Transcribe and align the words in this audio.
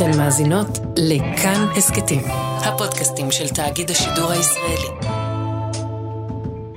אתן 0.00 0.18
מאזינות 0.18 0.66
לכאן 0.96 1.66
הסכתים, 1.76 2.20
הפודקאסטים 2.64 3.30
של 3.30 3.48
תאגיד 3.48 3.90
השידור 3.90 4.30
הישראלי. 4.30 5.08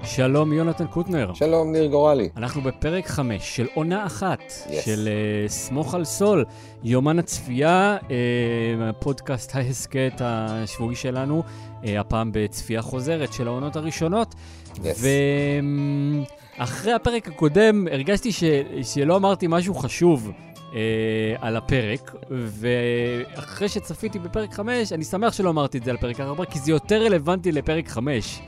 שלום 0.03 0.53
יונתן 0.53 0.87
קוטנר. 0.87 1.33
שלום 1.33 1.71
ניר 1.71 1.85
גורלי. 1.85 2.29
אנחנו 2.37 2.61
בפרק 2.61 3.07
5 3.07 3.55
של 3.55 3.67
עונה 3.73 4.05
אחת 4.05 4.39
Yes. 4.39 4.71
של 4.85 5.09
uh, 5.47 5.51
סמוך 5.51 5.95
על 5.95 6.05
סול, 6.05 6.45
יומן 6.83 7.19
הצפייה, 7.19 7.97
uh, 8.01 8.11
הפודקאסט 8.81 9.55
ההסכת 9.55 10.13
השבועי 10.19 10.95
שלנו, 10.95 11.43
uh, 11.43 11.87
הפעם 11.99 12.31
בצפייה 12.33 12.81
חוזרת 12.81 13.33
של 13.33 13.47
העונות 13.47 13.75
הראשונות. 13.75 14.35
Yes. 14.75 14.79
ואחרי 16.59 16.93
הפרק 16.93 17.27
הקודם 17.27 17.87
הרגשתי 17.91 18.31
ש... 18.31 18.43
שלא 18.83 19.15
אמרתי 19.15 19.45
משהו 19.49 19.75
חשוב. 19.75 20.31
Uh, 20.73 20.75
על 21.41 21.57
הפרק, 21.57 22.15
ואחרי 22.29 23.69
שצפיתי 23.69 24.19
בפרק 24.19 24.53
5, 24.53 24.93
אני 24.93 25.03
שמח 25.03 25.33
שלא 25.33 25.49
אמרתי 25.49 25.77
את 25.77 25.83
זה 25.83 25.91
על 25.91 25.97
פרק 25.97 26.19
4, 26.19 26.45
כי 26.45 26.59
זה 26.59 26.71
יותר 26.71 27.01
רלוונטי 27.03 27.51
לפרק 27.51 27.87
5. 27.87 28.41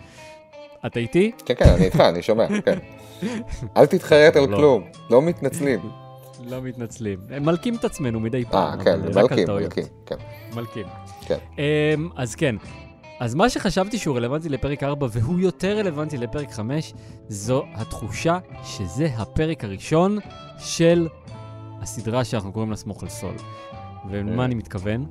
אתה 0.86 1.00
איתי? 1.00 1.32
כן, 1.46 1.54
כן, 1.58 1.70
אני 1.70 1.86
איתך, 1.86 2.00
אני 2.00 2.22
שומע, 2.22 2.48
כן. 2.66 2.80
אל 3.78 3.86
תתחרט 3.86 4.36
על 4.36 4.50
לא. 4.50 4.58
כלום, 4.58 4.84
לא 5.10 5.22
מתנצלים. 5.22 5.80
לא 6.46 6.62
מתנצלים. 6.62 7.20
מלקים 7.42 7.76
את 7.76 7.86
עצמנו 7.86 8.20
מדי 8.20 8.46
פעם. 8.46 8.80
אה, 8.80 8.86
כן, 8.86 9.12
טעויות. 9.46 9.78
מלכים, 9.78 9.86
כן. 10.06 10.16
מלקים. 10.56 10.86
כן. 11.28 11.38
אמ, 11.58 12.10
אז 12.16 12.36
כן, 12.36 12.56
אז 13.20 13.36
מה 13.36 13.50
שחשבתי 13.50 13.98
שהוא 13.98 14.16
רלוונטי 14.16 14.50
לפרק 14.50 14.84
4 14.84 15.08
והוא 15.12 15.40
יותר 15.40 15.78
רלוונטי 15.78 16.18
לפרק 16.18 16.52
5, 16.52 16.94
זו 17.30 17.64
התחושה 17.74 18.38
שזה 18.64 19.08
הפרק 19.18 19.64
הראשון 19.64 20.18
של 20.60 21.08
הסדרה 21.86 22.24
שאנחנו 22.24 22.52
קוראים 22.52 22.72
לה 22.72 22.76
סמוך 22.76 23.04
על 23.04 23.10
סול. 23.10 23.36
ולמה 24.10 24.42
אה. 24.42 24.46
אני 24.46 24.56
מתכוון? 24.56 25.06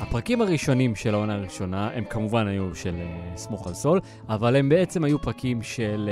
הפרקים 0.00 0.40
הראשונים 0.40 0.96
של 0.96 1.14
העונה 1.14 1.34
הראשונה, 1.34 1.90
הם 1.94 2.04
כמובן 2.04 2.46
היו 2.46 2.74
של 2.74 2.94
uh, 2.94 3.38
סמוך 3.38 3.66
על 3.66 3.74
סול, 3.74 4.00
אבל 4.28 4.56
הם 4.56 4.68
בעצם 4.68 5.04
היו 5.04 5.22
פרקים 5.22 5.62
של 5.62 6.10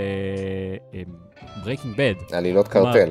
Breaking 1.64 1.94
Bad. 1.96 2.14
עלילות 2.32 2.68
קרטל. 2.68 3.10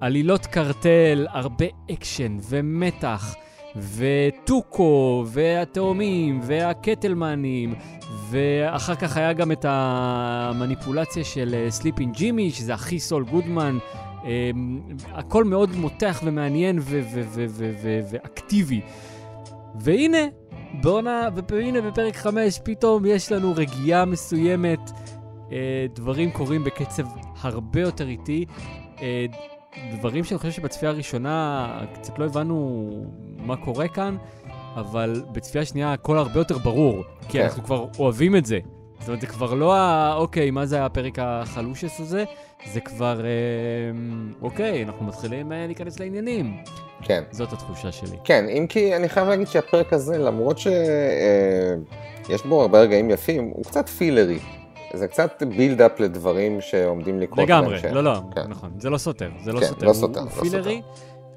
עלילות 0.00 0.46
קרטל, 0.46 1.26
הרבה 1.30 1.66
אקשן 1.90 2.36
ומתח, 2.48 3.34
וטוקו, 3.76 5.24
והתאומים, 5.26 6.40
והקטלמנים, 6.42 7.74
ואחר 8.30 8.94
כך 8.94 9.16
היה 9.16 9.32
גם 9.32 9.52
את 9.52 9.64
המניפולציה 9.68 11.24
של 11.24 11.66
Slipping 11.70 12.14
Jimmy, 12.14 12.50
שזה 12.50 12.74
הכי 12.74 13.00
סול 13.00 13.24
גודמן. 13.24 13.78
אמ, 14.24 14.80
הכל 15.12 15.44
מאוד 15.44 15.76
מותח 15.76 16.20
ומעניין 16.24 16.78
ואקטיבי. 18.10 18.80
והנה, 19.80 20.18
בעונה, 20.80 21.28
והנה 21.50 21.80
בפרק 21.80 22.16
5 22.16 22.60
פתאום 22.64 23.06
יש 23.06 23.32
לנו 23.32 23.52
רגיעה 23.56 24.04
מסוימת, 24.04 24.90
אה, 25.52 25.86
דברים 25.94 26.30
קורים 26.30 26.64
בקצב 26.64 27.02
הרבה 27.40 27.80
יותר 27.80 28.08
איטי. 28.08 28.44
אה, 29.02 29.26
דברים 29.92 30.24
שאני 30.24 30.38
חושב 30.38 30.50
שבצפייה 30.50 30.92
הראשונה 30.92 31.80
קצת 31.94 32.18
לא 32.18 32.24
הבנו 32.24 32.90
מה 33.38 33.56
קורה 33.56 33.88
כאן, 33.88 34.16
אבל 34.74 35.22
בצפייה 35.32 35.64
שנייה 35.64 35.92
הכל 35.92 36.18
הרבה 36.18 36.40
יותר 36.40 36.58
ברור, 36.58 37.04
כי 37.20 37.28
כן. 37.28 37.44
אנחנו 37.44 37.62
כבר 37.62 37.86
אוהבים 37.98 38.36
את 38.36 38.46
זה. 38.46 38.58
זאת 38.98 39.08
אומרת, 39.08 39.20
זה 39.20 39.26
כבר 39.26 39.54
לא 39.54 39.76
ה... 39.76 40.14
אוקיי, 40.14 40.50
מה 40.50 40.66
זה 40.66 40.84
הפרק 40.84 41.18
החלושס 41.18 42.00
הזה? 42.00 42.24
זה 42.66 42.80
כבר... 42.80 43.20
אה, 43.24 43.28
אוקיי, 44.42 44.82
אנחנו 44.84 45.06
מתחילים 45.06 45.52
אה, 45.52 45.66
להיכנס 45.66 46.00
לעניינים. 46.00 46.56
כן. 47.02 47.22
זאת 47.30 47.52
התחושה 47.52 47.92
שלי. 47.92 48.16
כן, 48.24 48.44
אם 48.48 48.66
כי 48.68 48.96
אני 48.96 49.08
חייב 49.08 49.28
להגיד 49.28 49.46
שהפרק 49.46 49.92
הזה, 49.92 50.18
למרות 50.18 50.58
שיש 50.58 52.46
בו 52.48 52.60
הרבה 52.62 52.80
רגעים 52.80 53.10
יפים, 53.10 53.44
הוא 53.54 53.64
קצת 53.64 53.88
פילרי. 53.88 54.38
זה 54.94 55.08
קצת 55.08 55.42
בילדאפ 55.56 56.00
לדברים 56.00 56.60
שעומדים 56.60 57.20
לקרות. 57.20 57.38
לגמרי. 57.38 57.78
לא, 57.92 58.04
לא, 58.04 58.20
כן. 58.34 58.42
נכון, 58.48 58.70
זה 58.78 58.90
לא 58.90 58.98
סותר, 58.98 59.30
זה 59.44 59.52
לא 59.52 59.60
כן, 59.60 59.66
סותר. 59.66 59.86
לא 59.86 59.90
הוא- 59.90 59.94
סותר, 60.00 60.20
הוא 60.20 60.28
לא 60.36 60.40
פילרי, 60.42 60.82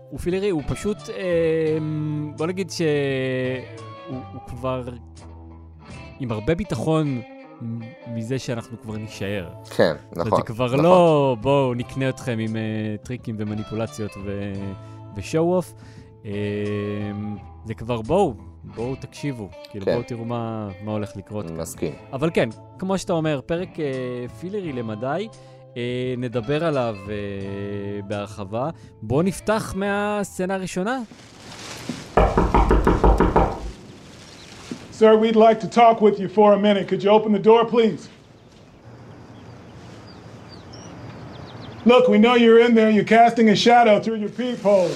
הוא 0.09 0.19
פילרי, 0.19 0.49
הוא 0.49 0.61
פשוט, 0.67 0.97
אה, 1.09 1.77
בוא 2.37 2.47
נגיד 2.47 2.69
שהוא 2.71 2.87
הוא 4.33 4.41
כבר 4.47 4.83
עם 6.19 6.31
הרבה 6.31 6.55
ביטחון 6.55 7.21
מזה 8.07 8.39
שאנחנו 8.39 8.81
כבר 8.81 8.97
נישאר. 8.97 9.49
כן, 9.77 9.95
נכון. 10.15 10.37
זה 10.37 10.43
כבר 10.45 10.65
נכון. 10.65 10.79
לא, 10.79 11.37
בואו 11.41 11.73
נקנה 11.73 12.09
אתכם 12.09 12.37
עם 12.39 12.55
אה, 12.55 12.95
טריקים 13.03 13.35
ומניפולציות 13.39 14.11
ו- 14.25 14.53
ושואו 15.15 15.55
אוף. 15.55 15.73
אה, 16.25 16.31
זה 17.65 17.73
כבר 17.73 18.01
בואו, 18.01 18.33
בואו 18.63 18.95
תקשיבו, 18.95 19.49
כאילו 19.69 19.85
כן. 19.85 19.91
בואו 19.93 20.03
תראו 20.03 20.25
מה, 20.25 20.69
מה 20.83 20.91
הולך 20.91 21.17
לקרות. 21.17 21.47
כאן. 21.47 21.57
מסכים. 21.57 21.93
אבל 22.13 22.29
כן, 22.33 22.49
כמו 22.79 22.97
שאתה 22.97 23.13
אומר, 23.13 23.39
פרק 23.45 23.79
אה, 23.79 23.85
פילרי 24.39 24.73
למדי, 24.73 25.27
אה, 25.77 26.13
נדבר 26.17 26.65
עליו 26.65 26.95
אה, 27.09 28.01
בהרחבה. 28.07 28.69
בואו 29.01 29.21
נפתח 29.21 29.73
מהסצנה 29.77 30.55
הראשונה. 30.55 30.99
Sir, 34.95 35.17
we'd 35.17 35.35
like 35.35 35.59
to 35.59 35.67
talk 35.67 35.99
with 35.99 36.21
you 36.21 36.29
for 36.29 36.53
a 36.53 36.57
minute. 36.57 36.87
Could 36.87 37.03
you 37.03 37.09
open 37.09 37.33
the 37.33 37.39
door, 37.39 37.65
please? 37.65 38.07
Look, 41.83 42.07
we 42.07 42.17
know 42.17 42.35
you're 42.35 42.61
in 42.61 42.75
there. 42.75 42.89
You're 42.89 43.03
casting 43.03 43.49
a 43.49 43.57
shadow 43.57 43.99
through 43.99 44.15
your 44.15 44.29
peephole. 44.29 44.89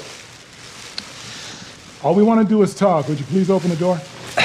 All 2.01 2.15
we 2.15 2.23
want 2.23 2.41
to 2.41 2.47
do 2.47 2.61
is 2.61 2.73
talk. 2.73 3.09
Would 3.09 3.19
you 3.19 3.25
please 3.25 3.49
open 3.49 3.71
the 3.71 3.75
door? 3.75 3.99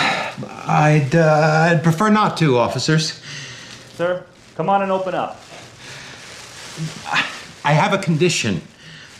I'd, 0.66 1.14
uh, 1.14 1.68
I'd 1.70 1.84
prefer 1.84 2.10
not 2.10 2.36
to, 2.38 2.58
officers. 2.58 3.22
Sir, 3.94 4.26
come 4.56 4.68
on 4.68 4.82
and 4.82 4.90
open 4.90 5.14
up. 5.14 5.40
I 7.64 7.72
have 7.74 7.92
a 7.92 7.98
condition. 7.98 8.56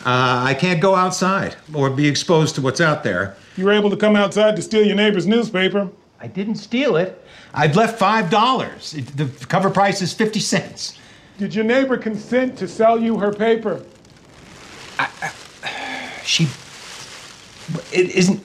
Uh, 0.05 0.43
I 0.47 0.53
can't 0.53 0.81
go 0.81 0.95
outside 0.95 1.55
or 1.73 1.89
be 1.89 2.09
exposed 2.09 2.55
to 2.55 2.61
what's 2.61 2.81
out 2.81 3.05
there. 3.05 3.37
You 3.55 3.63
were 3.63 3.71
able 3.71 3.89
to 3.89 3.95
come 3.95 4.17
outside 4.17 4.57
to 4.57 4.61
steal 4.61 4.85
your 4.85 4.97
neighbor's 4.97 5.25
newspaper. 5.25 5.89
I 6.25 6.27
didn't 6.29 6.55
steal 6.55 6.95
it. 6.95 7.23
I've 7.53 7.75
left 7.75 7.99
five 7.99 8.31
dollars. 8.31 8.93
The 9.15 9.27
cover 9.45 9.69
price 9.69 10.01
is 10.01 10.11
fifty 10.11 10.39
cents. 10.39 10.97
Did 11.37 11.53
your 11.53 11.63
neighbor 11.63 11.97
consent 11.97 12.57
to 12.57 12.67
sell 12.67 12.99
you 12.99 13.19
her 13.19 13.31
paper? 13.31 13.85
I. 14.97 15.31
She. 16.23 16.47
It 17.91 18.09
isn't. 18.09 18.43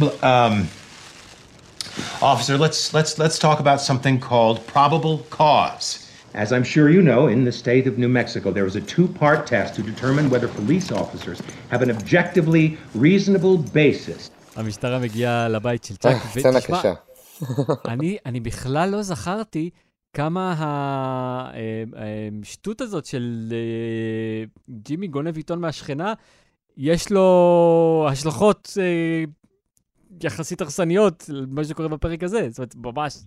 Well, 0.00 0.16
um, 0.24 0.68
officer, 2.22 2.56
let's 2.56 2.94
let's 2.94 3.18
let's 3.18 3.38
talk 3.38 3.60
about 3.60 3.82
something 3.82 4.18
called 4.18 4.66
probable 4.66 5.18
cause. 5.28 6.10
As 6.32 6.54
I'm 6.54 6.64
sure 6.64 6.88
you 6.88 7.02
know, 7.02 7.26
in 7.26 7.44
the 7.44 7.52
state 7.52 7.86
of 7.86 7.98
New 7.98 8.08
Mexico, 8.08 8.50
there 8.50 8.64
is 8.64 8.76
a 8.76 8.80
two-part 8.80 9.46
test 9.46 9.74
to 9.74 9.82
determine 9.82 10.30
whether 10.30 10.48
police 10.48 10.90
officers 10.90 11.42
have 11.68 11.82
an 11.82 11.90
objectively 11.90 12.78
reasonable 12.94 13.58
basis 13.58 14.30
המשטרה 14.58 14.98
מגיעה 14.98 15.48
לבית 15.48 15.84
של 15.84 15.96
צ'אק, 15.96 16.12
אה, 16.12 16.20
סצנה 16.20 16.58
ותשמע, 16.58 16.78
קשה. 16.78 16.94
אני, 17.92 18.16
אני 18.26 18.40
בכלל 18.40 18.88
לא 18.88 19.02
זכרתי 19.02 19.70
כמה 20.12 20.54
השטות 22.42 22.80
הזאת 22.80 23.04
של 23.04 23.52
אה, 23.52 24.44
ג'ימי 24.70 25.08
גונב 25.08 25.36
עיתון 25.36 25.60
מהשכנה, 25.60 26.14
יש 26.76 27.12
לו 27.12 28.06
השלכות 28.10 28.72
אה, 28.80 29.24
יחסית 30.22 30.60
הרסניות 30.60 31.24
למה 31.28 31.64
שקורה 31.64 31.88
בפרק 31.88 32.22
הזה. 32.22 32.48
זאת 32.50 32.58
אומרת, 32.58 32.74
ממש, 32.96 33.18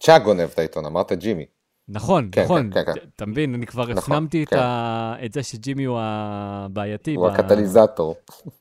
צ'אק 0.00 0.22
גונב 0.22 0.40
את 0.40 0.58
העיתון, 0.58 0.86
אמרת 0.86 1.12
ג'ימי. 1.12 1.46
נכון, 1.88 2.28
כן, 2.32 2.44
נכון. 2.44 2.70
כן, 2.74 2.84
כן, 2.84 2.92
כן. 2.94 3.06
אתה 3.16 3.26
מבין, 3.26 3.54
אני 3.54 3.66
כבר 3.66 3.82
נכון, 3.82 3.96
הפנמתי 3.98 4.42
את 4.42 4.48
כן. 4.48 4.56
ה- 4.58 5.14
את 5.24 5.32
זה 5.32 5.42
שג'ימי 5.42 5.84
הוא 5.84 5.98
הבעייתי 6.00 7.14
הוא 7.14 7.28
ב- 7.28 7.32
הקטליזטור. 7.32 8.16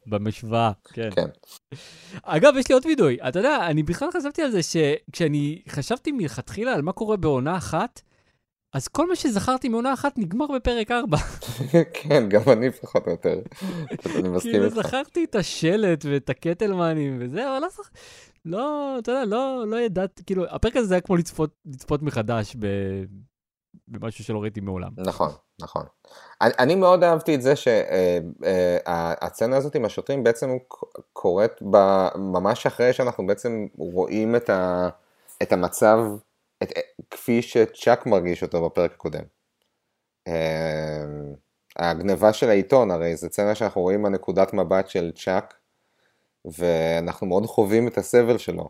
במשוואה. 0.08 0.72
כן. 0.94 1.10
כן. 1.16 1.26
אגב, 2.24 2.54
יש 2.58 2.68
לי 2.70 2.74
עוד 2.74 2.86
וידוי. 2.86 3.18
אתה 3.28 3.40
יודע, 3.40 3.68
אני 3.68 3.84
בכלל 3.84 4.10
חשבתי 4.18 4.42
על 4.42 4.52
זה 4.52 4.60
שכשאני 4.64 5.62
חשבתי 5.70 6.12
מלכתחילה 6.12 6.74
על 6.74 6.82
מה 6.82 6.92
קורה 6.92 7.18
בעונה 7.18 7.58
אחת, 7.58 8.02
אז 8.76 8.88
כל 8.88 9.10
מה 9.10 9.16
שזכרתי 9.16 9.70
מעונה 9.70 9.94
אחת 9.94 10.18
נגמר 10.18 10.46
בפרק 10.56 10.92
4. 10.92 11.18
כן, 11.94 12.30
גם 12.30 12.42
אני 12.52 12.72
פחות 12.72 13.08
או 13.08 13.12
יותר. 13.12 13.40
אני 14.16 14.30
מסכים 14.30 14.52
כאילו, 14.52 14.66
איתך. 14.66 14.76
זכרתי 14.76 15.24
את 15.24 15.36
השלט 15.36 16.06
ואת 16.06 16.30
הקטלמנים 16.30 17.18
וזה, 17.22 17.52
אבל 17.52 17.60
לא 17.60 17.68
זכ... 17.70 17.90
לא, 18.46 18.96
אתה 19.00 19.12
יודע, 19.12 19.26
לא, 19.26 19.64
לא 19.68 19.78
ידעתי, 19.78 20.24
כאילו, 20.26 20.46
הפרק 20.50 20.76
הזה 20.76 20.94
היה 20.94 21.02
כמו 21.02 21.16
לצפות, 21.16 21.50
לצפות 21.66 22.02
מחדש 22.02 22.56
ב... 22.60 22.68
במשהו 23.88 24.24
שלא 24.24 24.42
ראיתי 24.42 24.62
מעולם. 24.62 24.90
נכון, 24.98 25.32
נכון. 25.62 25.84
אני, 26.42 26.54
אני 26.60 26.76
מאוד 26.76 27.04
אהבתי 27.04 27.36
את 27.36 27.42
זה 27.42 27.54
שהסצנה 27.56 29.58
הזאת 29.58 29.76
עם 29.76 29.86
השוטרים 29.86 30.24
בעצם 30.24 30.50
קורית 31.14 31.52
ב- 31.72 32.18
ממש 32.18 32.66
אחרי 32.66 32.94
שאנחנו 32.94 33.28
בעצם 33.28 33.68
רואים 33.78 34.36
את, 34.36 34.50
ה, 34.50 34.90
את 35.42 35.54
המצב, 35.54 36.00
את, 36.64 36.72
כפי 37.12 37.42
שצ'אק 37.42 38.06
מרגיש 38.06 38.44
אותו 38.44 38.66
בפרק 38.66 38.92
הקודם. 38.94 39.24
אה, 40.28 41.04
הגניבה 41.76 42.34
של 42.34 42.50
העיתון, 42.50 42.92
הרי 42.92 43.16
זו 43.16 43.28
סצנה 43.28 43.56
שאנחנו 43.56 43.82
רואים 43.82 44.02
מהנקודת 44.02 44.54
מבט 44.54 44.88
של 44.88 45.12
צ'אק, 45.16 45.54
ואנחנו 46.46 47.28
מאוד 47.28 47.46
חווים 47.46 47.88
את 47.88 47.98
הסבל 47.98 48.38
שלו. 48.38 48.70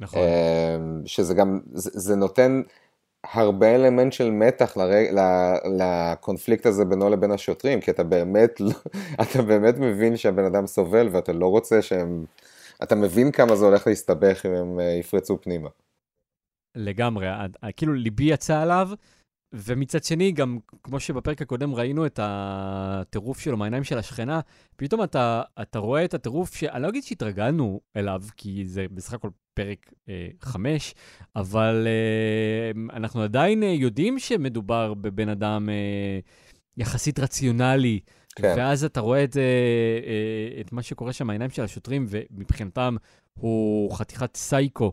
נכון. 0.00 0.20
אמ, 0.22 1.02
שזה 1.06 1.34
גם, 1.34 1.60
זה, 1.72 1.90
זה 1.94 2.16
נותן 2.16 2.62
הרבה 3.24 3.74
אלמנט 3.74 4.12
של 4.12 4.30
מתח 4.30 4.76
לרג, 4.76 5.06
ל, 5.12 5.20
לקונפליקט 5.82 6.66
הזה 6.66 6.84
בינו 6.84 7.10
לבין 7.10 7.30
השוטרים, 7.30 7.80
כי 7.80 7.90
אתה 7.90 8.02
באמת, 8.02 8.60
לא- 8.60 8.70
אתה 9.22 9.42
באמת 9.42 9.78
מבין 9.78 10.16
שהבן 10.16 10.44
אדם 10.44 10.66
סובל 10.66 11.08
ואתה 11.12 11.32
לא 11.32 11.46
רוצה 11.46 11.82
שהם, 11.82 12.24
אתה 12.82 12.94
מבין 12.94 13.32
כמה 13.32 13.56
זה 13.56 13.64
הולך 13.64 13.86
להסתבך 13.86 14.46
אם 14.46 14.52
הם 14.52 14.80
אה, 14.80 14.84
יפרצו 14.84 15.38
פנימה. 15.40 15.68
לגמרי, 16.74 17.28
ה- 17.28 17.46
ה- 17.62 17.72
כאילו 17.72 17.94
ליבי 17.94 18.24
יצא 18.24 18.60
עליו, 18.60 18.90
ומצד 19.52 20.04
שני, 20.04 20.32
גם 20.32 20.58
כמו 20.82 21.00
שבפרק 21.00 21.42
הקודם 21.42 21.74
ראינו 21.74 22.06
את 22.06 22.20
הטירוף 22.22 23.40
שלו 23.40 23.56
מהעיניים 23.56 23.84
של 23.84 23.98
השכנה, 23.98 24.40
פתאום 24.76 25.02
אתה, 25.02 25.42
אתה 25.62 25.78
רואה 25.78 26.04
את 26.04 26.14
הטירוף 26.14 26.54
שאני 26.54 26.82
לא 26.82 26.88
אגיד 26.88 27.02
שהתרגלנו 27.02 27.80
אליו, 27.96 28.22
כי 28.36 28.64
זה 28.64 28.86
בסך 28.90 29.12
הכל 29.12 29.30
פרק 29.54 29.92
אה, 30.08 30.28
חמש, 30.40 30.94
אבל 31.36 31.86
אה, 31.86 32.96
אנחנו 32.96 33.22
עדיין 33.22 33.62
אה, 33.62 33.68
יודעים 33.68 34.18
שמדובר 34.18 34.94
בבן 34.94 35.28
אדם 35.28 35.68
אה, 35.68 36.18
יחסית 36.76 37.18
רציונלי. 37.18 38.00
כן. 38.36 38.54
ואז 38.56 38.84
אתה 38.84 39.00
רואה 39.00 39.24
את 39.24 39.32
זה, 39.32 39.42
אה, 40.06 40.60
את 40.60 40.72
מה 40.72 40.82
שקורה 40.82 41.12
שם 41.12 41.26
מהעיניים 41.26 41.50
של 41.50 41.62
השוטרים, 41.62 42.06
ומבחינתם 42.08 42.96
הוא 43.34 43.92
חתיכת 43.94 44.36
סייקו, 44.36 44.92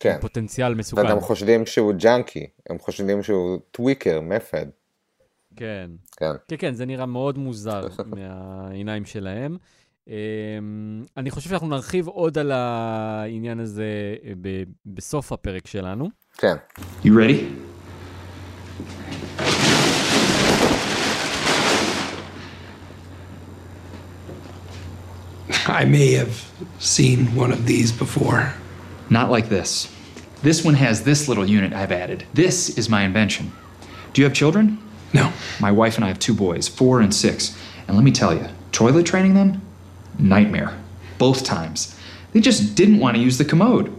כן. 0.00 0.16
ופוטנציאל 0.18 0.74
מסוכן. 0.74 1.06
וגם 1.06 1.20
חושדים 1.20 1.66
שהוא 1.66 1.92
ג'אנקי, 1.92 2.46
הם 2.70 2.78
חושדים 2.78 3.22
שהוא 3.22 3.58
טוויקר, 3.70 4.20
מפד. 4.20 4.66
כן. 5.56 5.90
כן. 6.16 6.32
כן, 6.48 6.56
כן, 6.58 6.74
זה 6.74 6.86
נראה 6.86 7.06
מאוד 7.06 7.38
מוזר 7.38 7.88
מהעיניים 8.16 9.04
שלהם. 9.04 9.56
אמ, 10.08 10.12
אני 11.16 11.30
חושב 11.30 11.50
שאנחנו 11.50 11.68
נרחיב 11.68 12.08
עוד 12.08 12.38
על 12.38 12.52
העניין 12.52 13.60
הזה 13.60 13.84
אה, 14.24 14.32
ב- 14.40 14.62
בסוף 14.86 15.32
הפרק 15.32 15.66
שלנו. 15.66 16.08
כן. 16.38 16.54
You 17.04 17.08
ready? 17.08 17.44
I 25.66 25.84
may 25.84 26.12
have 26.12 26.34
seen 26.78 27.34
one 27.34 27.52
of 27.52 27.66
these 27.66 27.92
before. 27.92 28.52
Not 29.10 29.30
like 29.30 29.48
this. 29.48 29.92
This 30.42 30.64
one 30.64 30.74
has 30.74 31.02
this 31.02 31.28
little 31.28 31.44
unit 31.44 31.72
I've 31.72 31.92
added. 31.92 32.24
This 32.32 32.78
is 32.78 32.88
my 32.88 33.02
invention. 33.02 33.52
Do 34.12 34.22
you 34.22 34.24
have 34.24 34.34
children? 34.34 34.78
No. 35.12 35.32
My 35.60 35.72
wife 35.72 35.96
and 35.96 36.04
I 36.04 36.08
have 36.08 36.18
two 36.18 36.32
boys, 36.32 36.68
four 36.68 37.00
and 37.00 37.14
six. 37.14 37.58
And 37.86 37.96
let 37.96 38.04
me 38.04 38.12
tell 38.12 38.34
you, 38.34 38.46
toilet 38.72 39.04
training 39.04 39.34
them? 39.34 39.60
Nightmare. 40.18 40.78
Both 41.18 41.44
times. 41.44 41.98
They 42.32 42.40
just 42.40 42.76
didn't 42.76 43.00
want 43.00 43.16
to 43.16 43.22
use 43.22 43.36
the 43.36 43.44
commode. 43.44 43.94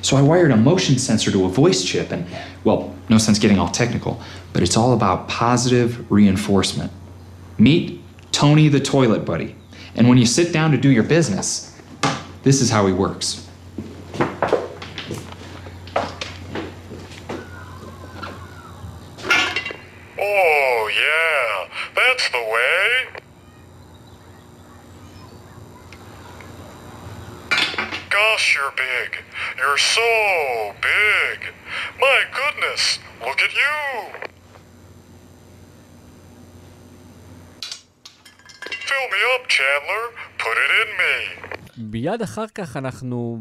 So 0.00 0.16
I 0.16 0.22
wired 0.22 0.50
a 0.50 0.56
motion 0.56 0.98
sensor 0.98 1.30
to 1.30 1.44
a 1.44 1.48
voice 1.48 1.84
chip, 1.84 2.10
and, 2.10 2.26
well, 2.64 2.94
no 3.08 3.18
sense 3.18 3.38
getting 3.38 3.58
all 3.58 3.68
technical, 3.68 4.20
but 4.52 4.62
it's 4.62 4.76
all 4.76 4.92
about 4.92 5.28
positive 5.28 6.10
reinforcement. 6.10 6.90
Meet 7.58 8.00
Tony 8.32 8.68
the 8.68 8.80
Toilet 8.80 9.24
Buddy. 9.24 9.56
And 9.94 10.08
when 10.08 10.18
you 10.18 10.26
sit 10.26 10.52
down 10.52 10.72
to 10.72 10.76
do 10.76 10.90
your 10.90 11.04
business, 11.04 11.78
this 12.42 12.60
is 12.60 12.70
how 12.70 12.86
he 12.86 12.92
works. 12.92 13.43
Gosh, 28.34 28.56
you're 28.56 28.76
big. 28.88 29.10
You're 29.60 29.82
so 29.96 30.10
big. 30.90 31.38
My 32.06 32.20
goodness, 32.38 32.82
look 33.26 33.40
at 33.46 33.52
you. 33.62 33.76
Fill 38.88 39.06
me 39.14 39.20
up, 39.34 39.42
Chandler. 39.56 40.04
Put 40.42 40.56
it 40.64 40.70
in 40.82 40.90
me. 41.00 41.14
מיד 41.78 42.22
אחר 42.22 42.44
כך 42.54 42.76
אנחנו 42.76 43.38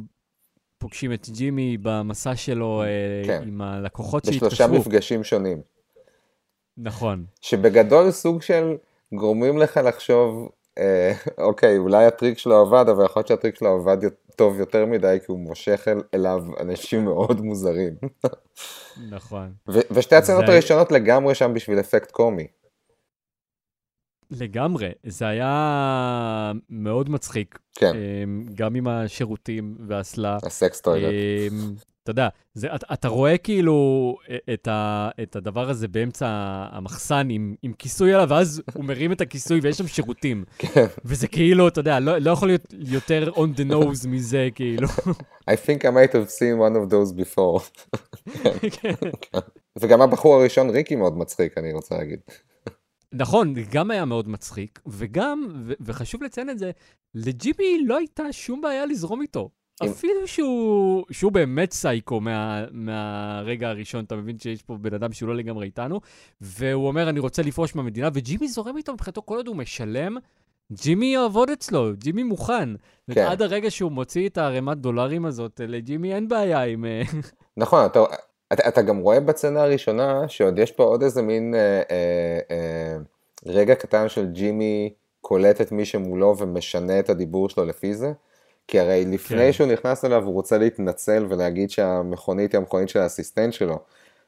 פוגשים 0.78 1.14
את 1.14 1.30
ג'ימי 1.30 1.78
במסע 1.82 2.36
שלו 2.36 2.84
אה, 2.84 2.88
כן. 3.26 3.42
עם 3.48 3.62
הלקוחות 3.62 4.26
בשלושה 4.26 4.56
שהתקשרו. 4.56 4.80
מפגשים 4.80 5.24
שונים. 5.24 5.62
נכון. 6.78 7.26
שבגדול 7.42 8.12
סוג 8.12 8.42
של 8.42 8.78
גורמים 9.14 9.58
לך 9.58 9.80
לחשוב, 9.86 10.50
אה, 10.78 11.14
אוקיי, 11.48 11.78
אולי 11.78 12.06
הטריק 12.06 12.38
שלו 12.38 12.62
עבד, 12.62 12.90
אבל 12.90 13.06
יכול 13.06 13.20
להיות 13.20 13.28
שהטריק 13.28 13.56
שלו 13.56 13.70
עבד 13.70 13.98
טוב 14.36 14.60
יותר 14.60 14.86
מדי, 14.86 15.18
כי 15.20 15.32
הוא 15.32 15.40
מושך 15.40 15.86
אל, 15.88 16.02
אליו 16.14 16.44
אנשים 16.60 17.06
מאוד 17.10 17.42
מוזרים. 17.42 17.94
נכון. 19.10 19.54
ו- 19.70 19.80
ושתי 19.94 20.16
הצנות 20.16 20.46
זה- 20.48 20.52
הראשונות 20.54 20.92
לגמרי 20.92 21.36
שם 21.36 21.54
בשביל 21.54 21.80
אפקט 21.80 22.12
קומי. 22.12 22.48
לגמרי. 24.32 24.90
זה 25.06 25.28
היה 25.28 26.52
מאוד 26.70 27.10
מצחיק. 27.10 27.60
כן, 27.76 27.92
אמ, 27.96 28.46
גם 28.56 28.76
עם 28.76 28.88
השירותים 28.88 29.78
והאסלה. 29.88 30.38
הסקס 30.44 30.82
טוילט. 30.82 31.14
אתה 32.04 32.12
יודע, 32.12 32.28
זה, 32.54 32.76
אתה, 32.76 32.94
אתה 32.94 33.08
רואה 33.08 33.38
כאילו 33.38 34.18
את, 34.54 34.68
ה, 34.68 35.10
את 35.24 35.36
הדבר 35.36 35.70
הזה 35.70 35.88
באמצע 35.88 36.28
המחסן 36.72 37.28
עם, 37.30 37.56
עם 37.62 37.74
כיסוי 37.74 38.14
עליו, 38.14 38.28
ואז 38.30 38.62
הוא 38.74 38.86
מרים 38.86 39.12
את 39.12 39.22
הכיסוי 39.22 39.60
ויש 39.60 39.78
שם 39.78 39.88
שירותים. 39.88 40.44
כן. 40.58 40.86
וזה 41.06 41.28
כאילו, 41.28 41.68
אתה 41.68 41.80
יודע, 41.80 42.00
לא, 42.00 42.18
לא 42.18 42.32
יכול 42.32 42.48
להיות 42.48 42.74
יותר 42.80 43.32
on 43.36 43.60
the 43.60 43.72
nose 43.72 44.08
מזה, 44.08 44.50
כאילו. 44.56 44.88
I 45.52 45.54
think 45.54 45.80
I 45.80 45.92
might 45.92 46.14
have 46.14 46.30
seen 46.30 46.60
one 46.60 46.76
of 46.76 46.94
those 46.94 47.20
before. 47.20 47.84
כן. 48.82 48.94
וגם 49.80 50.02
הבחור 50.02 50.36
הראשון, 50.36 50.70
ריקי, 50.70 50.96
מאוד 50.96 51.18
מצחיק, 51.18 51.58
אני 51.58 51.74
רוצה 51.74 51.98
להגיד. 51.98 52.20
נכון, 53.14 53.54
גם 53.72 53.92
היה 53.92 54.06
מאוד 54.06 54.30
מצחיק, 54.30 54.80
וגם, 54.88 55.48
ו- 55.66 55.74
וחשוב 55.82 56.24
לציין 56.24 56.50
את 56.50 56.60
זה, 56.60 56.72
לג'ימי 57.16 57.84
לא 57.86 57.98
הייתה 57.98 58.24
שום 58.32 58.62
בעיה 58.62 58.86
לזרום 58.86 59.22
איתו. 59.22 59.50
אפילו 59.84 60.28
שהוא, 60.28 61.06
שהוא 61.12 61.32
באמת 61.32 61.72
סייקו 61.72 62.22
מה, 62.22 62.66
מהרגע 62.72 63.70
הראשון, 63.70 64.04
אתה 64.04 64.16
מבין 64.16 64.40
שיש 64.40 64.62
פה 64.62 64.78
בן 64.78 64.94
אדם 64.94 65.14
שהוא 65.14 65.30
לא 65.30 65.36
לגמרי 65.36 65.66
איתנו, 65.66 66.00
והוא 66.42 66.88
אומר, 66.88 67.10
אני 67.10 67.20
רוצה 67.20 67.42
לפרוש 67.42 67.76
מהמדינה, 67.76 68.10
וג'ימי 68.14 68.48
זורם 68.48 68.78
איתו 68.78 68.94
מבחינתו 68.94 69.22
כל 69.26 69.36
עוד 69.36 69.48
הוא 69.48 69.56
משלם. 69.56 70.18
ג'ימי 70.72 71.06
יעבוד 71.06 71.50
אצלו, 71.50 71.92
ג'ימי 71.98 72.24
מוכן. 72.24 72.70
כן. 73.12 73.26
עד 73.28 73.42
הרגע 73.42 73.72
שהוא 73.72 73.92
מוציא 73.92 74.30
את 74.30 74.38
הערימת 74.38 74.78
דולרים 74.78 75.26
הזאת, 75.26 75.62
לג'ימי 75.68 76.14
אין 76.14 76.28
בעיה 76.28 76.64
עם... 76.64 76.86
אה, 76.86 77.02
נכון, 77.58 77.86
אתה, 77.86 78.00
אתה, 78.54 78.68
אתה 78.68 78.82
גם 78.82 78.98
רואה 78.98 79.20
בצנה 79.20 79.62
הראשונה 79.62 80.28
שעוד 80.28 80.60
יש 80.60 80.72
פה 80.72 80.84
עוד 80.84 81.04
איזה 81.04 81.22
מין 81.22 81.56
אה, 81.56 81.82
אה, 81.92 82.40
אה, 82.52 82.98
רגע 83.46 83.76
קטן 83.76 84.10
של 84.10 84.26
ג'ימי 84.26 84.94
קולט 85.22 85.62
את 85.62 85.72
מי 85.72 85.86
שמולו 85.86 86.38
ומשנה 86.38 87.00
את 87.00 87.10
הדיבור 87.10 87.50
שלו 87.50 87.66
לפי 87.66 87.94
זה. 87.94 88.12
כי 88.68 88.80
הרי 88.80 89.06
לפני 89.06 89.38
כן. 89.38 89.52
שהוא 89.52 89.68
נכנס 89.68 90.06
אליו 90.06 90.24
הוא 90.24 90.34
רוצה 90.34 90.58
להתנצל 90.58 91.26
ולהגיד 91.30 91.70
שהמכונית 91.70 92.52
היא 92.52 92.60
המכונית 92.60 92.90
של 92.90 93.00
האסיסטנט 93.00 93.54
שלו. 93.54 93.80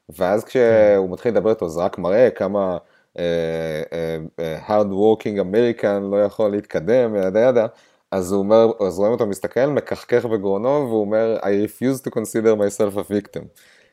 ואז 0.08 0.44
כשהוא 0.44 1.10
מתחיל 1.10 1.32
לדבר 1.32 1.50
איתו 1.50 1.68
זה 1.68 1.80
רק 1.80 1.98
מראה 1.98 2.30
כמה 2.30 2.78
אה, 3.18 3.82
אה, 3.92 4.18
אה, 4.40 4.58
hard 4.66 4.88
working 4.88 5.40
American 5.40 6.00
לא 6.10 6.24
יכול 6.24 6.50
להתקדם 6.50 7.16
ידה 7.16 7.40
ידה. 7.40 7.66
אז 8.10 8.32
הוא 8.32 8.38
אומר, 8.38 8.72
אז 8.86 8.98
רואים 8.98 9.12
אותו 9.12 9.26
מסתכל, 9.26 9.66
מכחכך 9.66 10.24
בגרונו, 10.24 10.68
והוא 10.68 11.00
אומר, 11.00 11.38
I 11.40 11.44
refuse 11.44 12.02
to 12.02 12.10
consider 12.10 12.56
myself 12.58 12.96
a 12.96 13.10
victim. 13.10 13.44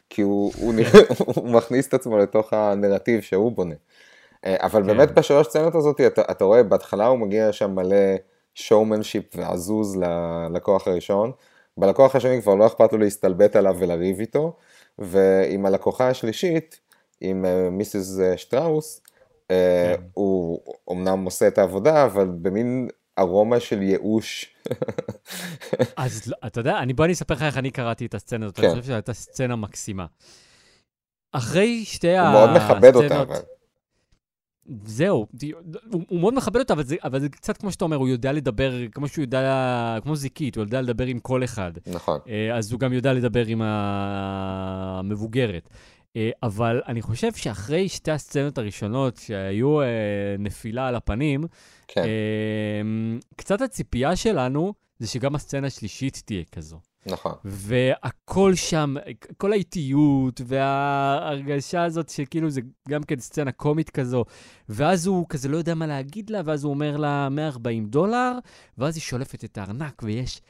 כי 0.09 0.21
הוא, 0.21 0.53
הוא, 0.57 0.73
הוא 1.35 1.50
מכניס 1.50 1.88
את 1.88 1.93
עצמו 1.93 2.17
לתוך 2.17 2.53
הנרטיב 2.53 3.21
שהוא 3.21 3.51
בונה. 3.51 3.75
אה, 4.45 4.55
אבל 4.59 4.81
כן. 4.81 4.88
באמת 4.88 5.12
בשלוש 5.12 5.47
סצנות 5.47 5.75
הזאת, 5.75 6.01
אתה, 6.01 6.21
אתה 6.31 6.43
רואה, 6.43 6.63
בהתחלה 6.63 7.07
הוא 7.07 7.19
מגיע 7.19 7.51
שם 7.51 7.75
מלא 7.75 7.95
showmanship 8.57 9.36
ועזוז 9.38 9.98
ללקוח 9.98 10.88
הראשון, 10.88 11.31
בלקוח 11.77 12.15
השני 12.15 12.41
כבר 12.41 12.55
לא 12.55 12.67
אכפת 12.67 12.93
לו 12.93 13.00
להסתלבט 13.00 13.55
עליו 13.55 13.75
ולריב 13.79 14.19
איתו, 14.19 14.55
ועם 15.00 15.65
הלקוחה 15.65 16.10
השלישית, 16.10 16.79
עם 17.22 17.45
אה, 17.45 17.69
מיסיס 17.69 18.19
אה, 18.19 18.38
שטראוס, 18.38 19.01
אה, 19.51 19.93
כן. 19.98 20.03
הוא 20.13 20.60
אמנם 20.91 21.25
עושה 21.25 21.48
את 21.48 21.57
העבודה, 21.57 22.05
אבל 22.05 22.27
במין 22.41 22.88
ארומה 23.19 23.60
של 23.60 23.81
ייאוש. 23.81 24.55
אז 25.98 26.27
לא- 26.27 26.38
אתה 26.48 26.60
יודע, 26.60 26.77
אני, 26.79 26.93
בוא 26.93 27.05
אני 27.05 27.13
אספר 27.13 27.33
לך 27.33 27.41
איך 27.43 27.57
אני 27.57 27.72
קראתי 27.72 28.05
את 28.05 28.13
הסצנה 28.13 28.45
הזאת, 28.45 28.55
כן. 28.57 28.63
אני 28.63 28.72
חושב 28.72 28.83
שזו 28.83 28.93
הייתה 28.93 29.13
סצנה 29.13 29.55
מקסימה. 29.55 30.05
אחרי 31.31 31.86
שתי 31.86 32.17
הוא 32.17 32.29
מאוד 32.29 32.50
מכבד 32.50 32.95
אותה, 32.95 33.05
הסצנות- 33.05 33.27
אבל. 33.29 33.41
זהו, 34.86 35.27
הוא, 35.91 36.01
הוא 36.08 36.20
מאוד 36.20 36.34
מכבד 36.34 36.60
אותה, 36.60 36.74
אבל 36.74 36.84
זה, 36.84 36.96
אבל 37.03 37.20
זה 37.20 37.29
קצת 37.29 37.58
כמו 37.58 37.72
שאתה 37.72 37.86
אומר, 37.86 37.98
הוא 37.98 38.08
יודע 38.08 38.32
לדבר, 38.32 38.74
כמו 38.91 39.08
שהוא 39.08 39.24
יודע, 39.24 39.98
כמו 40.03 40.15
זיקית, 40.15 40.55
הוא 40.55 40.63
יודע 40.63 40.82
לדבר 40.82 41.05
עם 41.05 41.20
כל 41.20 41.43
אחד. 41.43 41.72
נכון. 41.88 42.20
אה, 42.27 42.58
אז 42.58 42.72
הוא 42.72 42.79
גם 42.79 42.93
יודע 42.93 43.13
לדבר 43.13 43.46
עם 43.46 43.62
המבוגרת. 43.63 45.70
אה, 46.15 46.29
אבל 46.43 46.82
אני 46.88 47.01
חושב 47.01 47.34
שאחרי 47.34 47.89
שתי 47.89 48.12
הסצנות 48.12 48.58
הראשונות, 48.58 49.17
שהיו 49.17 49.82
אה, 49.82 49.86
נפילה 50.39 50.88
על 50.88 50.96
הפנים, 50.96 51.43
כן. 51.88 52.03
קצת 53.36 53.62
הציפייה 53.62 54.15
שלנו 54.15 54.74
זה 55.00 55.08
שגם 55.08 55.36
הסצנה 55.36 55.67
השלישית 55.67 56.22
תהיה 56.25 56.43
כזו. 56.51 56.79
נכון. 57.05 57.33
והכל 57.45 58.55
שם, 58.55 58.95
כל 59.38 59.51
האיטיות 59.51 60.41
וההרגשה 60.45 61.83
הזאת 61.83 62.10
שכאילו 62.10 62.50
זה 62.50 62.62
גם 62.89 63.03
כן 63.03 63.19
סצנה 63.19 63.51
קומית 63.51 63.89
כזו, 63.89 64.25
ואז 64.69 65.07
הוא 65.07 65.25
כזה 65.29 65.50
לא 65.50 65.57
יודע 65.57 65.75
מה 65.75 65.88
להגיד 65.88 66.29
לה, 66.29 66.41
ואז 66.45 66.63
הוא 66.63 66.74
אומר 66.74 66.98
לה 66.98 67.29
140 67.29 67.86
דולר, 67.86 68.31
ואז 68.77 68.95
היא 68.95 69.01
שולפת 69.01 69.43
את 69.43 69.57
הארנק 69.57 70.01
ויש 70.05 70.41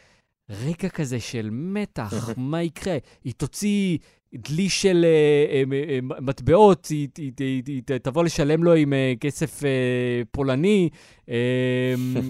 רגע 0.49 0.89
כזה 0.89 1.19
של 1.19 1.49
מתח, 1.51 2.29
מה 2.37 2.61
יקרה? 2.61 2.97
היא 3.23 3.33
תוציא 3.37 3.97
דלי 4.35 4.69
של 4.69 5.05
אה, 5.05 5.73
אה, 5.73 5.89
אה, 5.89 5.99
מטבעות, 6.21 6.87
היא, 6.87 7.81
תבוא 8.03 8.23
לשלם 8.23 8.63
לו 8.63 8.73
עם 8.73 8.93
כסף 9.19 9.61
פולני, 10.31 10.89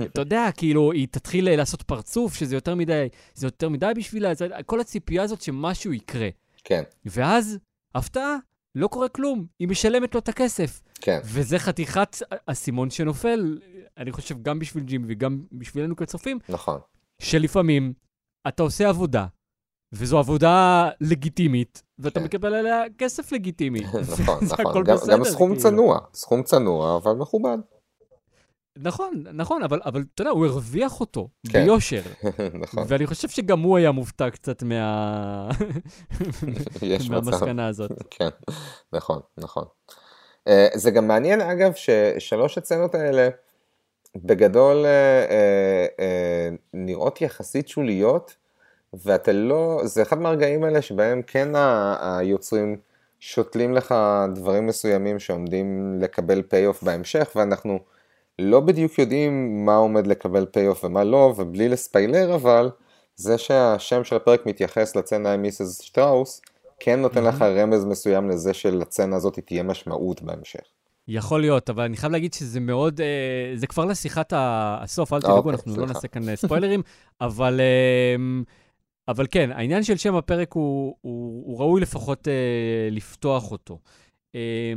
אתה 0.04 0.22
יודע, 0.22 0.50
כאילו, 0.58 0.92
היא 0.92 1.08
תתחיל 1.12 1.56
לעשות 1.56 1.82
פרצוף, 1.82 2.36
שזה 2.36 2.56
יותר 2.56 2.76
מדי, 2.76 3.08
זה 3.34 3.48
יותר 3.48 3.70
מדי 3.70 3.92
בשבילה, 3.96 4.32
כל 4.66 4.80
הציפייה 4.80 5.24
הזאת 5.24 5.42
שמשהו 5.42 5.94
יקרה. 5.94 6.30
כן. 6.64 6.84
ואז, 7.06 7.60
הפתעה, 7.96 8.38
לא 8.76 8.88
קורה 8.88 9.10
כלום, 9.10 9.46
היא 9.60 9.68
משלמת 9.68 10.14
לו 10.16 10.20
את 10.20 10.30
הכסף. 10.30 10.82
כן. 11.02 11.20
וזה 11.24 11.60
חתיכת 11.60 12.18
אסימון 12.46 12.90
שנופל, 12.90 13.60
אני 13.98 14.12
חושב, 14.12 14.42
גם 14.42 14.60
בשביל 14.60 14.84
ג'ימי 14.84 15.06
וגם 15.08 15.44
בשבילנו 15.52 15.96
כצופים, 15.96 16.40
נכון. 16.50 16.80
שלפעמים 17.20 17.94
אתה 18.48 18.64
עושה 18.64 18.90
עבודה, 18.90 19.26
וזו 19.94 20.20
עבודה 20.20 20.90
לגיטימית, 21.02 21.84
ואתה 22.00 22.20
כן. 22.20 22.26
מקבל 22.26 22.54
עליה 22.54 22.84
כסף 22.98 23.32
לגיטימי. 23.32 23.80
נכון, 24.12 24.38
נכון. 24.52 24.84
גם- 24.84 24.96
בסדר, 24.96 25.18
גם 25.18 25.24
סכום 25.24 25.50
כאילו. 25.50 25.62
צנוע, 25.62 26.00
סכום 26.14 26.44
צנוע, 26.44 26.98
אבל 26.98 27.12
מכובד. 27.12 27.58
נכון, 28.78 29.24
נכון, 29.34 29.64
אבל, 29.64 29.80
אבל 29.86 30.04
אתה 30.14 30.22
יודע, 30.22 30.32
הוא 30.32 30.46
הרוויח 30.46 31.00
אותו 31.00 31.28
כן. 31.50 31.64
ביושר. 31.64 32.02
נכון. 32.62 32.84
ואני 32.88 33.08
חושב 33.08 33.30
שגם 33.30 33.60
הוא 33.60 33.78
היה 33.78 33.92
מופתע 33.92 34.30
קצת 34.30 34.64
מה... 34.64 35.50
מהמסקנה 37.10 37.68
הזאת. 37.68 37.92
כן, 38.10 38.30
נכון, 38.94 39.20
נכון. 39.38 39.64
אה, 40.48 40.68
זה 40.74 40.92
גם 40.92 41.08
מעניין 41.08 41.42
אגב 41.42 41.72
ששלוש 41.74 42.58
הסצנות 42.58 42.96
האלה 42.96 43.30
בגדול 44.18 44.86
אה, 44.86 45.26
אה, 45.30 45.86
אה, 46.00 46.50
נראות 46.74 47.22
יחסית 47.22 47.68
שוליות 47.68 48.36
ואתה 48.94 49.32
לא, 49.32 49.82
זה 49.84 50.02
אחד 50.02 50.20
מהרגעים 50.20 50.64
האלה 50.64 50.82
שבהם 50.82 51.22
כן 51.28 51.56
ה- 51.56 52.18
היוצרים 52.18 52.78
שותלים 53.20 53.74
לך 53.74 53.96
דברים 54.36 54.68
מסוימים 54.68 55.20
שעומדים 55.20 55.98
לקבל 56.02 56.42
payoff 56.42 56.84
בהמשך 56.84 57.32
ואנחנו 57.36 57.80
לא 58.40 58.60
בדיוק 58.60 59.00
יודעים 59.00 59.66
מה 59.66 59.76
עומד 59.76 60.08
לקבל 60.08 60.46
payoff 60.46 60.84
ומה 60.84 61.04
לא 61.04 61.34
ובלי 61.38 61.70
לספיילר 61.70 62.36
אבל 62.36 62.70
זה 63.16 63.38
שהשם 63.38 64.04
של 64.04 64.16
הפרק 64.16 64.46
מתייחס 64.46 64.96
לסצנה 64.96 65.34
עם 65.34 65.42
Mrs. 65.42 65.82
שטראוס 65.82 66.42
כן 66.80 67.00
נותן 67.00 67.24
לך 67.24 67.42
רמז 67.42 67.86
מסוים 67.86 68.30
לזה 68.30 68.54
שלסצנה 68.54 69.16
הזאת 69.16 69.40
תהיה 69.40 69.64
משמעות 69.64 70.22
בהמשך. 70.22 70.60
יכול 71.08 71.42
להיות, 71.42 71.70
אבל 71.70 71.84
אני 71.84 71.98
חייב 71.98 72.12
להגיד 72.12 72.34
שזה 72.34 72.60
מאוד, 72.60 73.02
אה, 73.02 73.06
זה 73.56 73.68
כבר 73.68 73.86
לשיחת 73.86 74.34
הסוף, 74.36 75.14
אל 75.14 75.22
תדאגו, 75.22 75.38
אוקיי, 75.38 75.52
אנחנו 75.52 75.72
לא 75.72 75.76
סליחה. 75.78 75.94
נעשה 75.94 76.08
כאן 76.08 76.36
ספוילרים, 76.36 76.82
אבל, 77.22 77.60
אה, 77.60 78.16
אבל 79.08 79.28
כן, 79.32 79.52
העניין 79.52 79.84
של 79.84 79.98
שם 79.98 80.16
הפרק 80.16 80.54
הוא, 80.54 80.96
הוא, 81.02 81.44
הוא 81.46 81.60
ראוי 81.60 81.82
לפחות 81.82 82.28
אה, 82.28 82.90
לפתוח 82.92 83.52
אותו. 83.52 83.80
אה, 84.36 84.74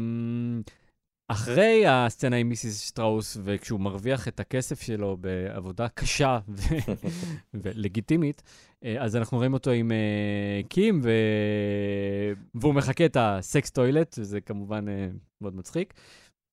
אחרי 1.29 1.87
הסצנה 1.87 2.37
עם 2.37 2.49
מיסיס 2.49 2.81
שטראוס, 2.81 3.37
וכשהוא 3.45 3.81
מרוויח 3.81 4.29
את 4.29 4.41
הכסף 4.41 4.83
שלו 4.83 5.17
בעבודה 5.17 5.89
קשה 5.89 6.39
ו- 6.49 6.75
ולגיטימית, 7.63 8.43
אה, 8.85 9.03
אז 9.03 9.17
אנחנו 9.17 9.37
רואים 9.37 9.53
אותו 9.53 9.71
עם 9.71 9.93
אה, 9.93 10.61
קים, 10.69 11.01
ו... 11.05 11.11
והוא 12.55 12.75
מחקה 12.75 13.05
את 13.05 13.17
הסקס 13.21 13.71
טוילט, 13.71 14.17
וזה 14.19 14.41
כמובן 14.41 14.89
אה, 14.89 15.09
מאוד 15.41 15.57
מצחיק. 15.57 15.95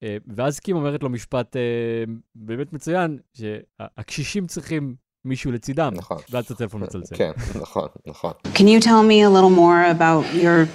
אה, 0.04 0.18
ואז 0.28 0.60
קים 0.60 0.76
אומרת 0.76 1.04
לו 1.04 1.10
משפט 1.10 1.56
אה, 1.56 2.04
באמת 2.36 2.74
מצוין, 2.74 3.20
שהקשישים 3.34 4.48
צריכים 4.48 4.96
מישהו 5.25 5.53
לצידם, 5.53 5.93
נכון. 5.97 6.19
ואז 6.31 6.45
הטלפון 6.51 6.83
מצלצל. 6.83 7.17
כן, 7.17 7.31
נכון, 7.55 7.89
נכון. 8.07 8.33
Can 8.55 8.69
you 8.69 8.81
tell 8.81 9.03
me 9.03 9.23
a 9.23 9.31
little 9.31 9.51
more 9.51 9.85
about 9.85 10.25
your 10.35 10.69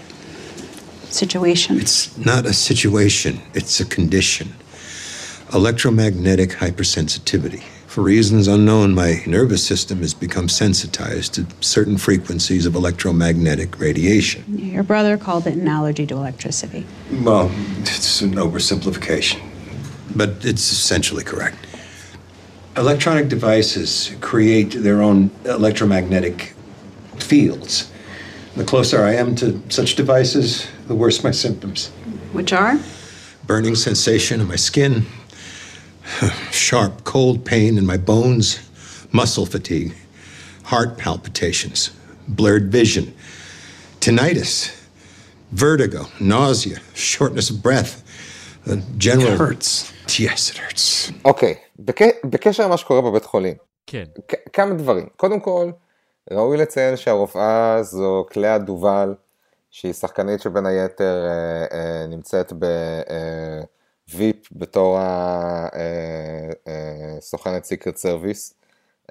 situation? 1.11 1.79
It's 1.79 2.17
not 2.17 2.45
a 2.45 2.53
situation, 2.53 3.33
it's 3.53 3.79
a 3.79 3.85
condition. 3.85 4.47
Electromagnetic 5.53 6.49
hypersensitivity. 6.63 7.63
For 7.93 8.01
reasons 8.01 8.47
unknown, 8.47 8.95
my 8.95 9.11
nervous 9.27 9.63
system 9.63 9.99
has 9.99 10.15
become 10.15 10.47
sensitized 10.49 11.29
to 11.35 11.45
certain 11.61 11.97
frequencies 11.99 12.65
of 12.65 12.73
electromagnetic 12.73 13.79
radiation. 13.79 14.39
Your 14.75 14.81
brother 14.81 15.15
called 15.15 15.45
it 15.45 15.55
an 15.63 15.67
allergy 15.67 16.05
to 16.07 16.15
electricity. 16.15 16.87
Well, 17.21 17.51
it's 17.81 18.21
an 18.21 18.33
oversimplification, 18.45 19.39
but 20.15 20.29
it's 20.43 20.71
essentially 20.71 21.23
correct. 21.23 21.59
Electronic 22.78 23.28
devices 23.28 24.14
create 24.20 24.70
their 24.70 25.02
own 25.02 25.30
electromagnetic 25.44 26.54
fields. 27.18 27.92
The 28.56 28.64
closer 28.64 29.04
I 29.04 29.14
am 29.16 29.34
to 29.36 29.60
such 29.68 29.96
devices, 29.96 30.66
the 30.86 30.94
worse 30.94 31.22
my 31.22 31.32
symptoms. 31.32 31.88
Which 32.32 32.52
are? 32.52 32.78
burning 33.48 33.74
sensation 33.74 34.42
in 34.42 34.46
my 34.46 34.56
skin, 34.56 35.06
sharp 36.52 37.02
cold 37.04 37.46
pain 37.46 37.78
in 37.78 37.86
my 37.86 37.96
bones, 37.96 38.60
muscle 39.10 39.46
fatigue, 39.46 39.94
heart 40.64 40.98
palpitations, 40.98 41.90
blurred 42.28 42.70
vision, 42.70 43.14
tinnitus, 44.00 44.86
vertigo, 45.52 46.04
nausea, 46.20 46.78
shortness 46.94 47.48
of 47.48 47.62
breath, 47.62 48.04
a 48.04 48.37
general. 48.98 49.20
It 49.20 49.38
hurts. 49.40 49.92
Yes, 50.06 50.52
it 50.54 50.58
hurts. 50.58 51.12
אוקיי, 51.24 51.54
בק- 51.78 52.24
בקשר 52.24 52.64
למה 52.64 52.76
שקורה 52.76 53.00
בבית 53.00 53.24
חולים, 53.24 53.54
כן. 53.86 54.04
כ- 54.28 54.48
כמה 54.52 54.74
דברים. 54.74 55.06
קודם 55.16 55.40
כל, 55.40 55.70
ראוי 56.30 56.56
לציין 56.56 56.96
שהרופאה 56.96 57.82
זו 57.82 58.26
קלאה 58.30 58.58
דובל, 58.58 59.14
שהיא 59.70 59.92
שחקנית 59.92 60.40
שבין 60.40 60.66
היתר 60.66 61.26
אה, 61.28 61.78
אה, 61.78 62.06
נמצאת 62.06 62.52
בוויפ 64.12 64.36
בתור 64.52 64.98
הסוכנת 67.18 67.64
Secret 67.64 67.96
Service, 67.96 68.54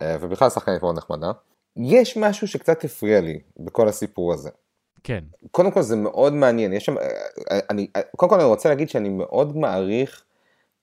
ובכלל 0.03 0.49
שחקנית 0.49 0.81
מאוד 0.81 0.97
נחמדה. 0.97 1.31
יש 1.77 2.17
משהו 2.17 2.47
שקצת 2.47 2.83
הפריע 2.83 3.21
לי 3.21 3.39
בכל 3.59 3.87
הסיפור 3.87 4.33
הזה. 4.33 4.49
כן. 5.03 5.23
קודם 5.51 5.71
כל 5.71 5.81
זה 5.81 5.95
מאוד 5.95 6.33
מעניין, 6.33 6.73
יש 6.73 6.85
שם, 6.85 6.95
אני, 7.69 7.87
קודם 8.15 8.29
כל 8.29 8.35
אני 8.35 8.43
רוצה 8.43 8.69
להגיד 8.69 8.89
שאני 8.89 9.09
מאוד 9.09 9.57
מעריך 9.57 10.23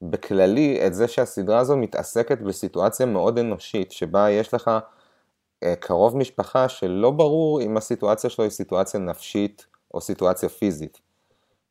בכללי 0.03 0.87
את 0.87 0.95
זה 0.95 1.09
שהסדרה 1.09 1.59
הזו 1.59 1.77
מתעסקת 1.77 2.41
בסיטואציה 2.41 3.07
מאוד 3.07 3.39
אנושית, 3.39 3.93
שבה 3.93 4.31
יש 4.31 4.55
לך 4.55 4.71
אה, 5.63 5.77
קרוב 5.77 6.17
משפחה 6.17 6.69
שלא 6.69 7.11
ברור 7.11 7.61
אם 7.61 7.77
הסיטואציה 7.77 8.31
שלו 8.31 8.45
היא 8.45 8.51
סיטואציה 8.51 9.01
נפשית 9.01 9.67
או 9.95 10.01
סיטואציה 10.01 10.49
פיזית. 10.49 11.01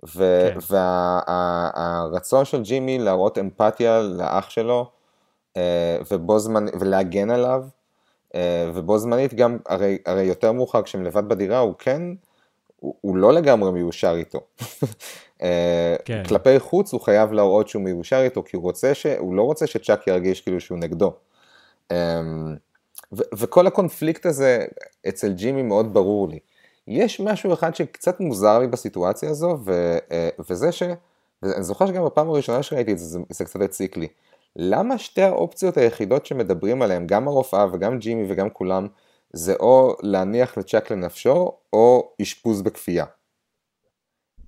כן. 0.06 0.58
והרצון 0.70 2.46
של 2.46 2.62
ג'ימי 2.62 3.00
להראות 3.00 3.38
אמפתיה 3.38 4.02
לאח 4.02 4.50
שלו, 4.50 4.92
אה, 5.58 5.98
ובו 6.12 6.40
זמן, 6.40 6.66
ולהגן 6.80 7.30
עליו, 7.30 7.64
אה, 8.36 8.72
ובו 8.74 8.98
זמנית 8.98 9.34
גם, 9.34 9.58
הרי, 9.66 9.98
הרי 10.06 10.24
יותר 10.24 10.52
מאוחר 10.52 10.82
כשהם 10.82 11.04
לבד 11.04 11.30
בדירה, 11.30 11.60
הוא 11.60 11.74
כן, 11.80 12.02
הוא, 12.84 12.96
הוא 13.02 13.18
לא 13.18 13.34
לגמרי 13.34 13.72
מיושר 13.72 14.16
איתו. 14.18 14.40
אה, 15.44 15.96
כן. 16.06 16.24
כלפי 16.28 16.60
חוץ 16.60 16.94
הוא 16.94 17.02
חייב 17.02 17.32
להראות 17.32 17.68
שהוא 17.68 17.84
מיושר 17.84 18.22
איתו, 18.24 18.44
כי 18.44 18.56
הוא 18.56 18.64
רוצה 18.64 18.94
ש... 18.94 19.06
הוא 19.06 19.36
לא 19.36 19.42
רוצה 19.42 19.68
שצ'אק 19.68 20.08
ירגיש 20.08 20.42
כאילו 20.42 20.60
שהוא 20.60 20.78
נגדו. 20.78 21.14
אמ, 21.92 22.56
ו- 23.14 23.36
וכל 23.38 23.68
הקונפליקט 23.68 24.26
הזה 24.26 24.66
אצל 25.08 25.34
ג'ימי 25.34 25.62
מאוד 25.62 25.94
ברור 25.94 26.28
לי. 26.28 26.40
יש 26.88 27.20
משהו 27.20 27.54
אחד 27.54 27.76
שקצת 27.76 28.20
מוזר 28.20 28.60
לי 28.60 28.68
בסיטואציה 28.68 29.30
הזו, 29.30 29.58
ו- 29.66 29.98
אה, 30.12 30.30
וזה 30.50 30.72
ש... 30.72 30.84
ואני 31.44 31.64
זוכר 31.64 31.88
שגם 31.88 32.06
בפעם 32.06 32.30
הראשונה 32.30 32.64
שראיתי 32.64 32.92
את 32.92 32.98
זה, 32.98 33.06
זה, 33.06 33.20
זה 33.30 33.46
קצת 33.46 33.62
הציק 33.62 33.98
לי. 33.98 34.08
למה 34.56 34.98
שתי 34.98 35.22
האופציות 35.22 35.78
היחידות 35.78 36.26
שמדברים 36.26 36.82
עליהן, 36.82 37.08
גם 37.08 37.28
הרופאה 37.28 37.66
וגם 37.74 38.00
ג'ימי 38.00 38.26
וגם 38.28 38.50
כולם, 38.50 38.88
זה 39.34 39.54
או 39.60 39.96
להניח 40.02 40.58
לצ'אק 40.58 40.92
לנפשו, 40.92 41.52
או 41.74 42.14
אשפוז 42.22 42.62
בכפייה. 42.62 43.06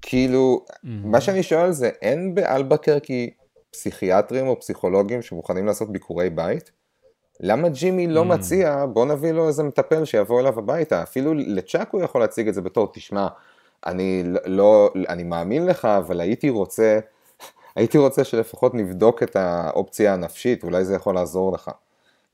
כאילו, 0.02 0.66
מה 0.84 1.22
שאני 1.22 1.44
שואל 1.44 1.72
זה, 1.72 1.90
אין 2.02 2.36
באלבקרקי 2.36 3.34
פסיכיאטרים 3.72 4.48
או 4.48 4.60
פסיכולוגים 4.60 5.22
שמוכנים 5.22 5.66
לעשות 5.66 5.92
ביקורי 5.92 6.30
בית? 6.30 6.72
למה 7.40 7.70
ג'ימי 7.70 8.08
לא 8.08 8.26
מציע, 8.26 8.86
בוא 8.94 9.06
נביא 9.06 9.32
לו 9.32 9.48
איזה 9.48 9.64
מטפל 9.64 10.06
שיבוא 10.06 10.42
אליו 10.42 10.60
הביתה? 10.60 11.04
אפילו 11.04 11.34
לצ'אק 11.34 11.90
הוא 11.92 12.02
יכול 12.02 12.22
להציג 12.22 12.48
את 12.48 12.54
זה 12.54 12.62
בתור, 12.62 12.92
תשמע, 12.94 13.28
אני 13.86 14.24
לא, 14.46 14.94
אני 15.10 15.24
מאמין 15.24 15.66
לך, 15.66 15.86
אבל 15.86 16.20
הייתי 16.22 16.50
רוצה, 16.50 17.00
הייתי 17.76 17.98
רוצה 17.98 18.24
שלפחות 18.24 18.74
נבדוק 18.74 19.24
את 19.24 19.36
האופציה 19.36 20.14
הנפשית, 20.14 20.64
אולי 20.64 20.86
זה 20.86 20.96
יכול 20.96 21.16
לעזור 21.16 21.52
לך. 21.52 21.72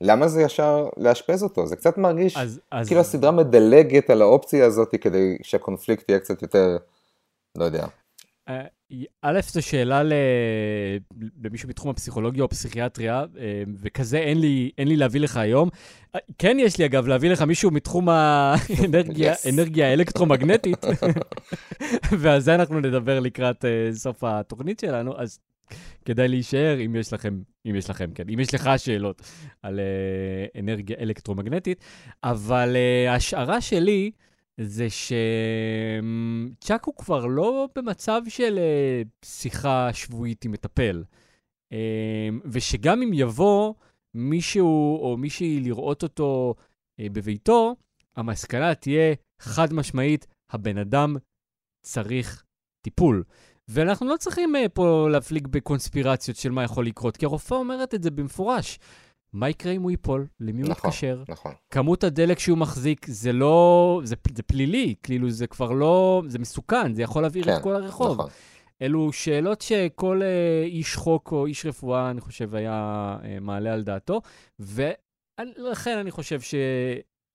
למה 0.04 0.28
זה 0.28 0.42
ישר 0.42 0.88
לאשפז 0.96 1.42
אותו? 1.42 1.66
זה 1.66 1.76
קצת 1.76 1.98
מרגיש 1.98 2.36
אז- 2.36 2.60
אז- 2.70 2.86
כאילו 2.86 3.00
הסדרה 3.00 3.30
מדלגת 3.30 4.10
על 4.10 4.22
האופציה 4.22 4.66
הזאת 4.66 4.94
כדי 5.00 5.36
שהקונפליקט 5.42 6.08
יהיה 6.08 6.18
קצת 6.20 6.42
יותר, 6.42 6.76
לא 7.58 7.64
יודע. 7.64 7.86
אה, 8.48 8.62
א', 9.22 9.40
זו 9.50 9.62
שאלה 9.62 10.02
ל... 10.02 10.12
למישהו 11.44 11.68
בתחום 11.68 11.90
הפסיכולוגיה 11.90 12.40
או 12.42 12.44
הפסיכיאטריה, 12.44 13.24
אה, 13.38 13.62
וכזה 13.82 14.18
אין 14.18 14.40
לי, 14.40 14.70
אין 14.78 14.88
לי 14.88 14.96
להביא 14.96 15.20
לך 15.20 15.36
היום. 15.36 15.68
אה, 16.14 16.20
כן 16.38 16.56
יש 16.60 16.78
לי, 16.78 16.84
אגב, 16.86 17.06
להביא 17.06 17.30
לך 17.30 17.42
מישהו 17.42 17.70
מתחום 17.70 18.08
האנרגיה 18.08 19.32
Yes. 19.34 19.82
האלקטרומגנטית, 19.82 20.84
ועל 22.20 22.40
זה 22.40 22.54
אנחנו 22.54 22.80
נדבר 22.80 23.20
לקראת 23.20 23.64
סוף 23.92 24.24
התוכנית 24.24 24.80
שלנו, 24.80 25.18
אז 25.18 25.38
כדאי 26.04 26.28
להישאר 26.28 26.78
אם 26.86 26.96
יש 26.96 27.12
לכם, 27.12 27.42
אם 27.66 27.74
יש 27.74 27.90
לכם, 27.90 28.10
כן, 28.14 28.24
אם 28.28 28.40
יש 28.40 28.54
לך 28.54 28.70
שאלות 28.76 29.22
על 29.62 29.80
אה, 29.80 30.60
אנרגיה 30.60 30.96
אלקטרומגנטית. 31.00 31.84
אבל 32.24 32.76
אה, 32.76 33.12
ההשערה 33.12 33.60
שלי 33.60 34.10
זה 34.60 34.86
שצ'אק 34.90 36.84
הוא 36.84 36.94
כבר 36.96 37.26
לא 37.26 37.68
במצב 37.76 38.22
של 38.28 38.58
אה, 38.58 39.02
שיחה 39.24 39.92
שבועית 39.92 40.44
עם 40.44 40.52
מטפל. 40.52 41.04
אה, 41.72 42.28
ושגם 42.44 43.02
אם 43.02 43.10
יבוא 43.12 43.74
מישהו 44.14 44.98
או 45.02 45.16
מישהי 45.16 45.60
לראות 45.60 46.02
אותו 46.02 46.54
אה, 47.00 47.06
בביתו, 47.12 47.76
המסקנה 48.16 48.74
תהיה 48.74 49.14
חד 49.38 49.72
משמעית, 49.72 50.26
הבן 50.50 50.78
אדם 50.78 51.16
צריך 51.82 52.44
טיפול. 52.84 53.24
ואנחנו 53.72 54.06
לא 54.06 54.16
צריכים 54.16 54.56
אה, 54.56 54.68
פה 54.68 55.08
להפליג 55.10 55.48
בקונספירציות 55.48 56.36
של 56.36 56.50
מה 56.50 56.62
יכול 56.62 56.86
לקרות, 56.86 57.16
כי 57.16 57.24
הרופאה 57.24 57.58
אומרת 57.58 57.94
את 57.94 58.02
זה 58.02 58.10
במפורש. 58.10 58.78
מה 59.32 59.48
יקרה 59.48 59.72
אם 59.72 59.82
הוא 59.82 59.90
ייפול? 59.90 60.26
למי 60.40 60.62
הוא 60.62 60.70
נכון, 60.70 60.90
יתקשר? 60.90 61.22
נכון. 61.28 61.52
כמות 61.70 62.04
הדלק 62.04 62.38
שהוא 62.38 62.58
מחזיק 62.58 63.06
זה 63.06 63.32
לא, 63.32 64.00
זה, 64.04 64.16
זה 64.34 64.42
פלילי, 64.42 64.94
כאילו 65.02 65.30
זה 65.30 65.46
כבר 65.46 65.72
לא, 65.72 66.22
זה 66.26 66.38
מסוכן, 66.38 66.94
זה 66.94 67.02
יכול 67.02 67.22
להבעיר 67.22 67.44
כן, 67.44 67.56
את 67.56 67.62
כל 67.62 67.74
הרחוב. 67.74 68.12
נכון. 68.12 68.30
אלו 68.82 69.12
שאלות 69.12 69.60
שכל 69.60 70.20
אה, 70.22 70.64
איש 70.64 70.96
חוק 70.96 71.32
או 71.32 71.46
איש 71.46 71.66
רפואה, 71.66 72.10
אני 72.10 72.20
חושב, 72.20 72.54
היה 72.54 73.16
אה, 73.24 73.38
מעלה 73.40 73.72
על 73.72 73.82
דעתו, 73.82 74.20
ולכן 74.58 75.98
אני 75.98 76.10
חושב 76.10 76.40
ש, 76.40 76.54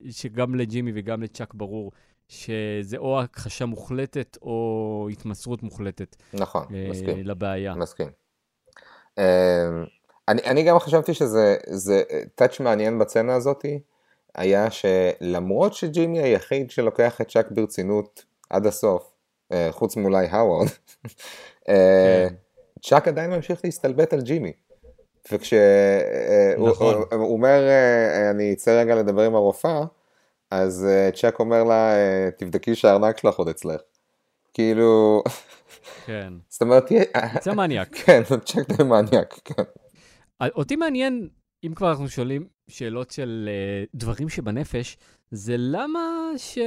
שגם 0.10 0.56
לג'ימי 0.56 0.92
וגם 0.96 1.24
לצ'אק 1.24 1.54
ברור 1.54 1.92
שזה 2.28 2.98
או 2.98 3.22
הכחשה 3.22 3.66
מוחלטת 3.66 4.38
או 4.42 5.08
התמסרות 5.12 5.64
מוחלטת 5.64 6.16
נכון, 6.34 6.66
אה, 6.74 6.88
מסכים. 6.90 7.18
לבעיה. 7.24 7.76
מסכים. 7.76 8.08
אה, 9.18 9.70
אני, 10.28 10.42
אני 10.42 10.64
גם 10.64 10.80
חשבתי 10.80 11.14
שזה 11.14 11.56
זה 11.68 12.04
טאץ' 12.36 12.60
מעניין 12.60 13.00
בצנה 13.00 13.36
הזאתי, 13.36 13.80
היה 14.36 14.68
שלמרות 14.72 15.74
שג'ימי 15.74 16.20
היחיד 16.20 16.72
שלוקח 16.72 17.22
את 17.22 17.30
צ'אק 17.30 17.52
ברצינות 17.52 18.26
עד 18.50 18.66
הסוף, 18.66 19.14
אה, 19.52 19.68
חוץ 19.72 19.98
מאולי 19.98 20.28
האוורד, 20.28 20.68
אה, 21.70 22.28
צ'אק 22.82 23.08
עדיין 23.08 23.30
ממשיך 23.30 23.62
להסתלבט 23.64 24.14
על 24.14 24.22
ג'ימי. 24.22 24.54
וכשהוא 25.32 26.70
נכון. 26.70 27.04
הוא 27.12 27.34
אומר, 27.34 27.68
אה, 27.68 28.30
אני 28.30 28.54
אצא 28.54 28.80
רגע 28.82 28.96
לדבר 28.96 29.22
עם 29.22 29.36
הרופאה, 29.36 29.84
אז 30.52 30.86
אה, 30.86 31.10
צ'אק 31.12 31.40
אומר 31.40 31.64
לה, 31.64 31.96
אה, 31.96 32.30
תבדקי 32.38 32.76
שהארנק 32.76 33.18
שלך 33.18 33.36
עוד 33.36 33.48
אצלך. 33.48 33.82
כאילו, 34.54 35.24
כן. 36.06 36.34
זאת 36.50 36.62
אומרת, 36.62 36.84
זה 37.42 37.54
מניאק. 37.54 37.96
כן, 38.06 38.22
צ'אק 38.46 38.72
די 38.72 38.84
מניאק, 38.84 39.40
כן. 39.46 39.64
אה, 40.42 40.48
אותי 40.56 40.76
מעניין, 40.76 41.30
אם 41.64 41.74
כבר 41.76 41.90
אנחנו 41.90 42.10
שואלים 42.10 42.48
שאלות 42.68 43.12
של 43.12 43.50
דברים 43.96 44.30
שבנפש, 44.30 44.98
זה 45.32 45.56
למה 45.58 46.00
ש... 46.38 46.58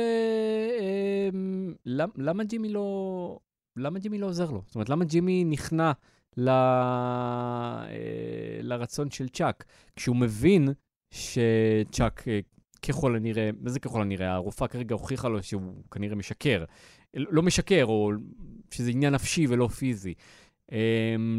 למה, 2.17 2.45
ג'ימי 2.45 2.69
לא... 2.69 3.39
למה 3.77 3.99
ג'ימי 3.99 4.19
לא 4.19 4.27
עוזר 4.27 4.51
לו? 4.51 4.63
זאת 4.67 4.75
אומרת, 4.75 4.89
למה 4.89 5.05
ג'ימי 5.05 5.45
נכנע 5.45 5.93
ל... 6.37 6.51
לרצון 8.63 9.11
של 9.11 9.29
צ'אק? 9.29 9.65
כשהוא 9.97 10.17
מבין 10.17 10.69
שצ'אק, 11.11 12.25
ככל 12.89 13.17
הנראה, 13.17 13.51
מה 13.61 13.71
זה 13.71 13.81
ככל 13.81 14.03
הנראה? 14.03 14.35
הרופאה 14.35 14.69
כרגע 14.69 14.95
הוכיחה 14.95 15.29
לו 15.29 15.43
שהוא 15.43 15.63
כנראה 15.91 16.17
משקר. 16.17 16.65
לא 17.15 17.43
משקר, 17.43 17.85
או 17.85 18.11
שזה 18.71 18.91
עניין 18.91 19.15
נפשי 19.15 19.47
ולא 19.49 19.69
פיזי. 19.69 20.15
Um, 20.71 20.73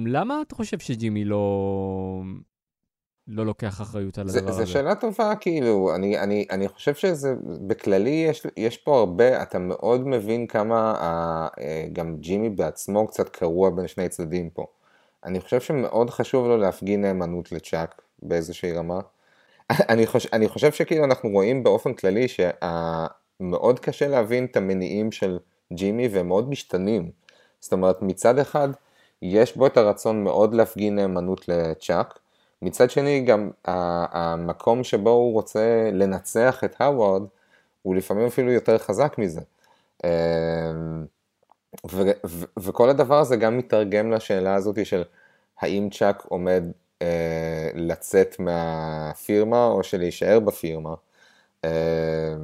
למה 0.05 0.41
אתה 0.41 0.55
חושב 0.55 0.79
שג'ימי 0.79 1.25
לא, 1.25 2.21
לא 3.27 3.45
לוקח 3.45 3.81
אחריות 3.81 4.17
על 4.17 4.29
הדבר 4.29 4.51
זו 4.51 4.61
הזה? 4.61 4.65
שאלה 4.65 4.95
טובה, 4.95 5.35
כאילו, 5.35 5.95
אני, 5.95 6.19
אני, 6.19 6.45
אני 6.51 6.67
חושב 6.67 6.95
שזה, 6.95 7.35
בכללי 7.67 8.25
יש, 8.29 8.47
יש 8.57 8.77
פה 8.77 8.99
הרבה, 8.99 9.41
אתה 9.43 9.59
מאוד 9.59 10.07
מבין 10.07 10.47
כמה 10.47 10.91
ה, 10.91 11.47
אה, 11.59 11.87
גם 11.93 12.17
ג'ימי 12.17 12.49
בעצמו 12.49 13.07
קצת 13.07 13.29
קרוע 13.29 13.69
בין 13.69 13.87
שני 13.87 14.09
צדדים 14.09 14.49
פה. 14.49 14.65
אני 15.25 15.41
חושב 15.41 15.61
שמאוד 15.61 16.09
חשוב 16.09 16.47
לו 16.47 16.57
להפגין 16.57 17.01
נאמנות 17.01 17.51
לצ'אק 17.51 18.01
באיזושהי 18.23 18.71
רמה. 18.71 18.99
אני 19.89 20.07
חושב, 20.07 20.29
אני 20.33 20.47
חושב 20.47 20.71
שכאילו 20.71 21.03
אנחנו 21.03 21.29
רואים 21.29 21.63
באופן 21.63 21.93
כללי 21.93 22.27
שמאוד 22.27 23.79
קשה 23.79 24.07
להבין 24.07 24.45
את 24.45 24.57
המניעים 24.57 25.11
של 25.11 25.39
ג'ימי 25.73 26.07
והם 26.07 26.27
מאוד 26.27 26.49
משתנים. 26.49 27.11
זאת 27.59 27.73
אומרת, 27.73 28.01
מצד 28.01 28.39
אחד, 28.39 28.69
יש 29.21 29.57
בו 29.57 29.67
את 29.67 29.77
הרצון 29.77 30.23
מאוד 30.23 30.53
להפגין 30.53 30.95
נאמנות 30.95 31.47
לצ'אק, 31.47 32.19
מצד 32.61 32.89
שני 32.91 33.21
גם 33.21 33.49
המקום 33.65 34.83
שבו 34.83 35.09
הוא 35.09 35.33
רוצה 35.33 35.89
לנצח 35.93 36.63
את 36.63 36.75
האוורד, 36.79 37.23
הוא 37.81 37.95
לפעמים 37.95 38.25
אפילו 38.27 38.51
יותר 38.51 38.77
חזק 38.77 39.15
מזה. 39.17 39.41
ו- 41.91 42.11
ו- 42.25 42.45
וכל 42.59 42.89
הדבר 42.89 43.19
הזה 43.19 43.35
גם 43.35 43.57
מתרגם 43.57 44.11
לשאלה 44.11 44.55
הזאת 44.55 44.85
של 44.85 45.03
האם 45.59 45.89
צ'אק 45.91 46.23
עומד 46.27 46.63
אה, 47.01 47.69
לצאת 47.75 48.35
מהפירמה 48.39 49.65
או 49.65 49.83
שלהישאר 49.83 50.39
בפירמה. 50.39 50.93
אה, 51.65 52.35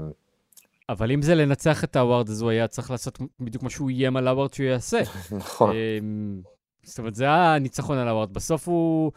אבל 0.89 1.12
אם 1.12 1.22
זה 1.22 1.36
לנצח 1.36 1.84
את 1.84 1.96
האווארד, 1.96 2.30
אז 2.30 2.41
הוא 2.41 2.50
היה 2.50 2.67
צריך 2.67 2.91
לעשות 2.91 3.20
בדיוק 3.39 3.63
מה 3.63 3.70
שהוא 3.70 3.89
איים 3.89 4.17
על 4.17 4.28
האווארד 4.28 4.54
שהוא 4.54 4.65
יעשה. 4.65 5.00
נכון. 5.32 5.72
אמ, 5.72 6.41
זאת 6.84 7.00
אומרת, 7.00 7.15
זה 7.15 7.30
הניצחון 7.30 7.98
על 7.98 8.08
האווארד. 8.08 8.34
בסוף 8.34 8.67
הוא, 8.67 9.12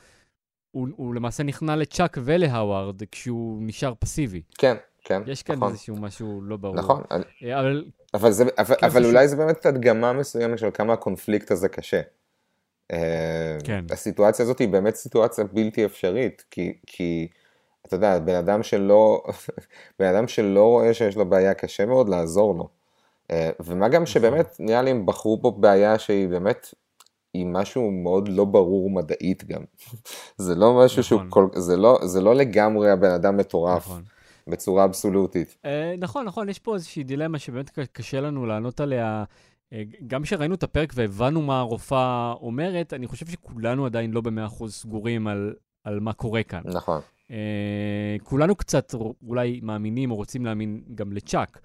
הוא, 0.71 0.89
הוא 0.97 1.15
למעשה 1.15 1.43
נכנע 1.43 1.77
לצ'אק 1.77 2.19
ולהאווארד 2.25 3.03
כשהוא 3.11 3.59
נשאר 3.63 3.93
פסיבי. 3.99 4.43
כן, 4.59 4.77
כן, 5.05 5.23
יש 5.27 5.43
כאן 5.43 5.57
נכון. 5.57 5.73
איזשהו 5.73 5.97
משהו 5.97 6.43
לא 6.43 6.57
ברור. 6.57 6.77
נכון. 6.77 7.03
אה, 7.13 7.61
אבל 7.61 7.85
אבל, 8.15 8.31
זה, 8.31 8.45
אבל, 8.59 8.75
כן, 8.75 8.87
אבל. 8.87 9.05
אולי 9.05 9.29
זה 9.29 9.37
באמת 9.37 9.67
הדגמה 9.67 10.13
מסוימת 10.13 10.59
של 10.59 10.71
כמה 10.75 10.93
הקונפליקט 10.93 11.51
הזה 11.51 11.69
קשה. 11.69 12.01
אה, 12.93 13.57
כן. 13.65 13.85
הסיטואציה 13.91 14.43
הזאת 14.43 14.59
היא 14.59 14.69
באמת 14.69 14.95
סיטואציה 14.95 15.45
בלתי 15.53 15.85
אפשרית, 15.85 16.45
כי, 16.51 16.73
כי 16.87 17.29
אתה 17.87 17.97
יודע, 17.97 18.19
בן 18.19 18.35
אדם 18.35 18.63
שלא, 18.63 19.23
בן 19.99 20.15
אדם 20.15 20.29
שלא 20.29 20.65
רואה 20.65 20.95
שיש 20.95 21.17
לו 21.17 21.27
בעיה, 21.27 21.55
קשה 21.55 21.87
מאוד 21.87 22.09
לעזור 22.09 22.55
לו. 22.55 22.69
אה, 23.31 23.51
ומה 23.61 23.89
גם 23.89 24.07
שבאמת, 24.07 24.57
נראה 24.59 24.83
לי 24.83 24.91
הם 24.91 25.07
בחרו 25.07 25.43
פה 25.43 25.51
בעיה 25.51 25.99
שהיא 25.99 26.29
באמת, 26.29 26.75
היא 27.35 27.47
משהו 27.47 27.91
מאוד 27.91 28.29
לא 28.29 28.45
ברור 28.45 28.91
מדעית 28.91 29.45
גם. 29.45 29.63
זה 30.37 30.55
לא 30.55 30.85
משהו 30.85 31.03
שהוא 31.03 31.21
כל, 31.29 31.49
זה 31.55 31.77
לא, 31.77 31.99
זה 32.03 32.21
לא 32.21 32.35
לגמרי 32.35 32.91
הבן 32.91 33.11
אדם 33.11 33.37
מטורף, 33.37 33.87
נכון. 33.87 34.03
בצורה 34.47 34.85
אבסולוטית. 34.85 35.57
אה, 35.65 35.95
נכון, 35.99 36.25
נכון, 36.25 36.49
יש 36.49 36.59
פה 36.59 36.75
איזושהי 36.75 37.03
דילמה 37.05 37.39
שבאמת 37.39 37.71
קשה 37.93 38.21
לנו 38.21 38.47
לענות 38.47 38.81
עליה. 38.81 39.25
אה, 39.73 39.83
גם 40.07 40.23
כשראינו 40.23 40.55
את 40.55 40.63
הפרק 40.63 40.93
והבנו 40.95 41.43
מה 41.43 41.61
הרופאה 41.61 42.33
אומרת, 42.33 42.93
אני 42.93 43.07
חושב 43.07 43.27
שכולנו 43.27 43.87
עדיין 43.87 44.11
לא 44.11 44.21
במאה 44.21 44.47
אחוז 44.47 44.75
סגורים 44.75 45.27
על, 45.27 45.55
על 45.85 46.01
מה 46.01 46.13
קורה 46.13 46.43
כאן. 46.43 46.63
נכון. 46.65 47.01
אה, 47.31 48.17
כולנו 48.23 48.57
קצת 48.57 48.95
אולי 49.27 49.61
מאמינים 49.63 50.11
או 50.11 50.17
רוצים 50.17 50.45
להאמין 50.45 50.83
גם 50.95 51.13
לצ'אק. 51.13 51.61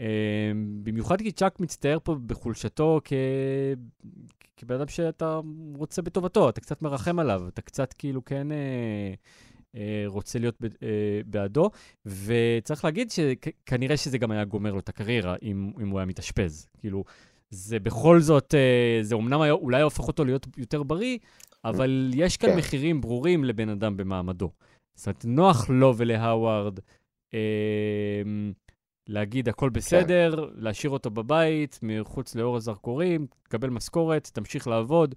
אה, 0.00 0.52
במיוחד 0.82 1.18
כי 1.18 1.32
צ'אק 1.32 1.60
מצטייר 1.60 1.98
פה 2.02 2.16
בחולשתו 2.26 3.00
כ... 3.04 3.12
כבן 4.56 4.74
אדם 4.74 4.88
שאתה 4.88 5.40
רוצה 5.74 6.02
בטובתו, 6.02 6.48
אתה 6.48 6.60
קצת 6.60 6.82
מרחם 6.82 7.18
עליו, 7.18 7.48
אתה 7.48 7.62
קצת 7.62 7.92
כאילו 7.92 8.24
כן 8.24 8.52
אה, 8.52 9.14
אה, 9.74 10.04
רוצה 10.06 10.38
להיות 10.38 10.56
ב, 10.60 10.64
אה, 10.64 11.20
בעדו, 11.26 11.70
וצריך 12.06 12.84
להגיד 12.84 13.10
שכנראה 13.10 13.96
שזה 13.96 14.18
גם 14.18 14.30
היה 14.30 14.44
גומר 14.44 14.72
לו 14.72 14.78
את 14.78 14.88
הקריירה 14.88 15.36
אם, 15.42 15.72
אם 15.82 15.88
הוא 15.88 15.98
היה 15.98 16.06
מתאשפז. 16.06 16.68
כאילו, 16.78 17.04
זה 17.50 17.78
בכל 17.78 18.20
זאת, 18.20 18.54
אה, 18.54 18.98
זה 19.02 19.14
אמנם 19.14 19.40
היה, 19.40 19.52
אולי 19.52 19.82
הופך 19.82 20.08
אותו 20.08 20.24
להיות 20.24 20.46
יותר 20.56 20.82
בריא, 20.82 21.18
אבל 21.64 22.10
יש 22.14 22.36
כאן 22.36 22.50
כן. 22.50 22.58
מחירים 22.58 23.00
ברורים 23.00 23.44
לבן 23.44 23.68
אדם 23.68 23.96
במעמדו. 23.96 24.50
זאת 24.94 25.06
אומרת, 25.06 25.24
נוח 25.24 25.70
לו 25.70 25.94
ולהאווארד 25.96 26.78
אה, 27.34 28.22
להגיד 29.08 29.48
הכל 29.48 29.70
בסדר, 29.70 30.50
להשאיר 30.54 30.90
אותו 30.90 31.10
בבית, 31.10 31.78
מחוץ 31.82 32.34
לאור 32.34 32.56
הזרקורים, 32.56 33.26
תקבל 33.42 33.70
משכורת, 33.70 34.30
תמשיך 34.32 34.66
לעבוד. 34.66 35.14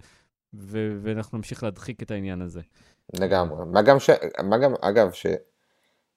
ו- 0.54 0.98
ואנחנו 1.02 1.38
נמשיך 1.38 1.62
להדחיק 1.62 2.02
את 2.02 2.10
העניין 2.10 2.42
הזה. 2.42 2.60
לגמרי. 3.20 3.64
מה 3.72 3.82
גם 3.82 4.00
ש... 4.00 4.10
מה 4.44 4.58
גם, 4.58 4.72
אגב, 4.80 5.12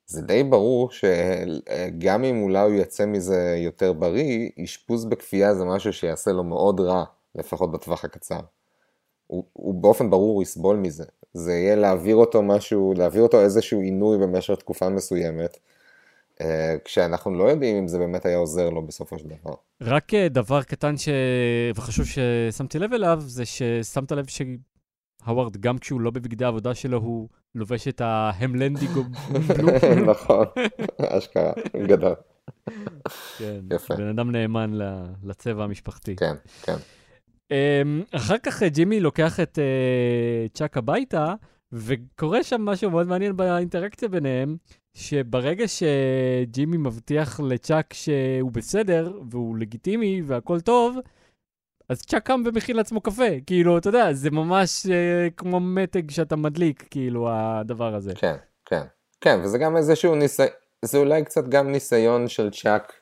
שזה 0.10 0.22
די 0.22 0.44
ברור 0.44 0.90
שגם 0.92 2.24
אם 2.24 2.44
אולי 2.44 2.60
הוא 2.60 2.74
יצא 2.74 3.06
מזה 3.06 3.56
יותר 3.58 3.94
בריא, 3.94 4.50
אשפוז 4.64 5.06
בכפייה 5.06 5.56
זה 5.56 5.66
משהו 5.66 5.94
שיעשה 5.94 6.32
לו 6.32 6.44
מאוד 6.44 6.80
רע, 6.80 7.04
לפחות 7.36 7.72
בטווח 7.72 8.06
הקצר. 8.06 8.40
הוא, 9.28 9.44
הוא 9.54 9.74
באופן 9.74 10.10
ברור 10.10 10.42
יסבול 10.42 10.78
מזה. 10.78 11.06
זה 11.34 11.54
יהיה 11.54 11.76
להעביר 11.76 12.16
אותו 12.16 12.42
משהו, 12.42 12.94
להעביר 12.98 13.22
אותו 13.22 13.42
איזשהו 13.42 13.82
עינוי 13.82 14.18
במשך 14.18 14.54
תקופה 14.54 14.90
מסוימת, 14.90 15.58
אה, 16.42 16.76
כשאנחנו 16.86 17.36
לא 17.36 17.44
יודעים 17.44 17.76
אם 17.76 17.88
זה 17.88 17.98
באמת 17.98 18.26
היה 18.26 18.38
עוזר 18.38 18.70
לו 18.70 18.82
בסופו 18.82 19.20
של 19.20 19.28
דבר. 19.28 19.54
רק 19.82 20.14
אה, 20.14 20.30
דבר 20.30 20.64
קטן 20.64 20.98
ש... 20.98 21.10
וחשוב 21.76 22.06
ששמתי 22.06 22.80
לב 22.80 22.94
אליו, 22.94 23.18
זה 23.26 23.46
ששמת 23.46 24.12
לב 24.12 24.26
שהווארד, 24.26 25.58
גם 25.58 25.78
כשהוא 25.78 26.02
לא 26.02 26.12
בבגדי 26.12 26.46
העבודה 26.46 26.76
שלו, 26.76 26.98
הוא 26.98 27.28
לובש 27.56 27.88
את 27.88 28.02
ההמלנדי 28.02 28.88
גובלו. 28.88 29.70
נכון, 30.12 30.46
אשכרה, 31.00 31.54
גדול. 31.88 32.16
כן, 33.38 33.60
יפה. 33.74 33.96
בן 33.96 34.08
אדם 34.08 34.32
נאמן 34.32 34.72
לצבע 35.24 35.64
המשפחתי. 35.64 36.16
כן, 36.16 36.36
כן. 36.64 36.76
אמ, 37.52 38.04
אחר 38.12 38.38
כך 38.38 38.64
אה, 38.64 38.70
ג'ימי 38.70 39.00
לוקח 39.00 39.40
את 39.40 39.60
אה, 39.60 40.48
צ'אק 40.54 40.78
הביתה, 40.78 41.34
וקורה 41.72 42.44
שם 42.44 42.62
משהו 42.62 42.92
מאוד 42.92 43.08
מעניין 43.08 43.38
באינטראקציה 43.38 44.10
ביניהם, 44.10 44.58
שברגע 44.94 45.66
שג'ימי 45.68 46.78
מבטיח 46.78 47.40
לצ'אק 47.40 47.94
שהוא 47.94 48.52
בסדר, 48.52 49.20
והוא 49.32 49.58
לגיטימי 49.58 50.22
והכל 50.26 50.60
טוב, 50.60 50.98
אז 51.90 52.02
צ'אק 52.02 52.24
קם 52.24 52.44
ומכין 52.46 52.76
לעצמו 52.76 53.02
קפה. 53.02 53.40
כאילו, 53.46 53.78
אתה 53.78 53.90
יודע, 53.90 54.14
זה 54.14 54.32
ממש 54.32 54.86
אה, 54.86 55.28
כמו 55.38 55.60
מתג 55.60 56.12
שאתה 56.12 56.36
מדליק, 56.36 56.88
כאילו, 56.90 57.30
הדבר 57.32 57.96
הזה. 57.96 58.12
כן, 58.16 58.36
כן. 58.66 58.84
כן, 59.22 59.40
וזה 59.44 59.58
גם 59.58 59.78
איזשהו 59.78 60.16
ניסיון, 60.16 60.50
זה 60.82 60.98
אולי 60.98 61.26
קצת 61.26 61.48
גם 61.48 61.72
ניסיון 61.72 62.28
של 62.28 62.50
צ'אק 62.52 62.94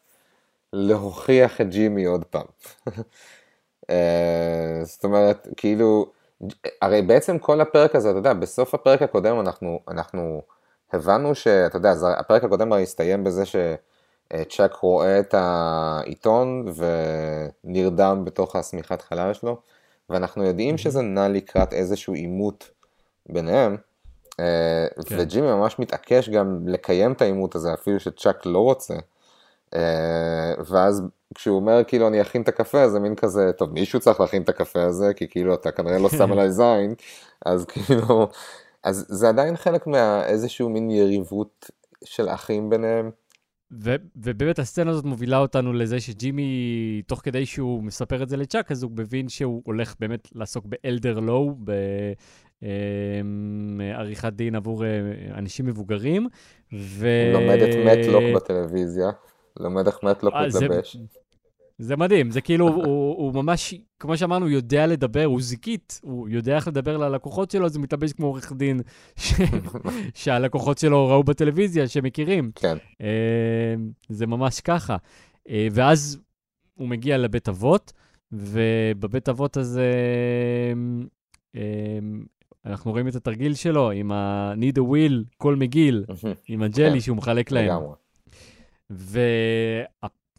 להוכיח 0.74 1.62
את 1.62 1.70
ג'ימי 1.70 2.06
עוד 2.06 2.26
פעם. 2.26 2.46
אה, 3.90 4.80
זאת 4.84 5.04
אומרת, 5.04 5.48
כאילו, 5.58 6.12
הרי 6.82 7.02
בעצם 7.02 7.40
כל 7.40 7.62
הפרק 7.62 7.96
הזה, 7.96 8.10
אתה 8.10 8.18
יודע, 8.18 8.34
בסוף 8.34 8.74
הפרק 8.74 9.02
הקודם 9.02 9.40
אנחנו, 9.40 9.80
אנחנו 9.88 10.42
הבנו 10.94 11.36
שאתה 11.36 11.78
יודע, 11.78 11.94
הפרק 12.18 12.44
הקודם 12.44 12.72
הרי 12.74 12.84
הסתיים 12.84 13.24
בזה 13.24 13.44
שצ'אק 14.34 14.76
רואה 14.76 15.20
את 15.20 15.34
העיתון 15.38 16.66
ונרדם 17.64 18.26
בתוך 18.26 18.56
השמיכת 18.56 19.02
חלל 19.02 19.34
שלו, 19.34 19.58
ואנחנו 20.10 20.44
יודעים 20.44 20.78
שזה 20.78 21.02
נע 21.02 21.28
לקראת 21.28 21.74
איזשהו 21.74 22.14
עימות 22.14 22.70
ביניהם, 23.30 23.78
אה, 24.40 24.88
כן. 25.06 25.16
וג'ימי 25.20 25.48
ממש 25.48 25.80
מתעקש 25.80 26.30
גם 26.30 26.68
לקיים 26.68 27.12
את 27.12 27.22
העימות 27.22 27.56
הזה, 27.56 27.74
אפילו 27.74 28.00
שצ'אק 28.00 28.46
לא 28.46 28.60
רוצה. 28.60 28.96
אה, 29.76 30.54
ואז 30.66 31.04
כשהוא 31.36 31.56
אומר 31.56 31.84
כאילו 31.84 32.08
אני 32.08 32.22
אכין 32.22 32.42
את 32.42 32.48
הקפה 32.48 32.90
זה 32.90 33.00
מין 33.00 33.16
כזה 33.16 33.52
טוב 33.58 33.74
מישהו 33.74 34.00
צריך 34.00 34.20
להכין 34.20 34.42
את 34.42 34.50
הקפה 34.50 34.84
הזה 34.84 35.14
כי 35.14 35.28
כאילו 35.28 35.54
אתה 35.54 35.72
כנראה 35.72 36.00
לא 36.00 36.10
שם 36.10 36.32
עליי 36.32 36.52
זין 36.60 36.96
אז 37.46 37.66
כאילו 37.66 38.28
אז 38.84 39.06
זה 39.10 39.30
עדיין 39.30 39.58
חלק 39.58 39.88
מאיזשהו 39.88 40.70
מין 40.70 40.90
יריבות 40.90 41.70
של 42.04 42.30
אחים 42.30 42.70
ביניהם. 42.70 43.12
ו- 43.72 43.96
ובאמת 44.16 44.60
הסצנה 44.60 44.92
הזאת 44.92 45.06
מובילה 45.06 45.38
אותנו 45.38 45.74
לזה 45.74 46.00
שג'ימי, 46.00 46.52
תוך 47.08 47.20
כדי 47.24 47.46
שהוא 47.46 47.84
מספר 47.84 48.24
את 48.24 48.30
זה 48.30 48.38
לצ'אק, 48.38 48.72
אז 48.72 48.84
הוא 48.84 48.92
מבין 48.96 49.30
שהוא 49.30 49.62
הולך 49.66 49.96
באמת 50.00 50.28
לעסוק 50.36 50.66
באלדר 50.66 51.20
לואו, 51.20 51.56
בעריכת 53.78 54.34
דין 54.34 54.56
עבור 54.56 54.86
אה, 54.86 54.90
אנשים 55.34 55.66
מבוגרים. 55.66 56.28
ו... 56.74 57.08
לומד 57.34 57.58
את 57.62 57.76
מטלוק 57.86 58.24
בטלוויזיה, 58.36 59.10
לומד 59.60 59.88
איך 59.88 60.04
מטלוק 60.04 60.34
אה, 60.34 60.50
זה- 60.50 60.66
מתלבש. 60.66 60.98
זה 61.82 61.98
מדהים, 61.98 62.32
זה 62.32 62.42
כאילו, 62.42 62.68
הוא, 62.68 63.16
הוא 63.18 63.34
ממש, 63.34 63.74
כמו 64.00 64.18
שאמרנו, 64.18 64.50
יודע 64.50 64.88
לדבר, 64.88 65.24
הוא 65.24 65.42
זיקית, 65.42 66.00
הוא 66.04 66.30
יודע 66.30 66.56
איך 66.56 66.68
לדבר 66.68 66.98
ללקוחות 66.98 67.52
שלו, 67.52 67.66
אז 67.66 67.76
הוא 67.76 67.84
מתלבש 67.84 68.14
כמו 68.14 68.26
עורך 68.26 68.52
דין 68.52 68.82
ש... 69.16 69.34
שהלקוחות 70.14 70.78
שלו 70.78 71.08
ראו 71.08 71.24
בטלוויזיה, 71.24 71.88
שמכירים. 71.88 72.52
כן. 72.56 72.78
אה, 73.02 73.76
זה 74.10 74.28
ממש 74.28 74.62
ככה. 74.62 74.98
אה, 75.50 75.68
ואז 75.72 76.20
הוא 76.74 76.88
מגיע 76.88 77.18
לבית 77.18 77.50
אבות, 77.50 77.94
ובבית 78.32 79.30
אבות 79.30 79.58
הזה 79.58 79.92
אה, 81.56 81.62
אנחנו 82.66 82.92
רואים 82.92 83.08
את 83.08 83.16
התרגיל 83.16 83.54
שלו 83.54 83.92
עם 83.92 84.12
ה-need 84.12 84.78
a 84.78 84.82
will, 84.82 85.36
כל 85.38 85.56
מגיל, 85.56 86.06
עם 86.48 86.62
הג'לי 86.62 86.94
כן, 86.94 87.00
שהוא 87.00 87.18
מחלק 87.18 87.52
להם. 87.52 87.66
לגמרי. 87.66 87.94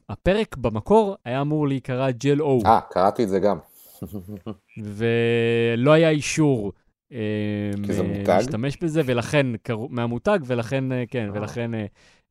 והפרק 0.09 0.57
במקור 0.57 1.17
היה 1.25 1.41
אמור 1.41 1.69
להיקרא 1.69 2.11
ג'ל 2.11 2.43
או. 2.43 2.61
אה, 2.67 2.81
קראתי 2.91 3.25
את 3.25 3.29
זה 3.29 3.41
גם. 3.41 3.59
ולא 4.97 5.93
היה 5.93 6.11
אישור 6.11 6.73
אה, 7.13 7.71
כי 7.87 7.93
זה 7.93 8.03
מותג? 8.03 8.29
להשתמש 8.29 8.77
בזה, 8.77 9.03
ולכן, 9.07 9.47
מהמותג, 9.89 10.39
ולכן, 10.47 10.93
אה, 10.93 11.05
כן, 11.09 11.31
ולכן 11.35 11.75
אה, 11.75 11.87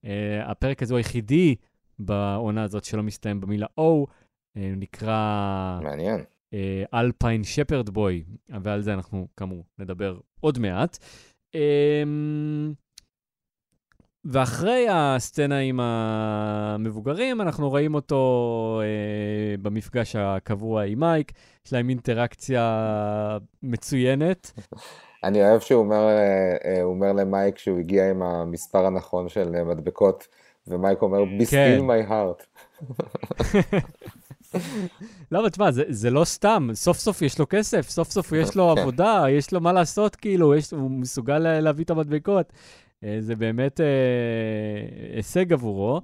אה, 0.06 0.52
הפרק 0.52 0.84
הזה 0.84 0.94
הוא 0.94 0.98
היחידי 0.98 1.56
בעונה 2.00 2.64
הזאת 2.64 2.84
שלא 2.84 3.04
מסתיים 3.04 3.42
במילה 3.42 3.68
O, 3.80 4.06
נקרא 4.56 5.80
מעניין. 5.84 6.24
אלפיין 6.94 7.44
שפרד 7.44 7.90
בוי, 7.90 8.24
ועל 8.64 8.82
זה 8.82 8.94
אנחנו 8.94 9.28
כאמור 9.38 9.64
נדבר 9.80 10.18
עוד 10.40 10.60
מעט. 10.60 10.98
ואחרי 14.26 14.88
הסצנה 14.92 15.58
עם 15.60 15.80
המבוגרים, 15.84 17.42
אנחנו 17.42 17.70
רואים 17.70 17.96
אותו 17.96 18.82
אה, 18.84 19.58
במפגש 19.62 20.16
הקבוע 20.16 20.84
עם 20.84 21.00
מייק, 21.00 21.32
יש 21.66 21.74
להם 21.74 21.90
אינטראקציה 21.90 23.38
מצוינת. 23.64 24.52
אני 25.24 25.44
אוהב 25.50 25.60
שהוא 25.60 25.80
אומר, 25.84 26.08
אה, 26.08 26.56
אה, 26.66 26.84
אומר 26.84 27.14
למייק 27.14 27.58
שהוא 27.58 27.80
הגיע 27.80 28.10
עם 28.10 28.22
המספר 28.22 28.86
הנכון 28.86 29.30
של 29.30 29.64
מדבקות, 29.64 30.28
ומייק 30.68 31.02
אומר, 31.02 31.24
be 31.24 31.46
כן. 31.52 31.80
still 31.80 31.84
my 31.84 32.10
heart. 32.12 32.46
לא, 35.32 35.40
אבל 35.40 35.50
תשמע, 35.50 35.72
זה, 35.72 35.84
זה 35.90 36.10
לא 36.10 36.24
סתם, 36.24 36.70
סוף 36.74 36.98
סוף 36.98 37.22
יש 37.22 37.40
לו 37.40 37.46
כסף, 37.50 37.90
סוף 37.90 38.12
סוף 38.12 38.32
יש 38.32 38.56
לו 38.56 38.74
כן. 38.76 38.82
עבודה, 38.82 39.24
יש 39.30 39.54
לו 39.54 39.62
מה 39.62 39.74
לעשות, 39.74 40.16
כאילו, 40.16 40.56
יש, 40.56 40.72
הוא 40.74 40.92
מסוגל 40.92 41.38
לה- 41.38 41.60
להביא 41.60 41.86
את 41.86 41.90
המדבקות. 41.90 42.54
אה, 43.04 43.18
זה 43.20 43.36
באמת 43.36 43.82
אה, 43.82 43.86
הישג 45.16 45.54
עבורו. 45.54 46.02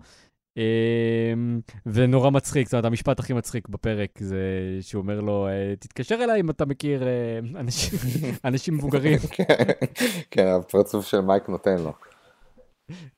אה, 0.57 1.33
ונורא 1.85 2.29
מצחיק, 2.29 2.67
זאת 2.67 2.73
אומרת, 2.73 2.85
המשפט 2.85 3.19
הכי 3.19 3.33
מצחיק 3.33 3.69
בפרק 3.69 4.09
זה 4.19 4.37
שהוא 4.81 5.01
אומר 5.01 5.21
לו, 5.21 5.47
תתקשר 5.79 6.15
אליי 6.23 6.39
אם 6.39 6.49
אתה 6.49 6.65
מכיר 6.65 7.03
אנשים, 7.55 7.99
אנשים 8.45 8.73
מבוגרים. 8.73 9.19
כן, 10.31 10.47
הפרצוף 10.47 11.05
של 11.05 11.21
מייק 11.21 11.49
נותן 11.49 11.77
לו. 11.79 11.93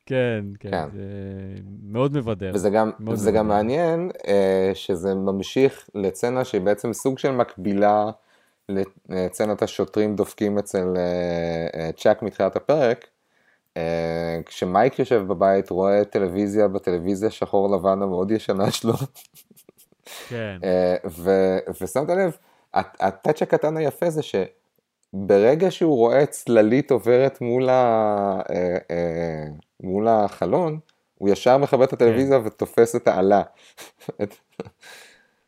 כן, 0.06 0.46
כן, 0.60 0.72
כן. 0.72 0.88
זה 0.94 1.04
מאוד 1.84 2.18
מבדר. 2.18 2.52
וזה 2.54 2.70
גם, 2.70 2.92
מאוד 3.00 3.16
זה 3.16 3.32
גם 3.32 3.46
מבדר. 3.46 3.56
מעניין 3.56 4.12
אה, 4.28 4.72
שזה 4.74 5.16
ממשיך 5.16 5.90
לצנה 5.96 6.46
שהיא 6.46 6.62
בעצם 6.62 6.94
סוג 6.94 7.20
של 7.20 7.32
מקבילה 7.32 8.12
לצנת 9.10 9.62
השוטרים 9.62 10.16
דופקים 10.16 10.58
אצל 10.58 10.94
אה, 10.98 11.68
אה, 11.80 11.92
צ'אק 11.92 12.22
מתחילת 12.22 12.56
הפרק. 12.56 13.08
אה, 13.80 14.40
כשמייק 14.46 15.00
יושב 15.00 15.24
בבית 15.28 15.70
רואה 15.70 16.06
טלוויזיה 16.06 16.68
בטלוויזיה 16.68 17.30
שחור 17.32 17.76
לבן 17.76 18.02
המאוד 18.02 18.32
ישנה 18.32 18.72
שלו. 18.72 18.94
כן. 20.30 20.58
אה, 20.64 20.96
ושמת 21.82 22.10
לב, 22.10 22.38
הט- 22.74 22.98
הטאץ' 23.00 23.42
הקטן 23.42 23.78
היפה 23.78 24.10
זה 24.10 24.22
שברגע 24.24 25.72
שהוא 25.72 25.96
רואה 25.96 26.26
צללית 26.26 26.92
עוברת 26.92 27.42
מול, 27.42 27.70
ה- 27.70 28.40
אה, 28.50 29.46
מול 29.84 30.08
החלון, 30.08 30.80
הוא 31.18 31.30
ישר 31.30 31.58
מכבה 31.58 31.86
את 31.86 31.94
הטלוויזיה 31.94 32.40
ותופס 32.46 32.96
את 32.96 33.08
העלה. 33.08 33.42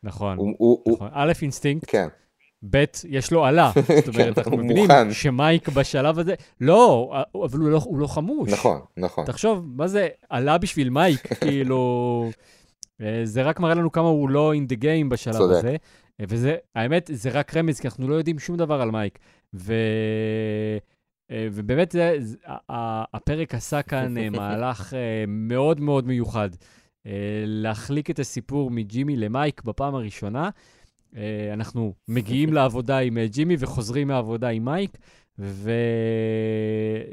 נכון, 0.02 0.38
הוא- 0.38 0.54
הוא- 0.58 0.80
הוא- 0.84 0.94
נכון. 0.96 1.08
א', 1.12 1.32
אינסטינקט, 1.42 1.84
כן, 1.90 2.08
ב', 2.70 2.84
יש 3.08 3.32
לו 3.32 3.44
אלה. 3.44 3.72
זאת 3.76 4.08
אומרת, 4.08 4.34
כן, 4.34 4.40
אנחנו 4.40 4.56
מבינים. 4.56 4.88
שמייק 5.12 5.68
בשלב 5.68 6.18
הזה, 6.18 6.34
לא, 6.60 7.12
אבל 7.44 7.58
הוא 7.58 7.68
לא, 7.68 7.80
הוא 7.84 7.98
לא 7.98 8.06
חמוש. 8.06 8.52
נכון, 8.52 8.80
נכון. 8.96 9.24
תחשוב, 9.24 9.64
מה 9.76 9.88
זה 9.88 10.08
אלה 10.30 10.58
בשביל 10.58 10.90
מייק, 10.90 11.32
כאילו... 11.40 12.30
אה, 13.02 13.20
זה 13.24 13.42
רק 13.42 13.60
מראה 13.60 13.74
לנו 13.74 13.92
כמה 13.92 14.08
הוא 14.08 14.30
לא 14.30 14.52
in 14.54 14.72
the 14.72 14.82
game 14.82 15.08
בשלב 15.08 15.34
צודק. 15.34 15.56
הזה. 15.56 15.76
אה, 16.20 16.24
וזה, 16.28 16.56
האמת, 16.74 17.10
זה 17.12 17.30
רק 17.30 17.56
רמז, 17.56 17.80
כי 17.80 17.88
אנחנו 17.88 18.08
לא 18.08 18.14
יודעים 18.14 18.38
שום 18.38 18.56
דבר 18.56 18.80
על 18.82 18.90
מייק. 18.90 19.18
ו... 19.54 19.74
אה, 21.30 21.48
ובאמת, 21.52 21.92
זה, 21.92 22.16
הפרק 23.14 23.54
עשה 23.54 23.82
כאן 23.82 24.14
מהלך 24.36 24.94
מאוד 25.28 25.80
מאוד 25.80 26.06
מיוחד. 26.06 26.50
להחליק 27.46 28.10
את 28.10 28.18
הסיפור 28.18 28.70
מג'ימי 28.70 29.16
למייק 29.16 29.62
בפעם 29.62 29.94
הראשונה, 29.94 30.50
אנחנו 31.52 31.94
מגיעים 32.08 32.52
לעבודה 32.56 32.98
עם 32.98 33.18
אה, 33.18 33.26
ג'ימי 33.26 33.56
וחוזרים 33.58 34.08
מהעבודה 34.08 34.48
עם 34.48 34.64
מייק, 34.64 34.98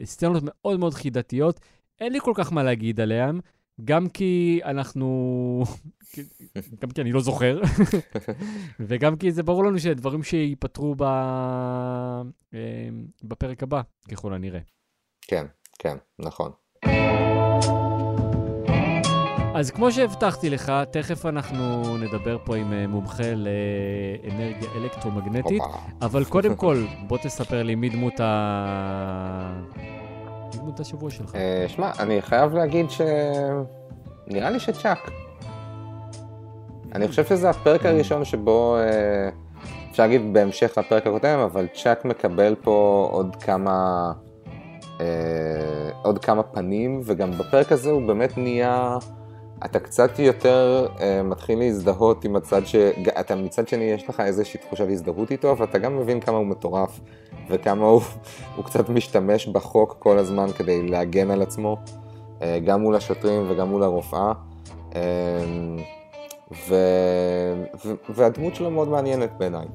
וסצנות 0.01 0.43
מאוד 0.45 0.79
מאוד 0.79 0.93
חידתיות. 0.93 1.59
אין 1.99 2.13
לי 2.13 2.19
כל 2.21 2.33
כך 2.35 2.53
מה 2.53 2.63
להגיד 2.63 2.99
עליהן, 2.99 3.39
גם 3.85 4.09
כי 4.09 4.59
אנחנו... 4.65 5.63
גם 6.81 6.91
כי 6.91 7.01
אני 7.01 7.11
לא 7.11 7.21
זוכר, 7.21 7.61
וגם 8.87 9.15
כי 9.15 9.31
זה 9.31 9.43
ברור 9.43 9.63
לנו 9.65 9.79
שדברים 9.79 10.23
שייפתרו 10.23 10.95
ב... 10.97 11.03
אה, 11.03 12.89
בפרק 13.23 13.63
הבא, 13.63 13.81
ככל 14.11 14.33
הנראה. 14.33 14.59
כן, 15.21 15.45
כן, 15.79 15.97
נכון. 16.19 16.51
אז 19.59 19.71
כמו 19.71 19.91
שהבטחתי 19.91 20.49
לך, 20.49 20.73
תכף 20.91 21.25
אנחנו 21.25 21.97
נדבר 21.97 22.37
פה 22.43 22.55
עם 22.55 22.73
אה, 22.73 22.87
מומחה 22.87 23.23
לאנרגיה 23.23 24.69
אלקטרומגנטית, 24.75 25.63
אבל 26.01 26.25
קודם 26.25 26.55
כל, 26.55 26.83
בוא 27.07 27.17
תספר 27.17 27.63
לי 27.63 27.75
מי 27.75 27.89
דמות 27.89 28.19
ה... 28.19 29.61
מי 29.77 30.59
דמות 30.59 30.79
השבוע 30.79 31.09
שלך. 31.09 31.35
אה, 31.35 31.65
שמע, 31.67 31.91
אני 31.99 32.21
חייב 32.21 32.53
להגיד 32.53 32.89
ש... 32.89 33.01
נראה 34.27 34.49
לי 34.49 34.59
שצ'אק. 34.59 35.11
אני 36.95 37.07
חושב 37.07 37.25
שזה 37.25 37.49
הפרק 37.49 37.85
הראשון 37.85 38.25
שבו, 38.25 38.77
אה, 38.77 39.29
אפשר 39.91 40.03
להגיד 40.03 40.33
בהמשך 40.33 40.77
לפרק 40.77 41.07
הקודם, 41.07 41.39
אבל 41.39 41.67
צ'אק 41.73 42.05
מקבל 42.05 42.55
פה 42.61 43.07
עוד 43.11 43.35
כמה, 43.35 44.11
עוד 46.03 46.25
כמה 46.25 46.43
פנים, 46.43 47.01
וגם 47.05 47.31
בפרק 47.31 47.71
הזה 47.71 47.89
הוא 47.89 48.07
באמת 48.07 48.37
נהיה... 48.37 48.97
אתה 49.65 49.79
קצת 49.79 50.19
יותר 50.19 50.87
uh, 50.95 51.01
מתחיל 51.23 51.59
להזדהות 51.59 52.25
עם 52.25 52.35
הצד 52.35 52.65
ש... 52.65 52.75
אתה 53.19 53.35
מצד 53.35 53.67
שני 53.67 53.83
יש 53.83 54.09
לך 54.09 54.19
איזושהי 54.19 54.59
תחושה 54.59 54.85
להזדהות 54.85 55.31
איתו, 55.31 55.57
ואתה 55.57 55.77
גם 55.77 55.97
מבין 55.97 56.19
כמה 56.19 56.37
הוא 56.37 56.45
מטורף, 56.45 56.99
וכמה 57.49 57.85
הוא, 57.85 58.01
הוא 58.55 58.65
קצת 58.65 58.89
משתמש 58.89 59.47
בחוק 59.47 59.95
כל 59.99 60.17
הזמן 60.17 60.47
כדי 60.57 60.87
להגן 60.87 61.31
על 61.31 61.41
עצמו, 61.41 61.77
uh, 62.39 62.41
גם 62.65 62.81
מול 62.81 62.95
השוטרים 62.95 63.45
וגם 63.49 63.67
מול 63.67 63.83
הרופאה. 63.83 64.31
Uh, 64.91 64.95
ו... 66.67 66.75
ו... 67.85 67.93
והדמות 68.09 68.55
שלו 68.55 68.71
מאוד 68.71 68.87
מעניינת 68.87 69.29
בעיניי. 69.37 69.65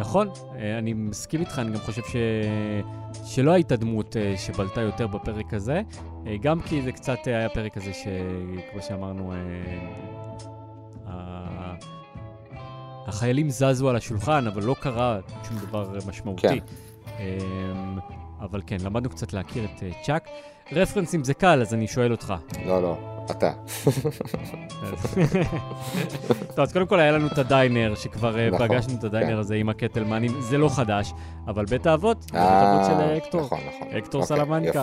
נכון, 0.00 0.28
אני 0.78 0.92
מסכים 0.92 1.40
איתך, 1.40 1.58
אני 1.58 1.72
גם 1.72 1.78
חושב 1.78 2.02
ש... 2.02 2.16
שלא 3.24 3.50
הייתה 3.50 3.76
דמות 3.76 4.16
שבלטה 4.36 4.80
יותר 4.80 5.06
בפרק 5.06 5.54
הזה. 5.54 5.82
אה, 6.26 6.36
גם 6.40 6.60
כי 6.60 6.82
זה 6.82 6.92
קצת 6.92 7.18
היה 7.26 7.48
פרק 7.48 7.74
כזה 7.74 7.92
שכמו 7.92 8.82
שאמרנו, 8.82 9.32
אה, 11.06 11.74
החיילים 13.06 13.50
זזו 13.50 13.88
על 13.88 13.96
השולחן, 13.96 14.46
אבל 14.46 14.62
לא 14.62 14.76
קרה 14.80 15.20
שום 15.48 15.58
דבר 15.58 15.98
משמעותי. 16.08 16.48
כן. 16.48 16.58
אמ, 17.18 17.98
אבל 18.40 18.62
כן, 18.66 18.76
למדנו 18.80 19.10
קצת 19.10 19.32
להכיר 19.32 19.64
את 19.64 19.82
אה, 19.82 19.90
צ'אק. 20.02 20.28
רפרנסים 20.72 21.24
זה 21.24 21.34
קל, 21.34 21.60
אז 21.60 21.74
אני 21.74 21.86
שואל 21.86 22.12
אותך. 22.12 22.34
לא, 22.66 22.82
לא, 22.82 22.96
אתה. 23.30 23.52
טוב, 26.54 26.60
אז 26.60 26.72
קודם 26.72 26.86
כל 26.86 27.00
היה 27.00 27.12
לנו 27.12 27.26
את 27.26 27.38
הדיינר, 27.38 27.94
שכבר 27.94 28.36
נכון, 28.52 28.68
פגשנו 28.68 28.94
את 28.98 29.04
הדיינר 29.04 29.32
כן. 29.32 29.38
הזה 29.38 29.54
עם 29.54 29.68
הקטלמנים, 29.68 30.40
זה 30.40 30.58
לא 30.58 30.68
חדש, 30.68 31.12
אבל 31.46 31.64
בית 31.64 31.86
האבות, 31.86 32.24
בית 32.24 32.34
האבות 32.34 32.86
של 32.86 33.16
אקטור. 33.16 33.40
נכון, 33.40 33.60
נכון. 33.68 33.88
אקטור 33.96 34.22
אוקיי, 34.22 34.36
סלמנקה. 34.36 34.82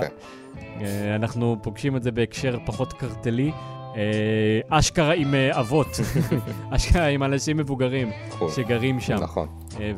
אה, 0.82 1.16
אנחנו 1.16 1.58
פוגשים 1.62 1.96
את 1.96 2.04
זה 2.04 2.12
בהקשר 2.12 2.58
פחות 2.66 2.94
קרטלי. 2.94 3.52
אה, 3.96 4.60
אשכרה 4.70 5.14
עם 5.14 5.36
אה, 5.36 5.60
אבות, 5.60 6.00
אשכרה 6.76 7.06
עם 7.06 7.24
אנשים 7.24 7.58
מבוגרים. 7.58 8.12
שגרים 8.56 9.00
שם. 9.00 9.16
נכון. 9.16 9.48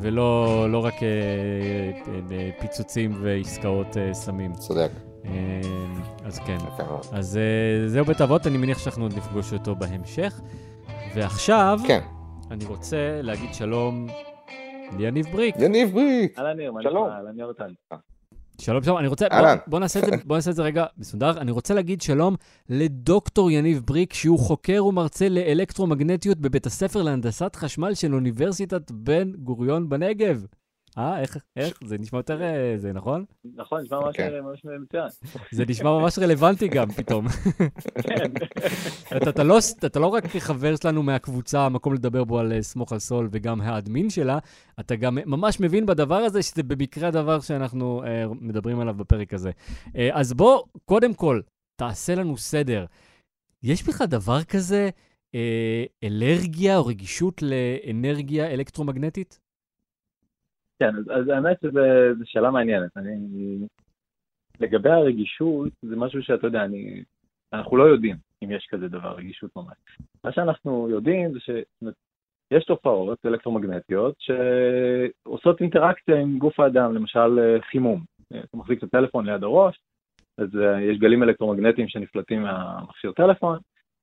ולא 0.00 0.66
לא 0.70 0.84
רק 0.84 0.94
פיצוצים 2.58 3.14
ועסקאות 3.20 3.96
סמים. 4.12 4.52
צודק. 4.54 4.90
אז 6.24 6.38
כן. 6.38 6.58
אז 7.12 7.38
זהו 7.86 8.04
בית 8.04 8.20
אבות, 8.20 8.46
אני 8.46 8.58
מניח 8.58 8.78
שאנחנו 8.78 9.04
עוד 9.04 9.14
נפגוש 9.16 9.52
אותו 9.52 9.76
בהמשך. 9.76 10.40
ועכשיו, 11.14 11.78
כן. 11.86 12.00
אני 12.50 12.64
רוצה 12.64 13.20
להגיד 13.22 13.54
שלום 13.54 14.06
ליניב 14.98 15.26
בריק. 15.32 15.54
יניב 15.58 15.92
בריק. 15.92 16.38
אהלן 16.38 16.56
ניר, 16.56 16.72
מה 16.72 16.80
נשמע? 16.80 17.00
אהלן 17.00 17.38
יורטן. 17.38 17.72
שלום, 18.60 18.82
שלום, 18.82 18.98
אני 18.98 19.08
רוצה, 19.08 19.26
בוא, 19.30 19.48
בוא, 19.66 19.78
נעשה 19.78 20.00
את 20.00 20.04
זה, 20.04 20.10
בוא 20.24 20.36
נעשה 20.36 20.50
את 20.50 20.56
זה 20.56 20.62
רגע 20.62 20.86
מסודר. 20.98 21.40
אני 21.40 21.50
רוצה 21.50 21.74
להגיד 21.74 22.00
שלום 22.00 22.36
לדוקטור 22.68 23.50
יניב 23.50 23.82
בריק, 23.86 24.12
שהוא 24.12 24.38
חוקר 24.38 24.84
ומרצה 24.86 25.28
לאלקטרומגנטיות 25.28 26.38
בבית 26.38 26.66
הספר 26.66 27.02
להנדסת 27.02 27.56
חשמל 27.56 27.94
של 27.94 28.14
אוניברסיטת 28.14 28.90
בן 28.90 29.32
גוריון 29.32 29.88
בנגב. 29.88 30.46
אה, 30.98 31.20
איך, 31.20 31.36
איך? 31.56 31.78
זה 31.84 31.98
נשמע 31.98 32.18
יותר, 32.18 32.42
אה, 32.42 32.74
זה 32.76 32.92
נכון? 32.92 33.24
נכון, 33.54 33.82
נשמע 33.82 33.98
ממש 34.00 34.06
אוקיי. 34.06 34.40
מצוין. 34.82 35.08
זה 35.52 35.64
נשמע 35.68 35.90
ממש 35.90 36.18
רלוונטי 36.18 36.68
גם 36.68 36.90
פתאום. 36.90 37.28
כן. 38.02 38.32
אתה 39.28 39.44
לא, 39.44 39.58
אתה 39.86 39.98
לא 40.00 40.06
רק 40.06 40.26
חבר 40.26 40.76
שלנו 40.76 41.02
מהקבוצה, 41.02 41.66
המקום 41.66 41.94
לדבר 41.94 42.24
בו 42.24 42.38
על 42.38 42.52
אה, 42.52 42.62
סמוך 42.62 42.92
על 42.92 42.98
סול 42.98 43.28
וגם 43.32 43.60
האדמין 43.60 44.10
שלה, 44.10 44.38
אתה 44.80 44.96
גם 44.96 45.18
ממש 45.26 45.60
מבין 45.60 45.86
בדבר 45.86 46.14
הזה, 46.14 46.42
שזה 46.42 46.62
במקרה 46.62 47.08
הדבר 47.08 47.40
שאנחנו 47.40 48.04
אה, 48.04 48.24
מדברים 48.40 48.80
עליו 48.80 48.94
בפרק 48.94 49.34
הזה. 49.34 49.50
אז 50.12 50.32
בוא, 50.32 50.62
קודם 50.84 51.14
כל, 51.14 51.40
תעשה 51.76 52.14
לנו 52.14 52.36
סדר. 52.36 52.84
יש 53.62 53.82
בכלל 53.88 54.06
דבר 54.06 54.42
כזה, 54.44 54.90
אלרגיה 56.04 56.76
או 56.76 56.86
רגישות 56.86 57.42
לאנרגיה 57.42 58.50
אלקטרומגנטית? 58.50 59.38
כן, 60.80 60.96
אז, 60.96 61.04
אז 61.10 61.28
האמת 61.28 61.56
שזו 61.60 61.80
שאלה 62.24 62.50
מעניינת. 62.50 62.96
אני, 62.96 63.66
לגבי 64.60 64.90
הרגישות, 64.90 65.68
זה 65.82 65.96
משהו 65.96 66.22
שאתה 66.22 66.46
יודע, 66.46 66.64
אני, 66.64 67.02
אנחנו 67.52 67.76
לא 67.76 67.84
יודעים 67.84 68.16
אם 68.44 68.50
יש 68.50 68.66
כזה 68.70 68.88
דבר, 68.88 69.14
רגישות 69.14 69.56
ממש. 69.56 69.76
מה 70.24 70.32
שאנחנו 70.32 70.88
יודעים 70.90 71.32
זה 71.32 71.38
שיש 71.40 72.64
תופעות 72.64 73.26
אלקטרומגנטיות 73.26 74.14
שעושות 74.18 75.60
אינטראקציה 75.60 76.20
עם 76.20 76.38
גוף 76.38 76.60
האדם, 76.60 76.94
למשל 76.94 77.58
חימום. 77.70 78.04
אתה 78.28 78.56
מחזיק 78.56 78.78
את 78.78 78.82
הטלפון 78.82 79.26
ליד 79.26 79.42
הראש, 79.42 79.80
אז 80.38 80.48
אה, 80.56 80.82
יש 80.82 80.98
גלים 80.98 81.22
אלקטרומגנטיים 81.22 81.88
שנפלטים 81.88 82.42
מהמכשיר 82.42 83.12
טלפון, 83.12 83.58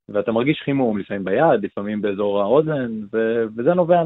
ואתה 0.09 0.31
מרגיש 0.31 0.61
חימום, 0.61 0.97
לפעמים 0.97 1.23
ביד, 1.23 1.63
לפעמים 1.63 2.01
באזור 2.01 2.41
האוזן, 2.41 2.91
ו- 3.13 3.45
וזה 3.55 3.73
נובע 3.73 4.03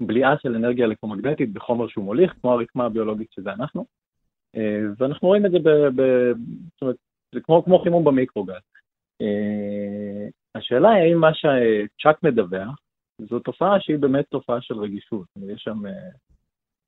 בליעה 0.00 0.38
של 0.38 0.54
אנרגיה 0.54 0.86
אלקטרומגנטית 0.86 1.52
בחומר 1.52 1.88
שהוא 1.88 2.04
מוליך, 2.04 2.32
כמו 2.40 2.52
הרקמה 2.52 2.84
הביולוגית 2.84 3.32
שזה 3.32 3.52
אנחנו. 3.52 3.84
אה, 4.56 4.82
ואנחנו 4.98 5.28
רואים 5.28 5.46
את 5.46 5.50
זה 5.50 5.58
ב... 5.58 5.68
ב 5.68 6.32
זאת 6.72 6.82
אומרת, 6.82 6.96
זה 7.34 7.40
כמו, 7.40 7.64
כמו 7.64 7.78
חימום 7.78 8.04
במיקרוגל. 8.04 8.58
אה, 9.20 10.28
השאלה 10.54 10.90
היא 10.90 11.02
האם 11.02 11.18
מה 11.20 11.30
שצ'אק 11.34 12.22
מדווח, 12.22 12.78
זו 13.18 13.38
תופעה 13.38 13.80
שהיא 13.80 13.98
באמת 13.98 14.24
תופעה 14.30 14.60
של 14.60 14.74
רגישות. 14.74 15.26
יש 15.48 15.62
שם, 15.62 15.86
אה, 15.86 15.92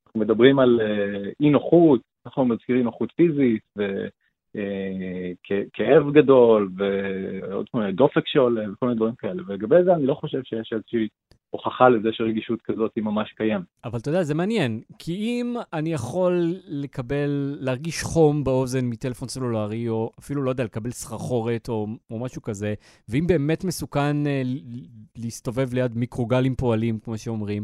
אנחנו 0.06 0.20
מדברים 0.20 0.58
על 0.58 0.80
אי 1.40 1.50
נוחות, 1.50 2.00
אנחנו 2.26 2.44
מזכירים 2.44 2.84
נוחות 2.84 3.12
פיזית, 3.16 3.62
וכאב 4.54 6.12
גדול, 6.12 6.68
ועוד 6.76 7.68
כל 7.68 7.78
מיני 7.78 7.92
דופק 7.92 8.26
שעולה, 8.26 8.72
וכל 8.72 8.86
מיני 8.86 8.96
דברים 8.96 9.14
כאלה. 9.14 9.42
ולגבי 9.46 9.84
זה 9.84 9.94
אני 9.94 10.06
לא 10.06 10.14
חושב 10.14 10.42
שיש 10.44 10.72
איזושהי 10.72 11.08
הוכחה 11.50 11.88
לזה 11.88 12.08
שרגישות 12.12 12.62
כזאת 12.62 12.92
היא 12.96 13.04
ממש 13.04 13.32
קיימת. 13.32 13.64
אבל 13.84 13.98
אתה 13.98 14.08
יודע, 14.08 14.22
זה 14.22 14.34
מעניין, 14.34 14.80
כי 14.98 15.12
אם 15.12 15.54
אני 15.72 15.92
יכול 15.92 16.54
לקבל, 16.66 17.56
להרגיש 17.60 18.02
חום 18.02 18.44
באוזן 18.44 18.84
מטלפון 18.84 19.28
סלולרי, 19.28 19.88
או 19.88 20.12
אפילו, 20.18 20.42
לא 20.42 20.50
יודע, 20.50 20.64
לקבל 20.64 20.90
סחרחורת 20.90 21.68
או, 21.68 21.86
או 22.10 22.18
משהו 22.18 22.42
כזה, 22.42 22.74
ואם 23.08 23.26
באמת 23.26 23.64
מסוכן 23.64 24.26
אה, 24.26 24.42
להסתובב 25.16 25.74
ליד 25.74 25.96
מיקרוגלים 25.96 26.54
פועלים, 26.54 26.98
כמו 26.98 27.18
שאומרים, 27.18 27.62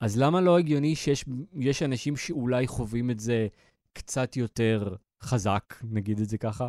אז 0.00 0.22
למה 0.22 0.40
לא 0.40 0.58
הגיוני 0.58 0.94
שיש 0.94 1.82
אנשים 1.82 2.16
שאולי 2.16 2.66
חווים 2.66 3.10
את 3.10 3.20
זה 3.20 3.46
קצת 3.92 4.36
יותר 4.36 4.94
חזק, 5.22 5.74
נגיד 5.92 6.18
את 6.18 6.28
זה 6.28 6.38
ככה? 6.38 6.68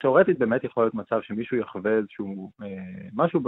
תאורטית 0.00 0.38
באמת 0.38 0.64
יכול 0.64 0.84
להיות 0.84 0.94
מצב 0.94 1.18
שמישהו 1.22 1.56
יחווה 1.56 1.92
איזשהו 1.98 2.52
אה, 2.62 2.68
משהו 3.12 3.40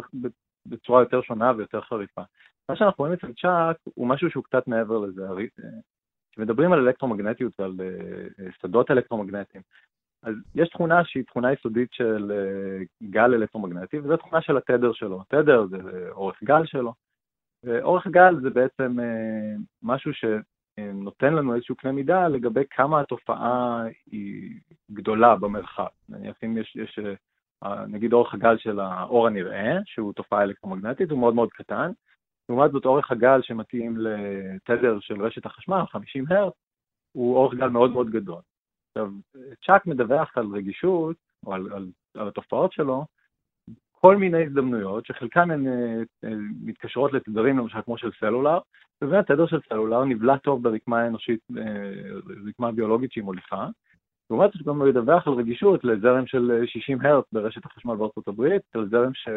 בצורה 0.66 1.02
יותר 1.02 1.22
שונה 1.22 1.52
ויותר 1.56 1.80
חריפה. 1.80 2.22
מה 2.68 2.76
שאנחנו 2.76 3.04
רואים 3.04 3.12
אצל 3.12 3.32
צ'אק 3.32 3.76
הוא 3.94 4.08
משהו 4.08 4.30
שהוא 4.30 4.44
קצת 4.44 4.68
מעבר 4.68 4.98
לזה. 4.98 5.22
אה, 5.28 5.70
כשמדברים 6.32 6.72
על 6.72 6.78
אלקטרומגנטיות 6.78 7.60
ועל 7.60 7.74
אה, 7.80 8.50
שדות 8.62 8.90
אלקטרומגנטיים, 8.90 9.62
אז 10.22 10.34
יש 10.54 10.68
תכונה 10.68 11.04
שהיא 11.04 11.24
תכונה 11.24 11.52
יסודית 11.52 11.92
של 11.92 12.32
אה, 12.32 13.08
גל 13.10 13.34
אלקטרומגנטי, 13.34 13.98
וזו 13.98 14.16
תכונה 14.16 14.42
של 14.42 14.56
התדר 14.56 14.92
שלו. 14.92 15.20
התדר 15.20 15.66
זה 15.66 16.08
אורך 16.10 16.42
גל 16.44 16.66
שלו, 16.66 16.94
ואורך 17.64 18.06
גל 18.06 18.40
זה 18.40 18.50
בעצם 18.50 18.96
משהו 19.82 20.10
שנותן 20.14 21.34
לנו 21.34 21.54
איזשהו 21.54 21.76
קנה 21.76 21.92
מידה 21.92 22.28
לגבי 22.28 22.62
כמה 22.70 23.00
התופעה 23.00 23.84
היא 24.06 24.60
גדולה 24.90 25.36
במרחב. 25.36 25.86
נניח 26.08 26.36
אם 26.44 26.58
יש, 26.58 26.76
יש 26.76 26.98
נגיד 27.88 28.12
אורך 28.12 28.34
הגל 28.34 28.58
של 28.58 28.80
האור 28.80 29.26
הנראה, 29.26 29.78
שהוא 29.84 30.12
תופעה 30.12 30.42
אלקטרומגנטית, 30.42 31.10
הוא 31.10 31.18
מאוד 31.18 31.34
מאוד 31.34 31.50
קטן, 31.50 31.90
לעומת 32.48 32.72
זאת 32.72 32.84
אורך 32.84 33.10
הגל 33.10 33.42
שמתאים 33.42 33.96
לתדר 33.96 35.00
של 35.00 35.22
רשת 35.22 35.46
החשמל, 35.46 35.82
50 35.90 36.24
הרץ, 36.28 36.52
הוא 37.12 37.36
אורך 37.36 37.54
גל 37.54 37.68
מאוד 37.68 37.90
מאוד 37.90 38.10
גדול. 38.10 38.40
עכשיו, 38.88 39.12
צ'אק 39.66 39.86
מדווח 39.86 40.38
על 40.38 40.46
רגישות, 40.54 41.16
או 41.46 41.54
על, 41.54 41.72
על, 41.72 41.90
על 42.14 42.28
התופעות 42.28 42.72
שלו, 42.72 43.04
כל 43.92 44.16
מיני 44.16 44.44
הזדמנויות, 44.44 45.06
שחלקן 45.06 45.50
הן 45.50 45.66
uh, 45.66 46.26
מתקשרות 46.64 47.12
לתדרים, 47.12 47.58
למשל 47.58 47.82
כמו 47.82 47.98
של 47.98 48.10
סלולר, 48.20 48.58
ובאמת 49.02 49.26
תדר 49.26 49.46
של 49.46 49.60
סלולר 49.68 50.04
נבלע 50.04 50.36
טוב 50.36 50.62
ברקמה 50.62 51.00
האנושית, 51.00 51.40
uh, 51.52 51.58
רקמה 52.48 52.72
ביולוגית 52.72 53.12
שהיא 53.12 53.24
מוליכה. 53.24 53.68
לעומת 54.30 54.52
זאת 54.52 54.62
גם 54.62 54.80
הוא 54.80 54.88
ידווח 54.88 55.28
על 55.28 55.34
רגישות 55.34 55.84
לזרם 55.84 56.26
של 56.26 56.62
60 56.66 57.00
הרץ 57.00 57.24
ברשת 57.32 57.64
החשמל 57.64 57.96
בארצות 57.96 58.28
הברית, 58.28 58.62
על 58.74 58.88
זרם 58.88 59.14
ש... 59.14 59.28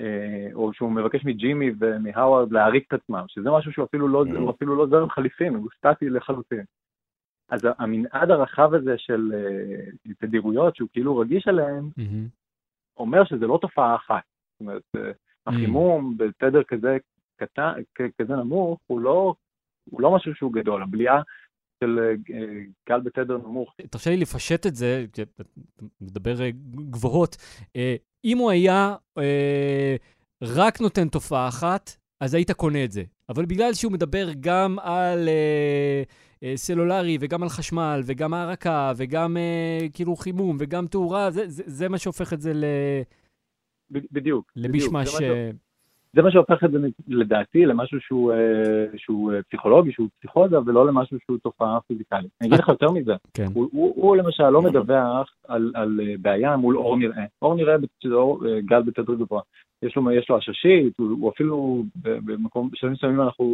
Uh, 0.00 0.54
או 0.54 0.72
שהוא 0.72 0.90
מבקש 0.90 1.24
מג'ימי 1.24 1.70
ומהאווארד 1.78 2.52
להעריק 2.52 2.84
את 2.88 2.92
עצמם, 2.92 3.24
שזה 3.28 3.50
משהו 3.50 3.72
שהוא 3.72 3.84
אפילו 3.84 4.08
לא, 4.08 4.24
הוא 4.38 4.50
אפילו 4.50 4.76
לא 4.76 4.86
זרם 4.86 5.10
חליפין, 5.10 5.54
הוא 5.54 5.68
סטטי 5.76 6.10
לחלוטין. 6.10 6.64
אז 7.50 7.60
המנעד 7.78 8.30
הרחב 8.30 8.74
הזה 8.74 8.94
של 8.98 9.32
uh, 10.08 10.12
תדירויות 10.18 10.76
שהוא 10.76 10.88
כאילו 10.92 11.18
רגיש 11.18 11.48
mm-hmm. 11.48 12.02
אומר 12.96 13.24
שזה 13.24 13.46
לא 13.46 13.58
תופעה 13.62 13.94
אחת. 13.94 14.22
זאת 14.52 14.60
אומרת, 14.60 14.82
uh, 14.96 15.00
החימום 15.46 16.16
בתדר 16.16 16.62
כזה 16.62 16.96
קטן, 17.36 17.72
כזה 18.18 18.36
נמוך, 18.36 18.80
הוא 18.86 19.00
לא, 19.00 19.34
הוא 19.90 20.00
לא 20.00 20.14
משהו 20.14 20.34
שהוא 20.34 20.52
גדול. 20.52 20.82
הבליעה 20.82 21.22
של 21.82 22.16
uh, 22.28 22.30
גל 22.88 23.00
בתדר 23.00 23.36
נמוך. 23.36 23.74
תרשה 23.90 24.10
לי 24.10 24.16
לפשט 24.16 24.66
את 24.66 24.76
זה, 24.76 25.04
מדבר 26.00 26.36
uh, 26.36 26.40
גבוהות. 26.90 27.36
אם 28.24 28.38
הוא 28.38 28.50
היה 28.50 28.96
רק 30.42 30.80
נותן 30.80 31.08
תופעה 31.08 31.48
אחת, 31.48 31.90
אז 32.20 32.34
היית 32.34 32.50
קונה 32.50 32.84
את 32.84 32.92
זה. 32.92 33.02
אבל 33.28 33.44
בגלל 33.44 33.74
שהוא 33.74 33.92
מדבר 33.92 34.28
גם 34.40 34.78
על... 34.78 35.28
Uh, 35.28 36.32
אה, 36.42 36.56
סלולרי, 36.56 37.18
וגם 37.20 37.42
על 37.42 37.48
חשמל, 37.48 38.00
וגם 38.04 38.34
הערקה, 38.34 38.92
וגם 38.96 39.36
אה, 39.36 39.86
כאילו 39.92 40.16
חימום, 40.16 40.56
וגם 40.60 40.86
תאורה, 40.86 41.30
זה, 41.30 41.48
זה, 41.48 41.62
זה 41.66 41.88
מה 41.88 41.98
שהופך 41.98 42.32
את 42.32 42.40
זה 42.40 42.52
ל... 42.54 42.64
בדיוק. 43.90 44.52
למישמש... 44.56 45.08
זה, 45.08 45.50
זה 46.16 46.22
מה 46.22 46.30
שהופך 46.30 46.64
את 46.64 46.70
זה 46.70 46.78
לדעתי 47.08 47.66
למשהו 47.66 48.00
שהוא, 48.00 48.32
שהוא 48.96 49.32
פסיכולוגי, 49.48 49.92
שהוא 49.92 50.08
פסיכוזה, 50.18 50.60
ולא 50.60 50.86
למשהו 50.86 51.18
שהוא 51.24 51.38
תופעה 51.38 51.78
פיזיקלית. 51.86 52.30
אני 52.40 52.48
אגיד 52.48 52.58
לך 52.58 52.68
יותר 52.68 52.90
מזה, 52.90 53.12
כן. 53.34 53.46
הוא, 53.54 53.68
הוא, 53.72 53.92
הוא 53.96 54.16
למשל 54.16 54.50
לא 54.50 54.62
מדווח 54.62 55.34
על, 55.48 55.72
על 55.74 56.00
בעיה 56.20 56.56
מול 56.56 56.76
אור 56.76 56.96
נראה. 56.96 57.24
אור 57.42 57.54
נראה 57.54 57.76
שזה 58.02 58.14
אור 58.14 58.44
גל 58.60 58.82
בתדר 58.82 59.14
גבוה. 59.14 59.42
יש 59.82 59.96
לו, 59.96 60.10
יש 60.10 60.30
לו 60.30 60.36
עששית, 60.36 60.98
הוא, 60.98 61.08
הוא 61.10 61.30
אפילו 61.30 61.84
במקום, 62.02 62.70
בשלבים 62.70 62.92
מסוימים 62.94 63.20
אנחנו 63.20 63.44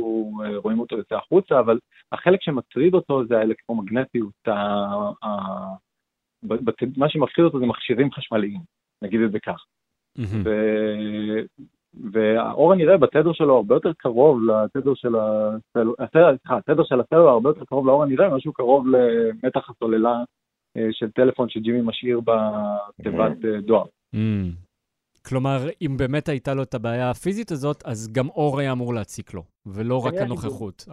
רואים 0.57 0.79
אותו 0.79 0.97
יוצא 0.97 1.15
החוצה, 1.15 1.61
אבל 1.61 1.79
החלק 2.13 2.43
שמטריד 2.43 2.95
אותו 2.95 3.27
זה 3.27 3.39
האלקטרומגנטיות, 3.39 4.49
ה, 4.49 4.53
ה, 5.25 5.29
מה 6.97 7.09
שמפחיד 7.09 7.45
אותו 7.45 7.61
זה 7.61 7.67
מכשירים 7.67 8.13
חשמליים, 8.13 8.61
נגיד 9.03 9.21
את 9.21 9.33
זה 9.33 9.39
כך. 9.39 9.65
ו, 10.45 10.51
והאור 12.13 12.73
הנראה 12.73 12.97
בתדר 12.97 13.33
שלו 13.33 13.57
הרבה 13.57 13.75
יותר 13.75 13.93
קרוב 13.99 14.41
לתדר 14.43 14.95
של 14.95 15.15
הסלולר, 15.17 16.37
סליחה, 16.39 16.57
התדר 16.57 16.85
של 16.85 17.01
הסלולר 17.01 17.29
הרבה 17.29 17.51
יותר 17.51 17.65
קרוב 17.65 17.87
לאור 17.87 18.03
הנראה, 18.03 18.37
משהו 18.37 18.53
קרוב 18.53 18.87
למתח 18.89 19.71
הסוללה 19.71 20.23
של 20.91 21.11
טלפון 21.11 21.49
שג'ימי 21.49 21.81
משאיר 21.81 22.21
בתיבת 22.21 23.37
דואר. 23.67 23.85
כלומר, 25.27 25.59
אם 25.83 25.97
באמת 25.97 26.29
הייתה 26.29 26.55
לו 26.55 26.63
את 26.63 26.75
הבעיה 26.75 27.11
הפיזית 27.11 27.51
הזאת, 27.51 27.83
אז 27.85 28.13
גם 28.13 28.29
אור 28.29 28.61
היה 28.61 28.73
אמור 28.73 28.95
להציק 28.95 29.35
לו, 29.35 29.43
ולא 29.67 30.07
רק 30.07 30.15
הנוכחות 30.15 30.85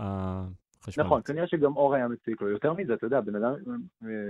החשמלית. 0.85 1.05
נכון, 1.05 1.21
כנראה 1.21 1.47
שגם 1.47 1.75
אור 1.75 1.95
היה 1.95 2.07
מציק 2.07 2.41
לו. 2.41 2.49
יותר 2.49 2.73
מזה, 2.73 2.93
אתה 2.93 3.05
יודע, 3.05 3.21
בן 3.21 3.35
אדם, 3.35 3.53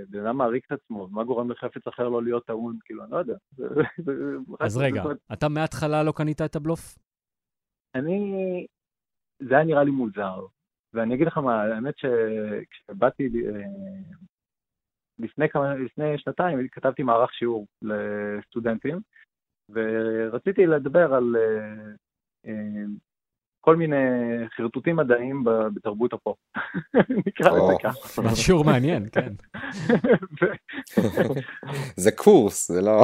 בן 0.09 0.25
אדם 0.25 0.37
מעריק 0.37 0.65
את 0.65 0.71
עצמו, 0.71 1.07
מה 1.11 1.23
גורם 1.23 1.51
לחפץ 1.51 1.87
אחר 1.87 2.09
לא 2.09 2.23
להיות 2.23 2.45
טעון? 2.45 2.77
כאילו, 2.85 3.03
אני 3.03 3.11
לא 3.11 3.17
יודע. 3.17 3.35
אז 4.59 4.77
רגע, 4.85 5.03
אתה 5.33 5.49
מההתחלה 5.49 6.03
לא 6.03 6.11
קנית 6.11 6.41
את 6.41 6.55
הבלוף? 6.55 6.97
אני, 7.95 8.33
זה 9.39 9.55
היה 9.55 9.63
נראה 9.63 9.83
לי 9.83 9.91
מוזר. 9.91 10.45
ואני 10.93 11.15
אגיד 11.15 11.27
לך 11.27 11.37
מה, 11.37 11.63
האמת 11.63 11.93
שכשבאתי 11.97 13.29
לפני, 15.19 15.49
כמה, 15.49 15.75
לפני 15.75 16.17
שנתיים, 16.17 16.67
כתבתי 16.67 17.03
מערך 17.03 17.33
שיעור 17.33 17.67
לסטודנטים, 17.81 18.99
ורציתי 19.69 20.65
לדבר 20.65 21.13
על 21.13 21.35
uh, 21.35 22.47
uh, 22.47 22.89
כל 23.65 23.75
מיני 23.75 23.95
חרטוטים 24.55 24.95
מדעיים 24.95 25.43
בתרבות 25.73 26.13
הפופ. 26.13 26.37
נקרא 27.27 27.51
לזה 27.51 27.73
ככה. 27.83 28.35
שיעור 28.35 28.65
מעניין, 28.65 29.09
כן. 29.13 29.33
זה 32.03 32.11
קורס, 32.11 32.71
זה 32.71 32.81
לא... 32.81 33.03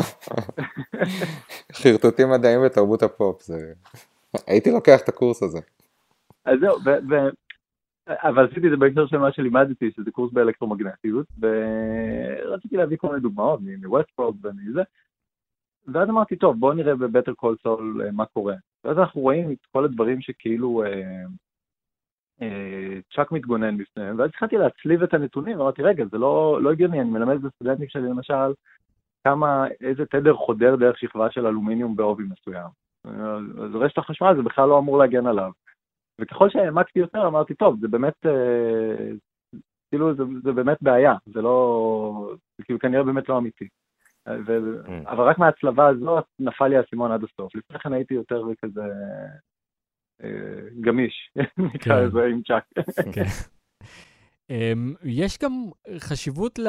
חרטוטים 1.73 2.29
מדעיים 2.29 2.59
בתרבות 2.65 3.03
הפופ, 3.03 3.41
זה... 3.41 3.73
הייתי 4.47 4.71
לוקח 4.71 5.01
את 5.03 5.09
הקורס 5.09 5.43
הזה. 5.43 5.59
אז 6.45 6.59
זהו, 6.59 6.77
אבל 8.07 8.45
עשיתי 8.45 8.67
את 8.67 8.71
זה 8.71 8.77
בהקשר 8.77 9.07
של 9.07 9.17
מה 9.17 9.31
שלימדתי, 9.31 9.91
שזה 9.95 10.11
קורס 10.11 10.33
באלקטרומגנטיות, 10.33 11.27
ורציתי 11.39 12.77
להביא 12.77 12.97
כל 12.97 13.07
מיני 13.07 13.19
דוגמאות 13.19 13.59
מווסטפורד 13.81 14.45
ומזה, 14.45 14.81
ואז 15.87 16.09
אמרתי, 16.09 16.35
טוב, 16.35 16.59
בואו 16.59 16.73
נראה 16.73 16.95
בבטר 16.95 17.33
קול 17.33 17.55
סול 17.63 18.01
מה 18.13 18.25
קורה. 18.25 18.55
ואז 18.83 18.97
אנחנו 18.97 19.21
רואים 19.21 19.51
את 19.51 19.65
כל 19.71 19.85
הדברים 19.85 20.21
שכאילו 20.21 20.83
אה, 20.83 21.23
אה, 22.41 22.99
צ'אק 23.15 23.31
מתגונן 23.31 23.77
בפניהם, 23.77 24.19
ואז 24.19 24.29
התחלתי 24.29 24.57
להצליב 24.57 25.03
את 25.03 25.13
הנתונים, 25.13 25.59
ואמרתי, 25.59 25.81
רגע, 25.81 26.05
זה 26.11 26.17
לא, 26.17 26.59
לא 26.61 26.71
הגיוני, 26.71 27.01
אני 27.01 27.09
מלמד 27.09 27.35
את 27.35 27.51
הסטודנטים 27.53 27.89
שלי 27.89 28.09
למשל, 28.09 28.53
כמה, 29.23 29.65
איזה 29.81 30.05
תדר 30.05 30.33
חודר 30.33 30.75
דרך 30.75 30.97
שכבה 30.97 31.31
של 31.31 31.47
אלומיניום 31.47 31.95
בעובי 31.95 32.23
מסוים. 32.23 32.67
אז 33.03 33.75
רשת 33.75 33.97
החשמל 33.97 34.35
זה 34.35 34.41
בכלל 34.41 34.69
לא 34.69 34.79
אמור 34.79 34.97
להגן 34.97 35.27
עליו. 35.27 35.51
וככל 36.21 36.49
שהעמקתי 36.49 36.99
יותר 36.99 37.27
אמרתי, 37.27 37.53
טוב, 37.53 37.79
זה 37.79 37.87
באמת, 37.87 38.25
אה, 38.25 39.11
כאילו 39.89 40.15
זה, 40.15 40.23
זה 40.43 40.51
באמת 40.51 40.77
בעיה, 40.81 41.13
זה 41.25 41.41
לא, 41.41 42.33
זה 42.57 42.63
כאילו 42.63 42.79
כנראה 42.79 43.03
באמת 43.03 43.29
לא 43.29 43.37
אמיתי. 43.37 43.67
ו... 44.27 44.57
Mm. 44.85 45.09
אבל 45.09 45.23
רק 45.23 45.37
מההצלבה 45.37 45.87
הזאת 45.87 46.25
נפל 46.39 46.67
לי 46.67 46.77
האסימון 46.77 47.11
עד 47.11 47.23
הסוף. 47.23 47.55
לפני 47.55 47.79
כן 47.79 47.93
הייתי 47.93 48.13
יותר 48.13 48.43
כזה 48.61 48.81
אה, 50.23 50.29
גמיש, 50.81 51.31
נקרא 51.73 51.95
כן. 51.95 52.05
לזה 52.05 52.25
עם 52.25 52.41
צ'אק. 52.47 52.63
כן. 53.15 53.23
אמ, 54.49 54.93
יש 55.03 55.37
גם 55.43 55.65
חשיבות 55.97 56.59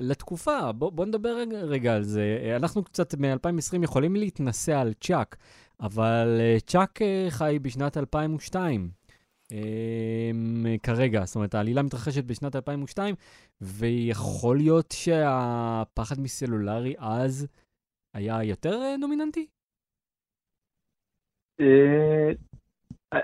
לתקופה, 0.00 0.72
בוא, 0.72 0.90
בוא 0.92 1.06
נדבר 1.06 1.36
רגע 1.52 1.94
על 1.94 2.02
זה. 2.02 2.54
אנחנו 2.56 2.84
קצת 2.84 3.14
מ-2020 3.14 3.84
יכולים 3.84 4.16
להתנסה 4.16 4.80
על 4.80 4.92
צ'אק, 4.92 5.36
אבל 5.80 6.36
אה, 6.40 6.56
צ'אק 6.60 7.02
אה, 7.02 7.26
חי 7.30 7.58
בשנת 7.62 7.96
2002. 7.96 8.88
Um, 9.54 10.78
כרגע, 10.82 11.24
זאת 11.24 11.36
אומרת, 11.36 11.54
העלילה 11.54 11.82
מתרחשת 11.82 12.24
בשנת 12.24 12.56
2002, 12.56 13.14
ויכול 13.60 14.56
להיות 14.56 14.90
שהפחד 14.90 16.16
מסלולרי 16.22 16.94
אז 16.98 17.48
היה 18.14 18.44
יותר 18.44 18.78
דומיננטי? 19.00 19.46
Uh, 21.60 21.64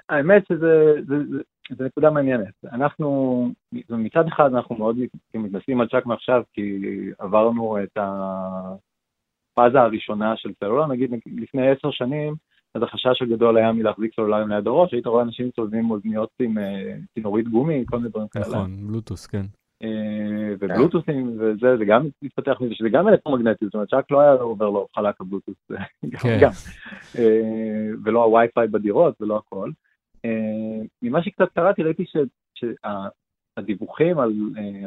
האמת 0.08 0.42
שזו 0.46 1.84
נקודה 1.84 2.10
מעניינת. 2.10 2.54
אנחנו, 2.72 3.48
מצד 3.88 4.26
אחד 4.28 4.54
אנחנו 4.54 4.74
מאוד 4.76 4.96
מתנסים 5.34 5.80
על 5.80 5.88
צ'אק 5.88 6.06
מעכשיו, 6.06 6.42
כי 6.52 6.80
עברנו 7.18 7.82
את 7.82 7.96
הפאזה 7.96 9.80
הראשונה 9.80 10.36
של 10.36 10.52
סלולר, 10.60 10.86
נגיד 10.86 11.10
לפני 11.26 11.70
עשר 11.70 11.90
שנים, 11.90 12.34
אז 12.74 12.82
החשש 12.82 13.22
הגדול 13.22 13.56
היה 13.56 13.72
מלהחזיק 13.72 14.14
סלולרים 14.14 14.48
ליד 14.48 14.66
הראש, 14.66 14.92
היית 14.92 15.06
רואה 15.06 15.22
אנשים 15.22 15.46
מסתובבים 15.46 15.84
עם 15.84 15.90
אוזניות 15.90 16.30
עם 16.40 16.58
צינורית 17.14 17.48
גומי, 17.48 17.84
כל 17.86 17.96
מיני 17.96 18.08
דברים 18.08 18.28
כאלה. 18.28 18.46
נכון, 18.46 18.86
בלוטוס, 18.86 19.26
כן. 19.26 19.46
ובלוטוסים, 20.60 21.36
וזה, 21.38 21.76
זה 21.78 21.84
גם 21.84 22.06
התפתח 22.22 22.60
מזה, 22.60 22.74
שזה 22.74 22.88
גם 22.88 23.08
אלקטרומגנטי, 23.08 23.64
זאת 23.64 23.74
אומרת 23.74 23.90
שאק 23.90 24.10
לא 24.10 24.20
היה 24.20 24.32
עובר 24.32 24.70
לו 24.70 24.86
חלק 24.94 25.20
הבלוטוס, 25.20 25.56
גם, 26.40 26.50
ולא 28.04 28.24
הווי-פיי 28.24 28.68
בדירות 28.68 29.14
ולא 29.20 29.36
הכל. 29.36 29.70
ממה 31.02 31.22
שקצת 31.22 31.48
קראתי 31.54 31.82
ראיתי 31.82 32.04
שהדיווחים 33.58 34.18
על 34.18 34.32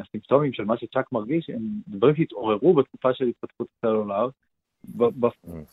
הסימפטומים 0.00 0.52
של 0.52 0.64
מה 0.64 0.76
שצ'אק 0.76 1.12
מרגיש, 1.12 1.50
הם 1.50 1.62
דברים 1.88 2.16
שהתעוררו 2.16 2.74
בתקופה 2.74 3.14
של 3.14 3.26
התפתחות 3.28 3.66
הסלולר, 3.78 4.28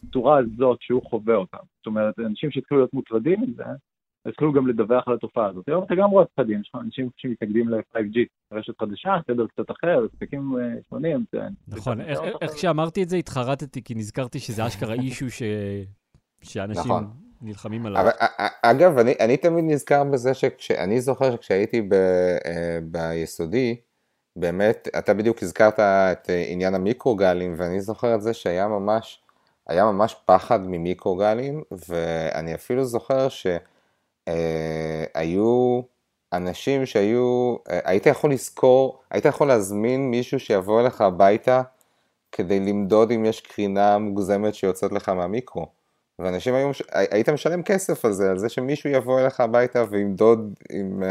בצורה 0.03 0.37
הזאת 0.37 0.77
שהוא 0.81 1.01
חווה 1.09 1.35
אותם. 1.35 1.57
זאת 1.77 1.85
אומרת, 1.85 2.19
אנשים 2.19 2.51
שהתחילו 2.51 2.79
להיות 2.79 2.93
מוטרדים 2.93 3.41
מזה, 3.41 3.63
התחילו 4.25 4.53
גם 4.53 4.67
לדווח 4.67 5.07
על 5.07 5.13
התופעה 5.13 5.47
הזאת. 5.47 5.67
היום 5.67 5.83
אתה 5.83 5.95
גם 5.95 6.09
רואה 6.09 6.25
פחדים, 6.25 6.61
יש 6.61 6.71
אנשים 6.75 7.09
שמתנגדים 7.17 7.69
ל-5G, 7.69 8.19
רשת 8.53 8.73
חדשה, 8.79 9.15
סדר 9.27 9.47
קצת 9.47 9.71
אחר, 9.71 10.07
ספקים 10.15 10.55
שונים. 10.89 11.25
נכון, 11.67 12.01
איך 12.41 12.57
שאמרתי 12.57 13.03
את 13.03 13.09
זה 13.09 13.17
התחרטתי, 13.17 13.83
כי 13.83 13.95
נזכרתי 13.95 14.39
שזה 14.39 14.67
אשכרה 14.67 14.93
אישו 15.03 15.25
שאנשים 16.41 16.93
נלחמים 17.41 17.85
עליו. 17.85 18.01
אבל, 18.01 18.09
א- 18.09 18.41
א- 18.41 18.71
אגב, 18.71 18.97
אני, 18.97 19.13
אני 19.19 19.37
תמיד 19.37 19.65
נזכר 19.67 20.03
בזה 20.03 20.33
שכשאני 20.33 21.01
זוכר 21.01 21.31
שכשהייתי 21.31 21.81
ב, 21.81 21.93
אה, 21.93 22.79
ביסודי, 22.83 23.81
באמת, 24.35 24.87
אתה 24.97 25.13
בדיוק 25.13 25.43
הזכרת 25.43 25.79
את 25.79 26.29
אה, 26.29 26.43
עניין 26.47 26.75
המיקרוגלים, 26.75 27.53
ואני 27.57 27.81
זוכר 27.81 28.15
את 28.15 28.21
זה 28.21 28.33
שהיה 28.33 28.67
ממש, 28.67 29.21
היה 29.67 29.85
ממש 29.85 30.15
פחד 30.25 30.67
ממיקרוגלים, 30.67 31.63
ואני 31.87 32.55
אפילו 32.55 32.85
זוכר 32.85 33.27
שהיו 34.29 35.81
אנשים 36.33 36.85
שהיו, 36.85 37.55
אה, 37.69 37.79
היית 37.83 38.05
יכול 38.05 38.31
לזכור, 38.31 39.01
היית 39.11 39.25
יכול 39.25 39.47
להזמין 39.47 40.11
מישהו 40.11 40.39
שיבוא 40.39 40.81
אליך 40.81 41.01
הביתה 41.01 41.61
כדי 42.31 42.59
למדוד 42.59 43.11
אם 43.11 43.25
יש 43.25 43.41
קרינה 43.41 43.97
מוגזמת 43.97 44.55
שיוצאת 44.55 44.91
לך 44.91 45.09
מהמיקרו. 45.09 45.65
ואנשים 46.19 46.53
היו, 46.53 46.71
היית 46.91 47.29
משלם 47.29 47.63
כסף 47.63 48.05
על 48.05 48.11
זה, 48.13 48.31
על 48.31 48.37
זה 48.37 48.49
שמישהו 48.49 48.89
יבוא 48.89 49.19
אליך 49.19 49.39
הביתה 49.39 49.83
וימדוד 49.89 50.53
עם 50.69 51.03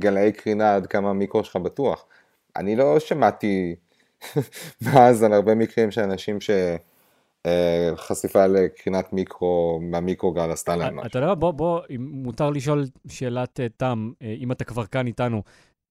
גלאי 0.00 0.32
קרינה 0.32 0.74
עד 0.74 0.86
כמה 0.86 1.10
המיקרו 1.10 1.44
שלך 1.44 1.56
בטוח. 1.56 2.06
אני 2.60 2.76
לא 2.76 2.98
שמעתי 2.98 3.74
מאז 4.86 5.22
על 5.22 5.32
הרבה 5.32 5.54
מקרים 5.54 5.90
של 5.90 6.00
אנשים 6.00 6.38
שחשיפה 7.46 8.46
לקרינת 8.46 9.12
מיקרו 9.12 9.80
מהמיקרוגל 9.82 10.50
עשתה 10.50 10.76
להם 10.76 10.96
משהו. 10.96 11.06
אתה 11.06 11.18
יודע 11.18 11.28
מה, 11.28 11.34
בוא, 11.34 11.50
בוא, 11.50 11.80
אם 11.90 12.08
מותר 12.12 12.50
לשאול 12.50 12.84
שאלת 13.08 13.60
אה, 13.60 13.66
תם, 13.76 14.12
אה, 14.22 14.34
אם 14.38 14.52
אתה 14.52 14.64
כבר 14.64 14.86
כאן 14.86 15.06
איתנו, 15.06 15.42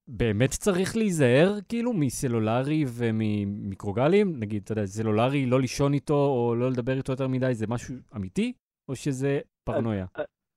באמת 0.07 0.51
צריך 0.51 0.97
להיזהר 0.97 1.57
כאילו 1.70 1.93
מסלולרי 1.93 2.86
וממיקרוגלים? 2.88 4.39
נגיד, 4.39 4.61
אתה 4.63 4.72
יודע, 4.72 4.86
סלולרי, 4.86 5.45
לא 5.45 5.61
לישון 5.61 5.93
איתו 5.93 6.26
או 6.26 6.55
לא 6.55 6.72
לדבר 6.72 6.97
איתו 6.97 7.11
יותר 7.11 7.28
מדי, 7.28 7.53
זה 7.53 7.67
משהו 7.67 7.95
אמיתי? 8.15 8.53
או 8.89 8.95
שזה 8.95 9.39
פרנויה? 9.63 10.05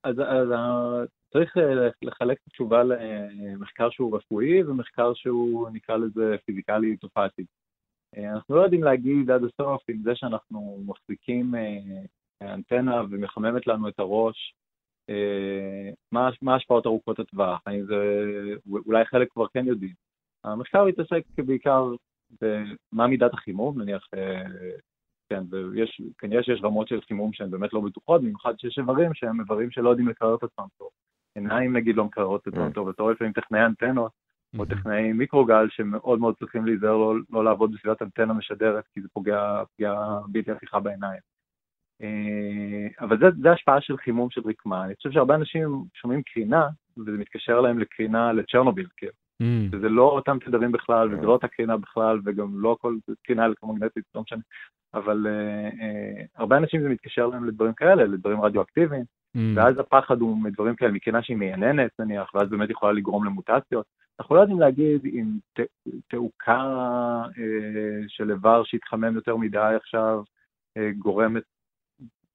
אז, 0.05 0.15
אז 0.19 0.51
אה, 0.53 1.05
צריך 1.33 1.57
אה, 1.57 1.89
לחלק 2.03 2.39
את 2.43 2.47
התשובה 2.47 2.83
למחקר 2.85 3.91
שהוא 3.91 4.16
רפואי 4.16 4.62
ומחקר 4.62 5.14
שהוא 5.14 5.70
נקרא 5.70 5.97
לזה 5.97 6.37
פיזיקלי 6.45 6.97
תופעתי. 6.97 7.45
אה, 8.16 8.33
אנחנו 8.33 8.57
לא 8.57 8.61
יודעים 8.61 8.83
להגיד 8.83 9.30
עד 9.30 9.43
הסוף 9.45 9.91
אם 9.91 10.03
זה 10.03 10.11
שאנחנו 10.14 10.83
מחזיקים 10.87 11.55
אה, 11.55 12.55
אנטנה 12.55 13.03
ומחממת 13.11 13.66
לנו 13.66 13.89
את 13.89 13.99
הראש, 13.99 14.55
אה, 15.11 15.91
מה 16.12 16.30
מה 16.43 16.55
ההשפעות 16.55 16.87
ארוכות 16.87 17.18
הטווח, 17.18 17.61
האם 17.66 17.85
זה, 17.85 17.97
אולי 18.87 19.05
חלק 19.05 19.33
כבר 19.33 19.47
כן 19.55 19.66
יודעים. 19.66 19.95
המחקר 20.45 20.85
מתעסק 20.85 21.22
בעיקר 21.37 21.95
במה 22.43 23.07
מידת 23.07 23.35
החימום, 23.35 23.83
נניח, 23.83 24.07
אה, 24.14 24.43
כן, 25.28 25.43
ויש, 25.51 26.01
כנראה 26.18 26.43
שיש 26.43 26.61
רמות 26.62 26.89
של 26.89 27.01
חימום 27.01 27.33
שהן 27.33 27.51
באמת 27.51 27.72
לא 27.72 27.80
בטוחות, 27.80 28.22
במיוחד 28.22 28.59
שיש 28.59 28.78
איברים 28.78 29.14
שהם 29.14 29.41
איברים 29.41 29.70
שלא 29.70 29.89
יודעים 29.89 30.09
לקרר 30.09 30.35
את 30.35 30.43
עצמם 30.43 30.66
טוב. 30.78 30.89
עיניים 31.35 31.76
נגיד 31.76 31.97
לא 31.97 32.05
מקררות 32.05 32.43
את 32.43 32.47
עצמם 32.47 32.72
טוב, 32.72 32.89
אתה 32.89 33.03
רואה 33.03 33.14
לפעמים 33.14 33.33
טכנאי 33.33 33.66
אנטנות 33.66 34.12
או 34.59 34.64
טכנאי 34.64 35.12
מיקרוגל 35.12 35.68
שמאוד 35.70 36.20
מאוד 36.20 36.35
צריכים 36.39 36.66
להיזהר 36.66 36.97
לא, 36.97 37.14
לא 37.30 37.45
לעבוד 37.45 37.72
בסביבת 37.72 38.03
אנטנה 38.03 38.33
משדרת 38.33 38.85
כי 38.95 39.01
זה 39.01 39.09
פוגע 39.12 39.62
פגיעה 39.74 40.20
בלתי 40.28 40.51
הפיכה 40.51 40.80
בעיניים. 40.80 41.20
אה, 42.03 42.89
אבל 43.01 43.18
זה, 43.18 43.26
זה 43.43 43.51
השפעה 43.53 43.80
של 43.80 43.97
חימום 43.97 44.30
של 44.30 44.41
רקמה. 44.45 44.85
אני 44.85 44.95
חושב 44.95 45.12
שהרבה 45.12 45.35
אנשים 45.35 45.85
שומעים 45.95 46.22
קרינה, 46.22 46.68
וזה 46.99 47.11
מתקשר 47.11 47.61
להם 47.61 47.78
לקרינה 47.78 48.33
לצ'רנוביל, 48.33 48.87
כאילו. 48.97 49.12
Mm. 49.43 49.76
שזה 49.76 49.88
לא 49.88 50.03
אותם 50.03 50.38
תדרים 50.45 50.72
בכלל, 50.72 51.14
וזה 51.14 51.26
לא 51.26 51.32
אותה 51.32 51.49
קרינה 51.49 51.76
בכלל, 51.76 52.20
וגם 52.24 52.49
לא 52.55 52.76
כל 52.80 52.95
קרינה 53.26 53.45
אלקטרומגנטית, 53.45 54.05
לא 54.14 54.22
משנה. 54.22 54.40
אבל 54.95 55.26
uh, 55.26 55.74
uh, 55.74 56.26
הרבה 56.36 56.57
אנשים 56.57 56.82
זה 56.82 56.88
מתקשר 56.88 57.26
להם 57.26 57.45
לדברים 57.45 57.72
כאלה, 57.72 58.05
לדברים 58.05 58.40
רדיואקטיביים, 58.40 59.05
Mm. 59.36 59.38
ואז 59.57 59.78
הפחד 59.78 60.20
הוא 60.20 60.36
מדברים 60.43 60.76
כאלה, 60.76 60.93
מקרינה 60.93 61.22
שהיא 61.22 61.36
מייננת 61.36 61.90
נניח, 61.99 62.34
ואז 62.34 62.49
באמת 62.49 62.70
יכולה 62.70 62.93
לגרום 62.93 63.24
למוטציות. 63.24 63.86
אנחנו 64.20 64.34
לא 64.36 64.40
יודעים 64.40 64.61
להגיד 64.61 65.05
אם 65.05 65.26
ת- 65.59 65.88
תעוקה 66.09 66.62
uh, 67.28 67.34
של 68.09 68.30
איבר 68.30 68.62
שהתחמם 68.64 69.14
יותר 69.14 69.36
מדי 69.36 69.72
עכשיו, 69.76 70.22
uh, 70.78 70.82
גורמת, 70.99 71.43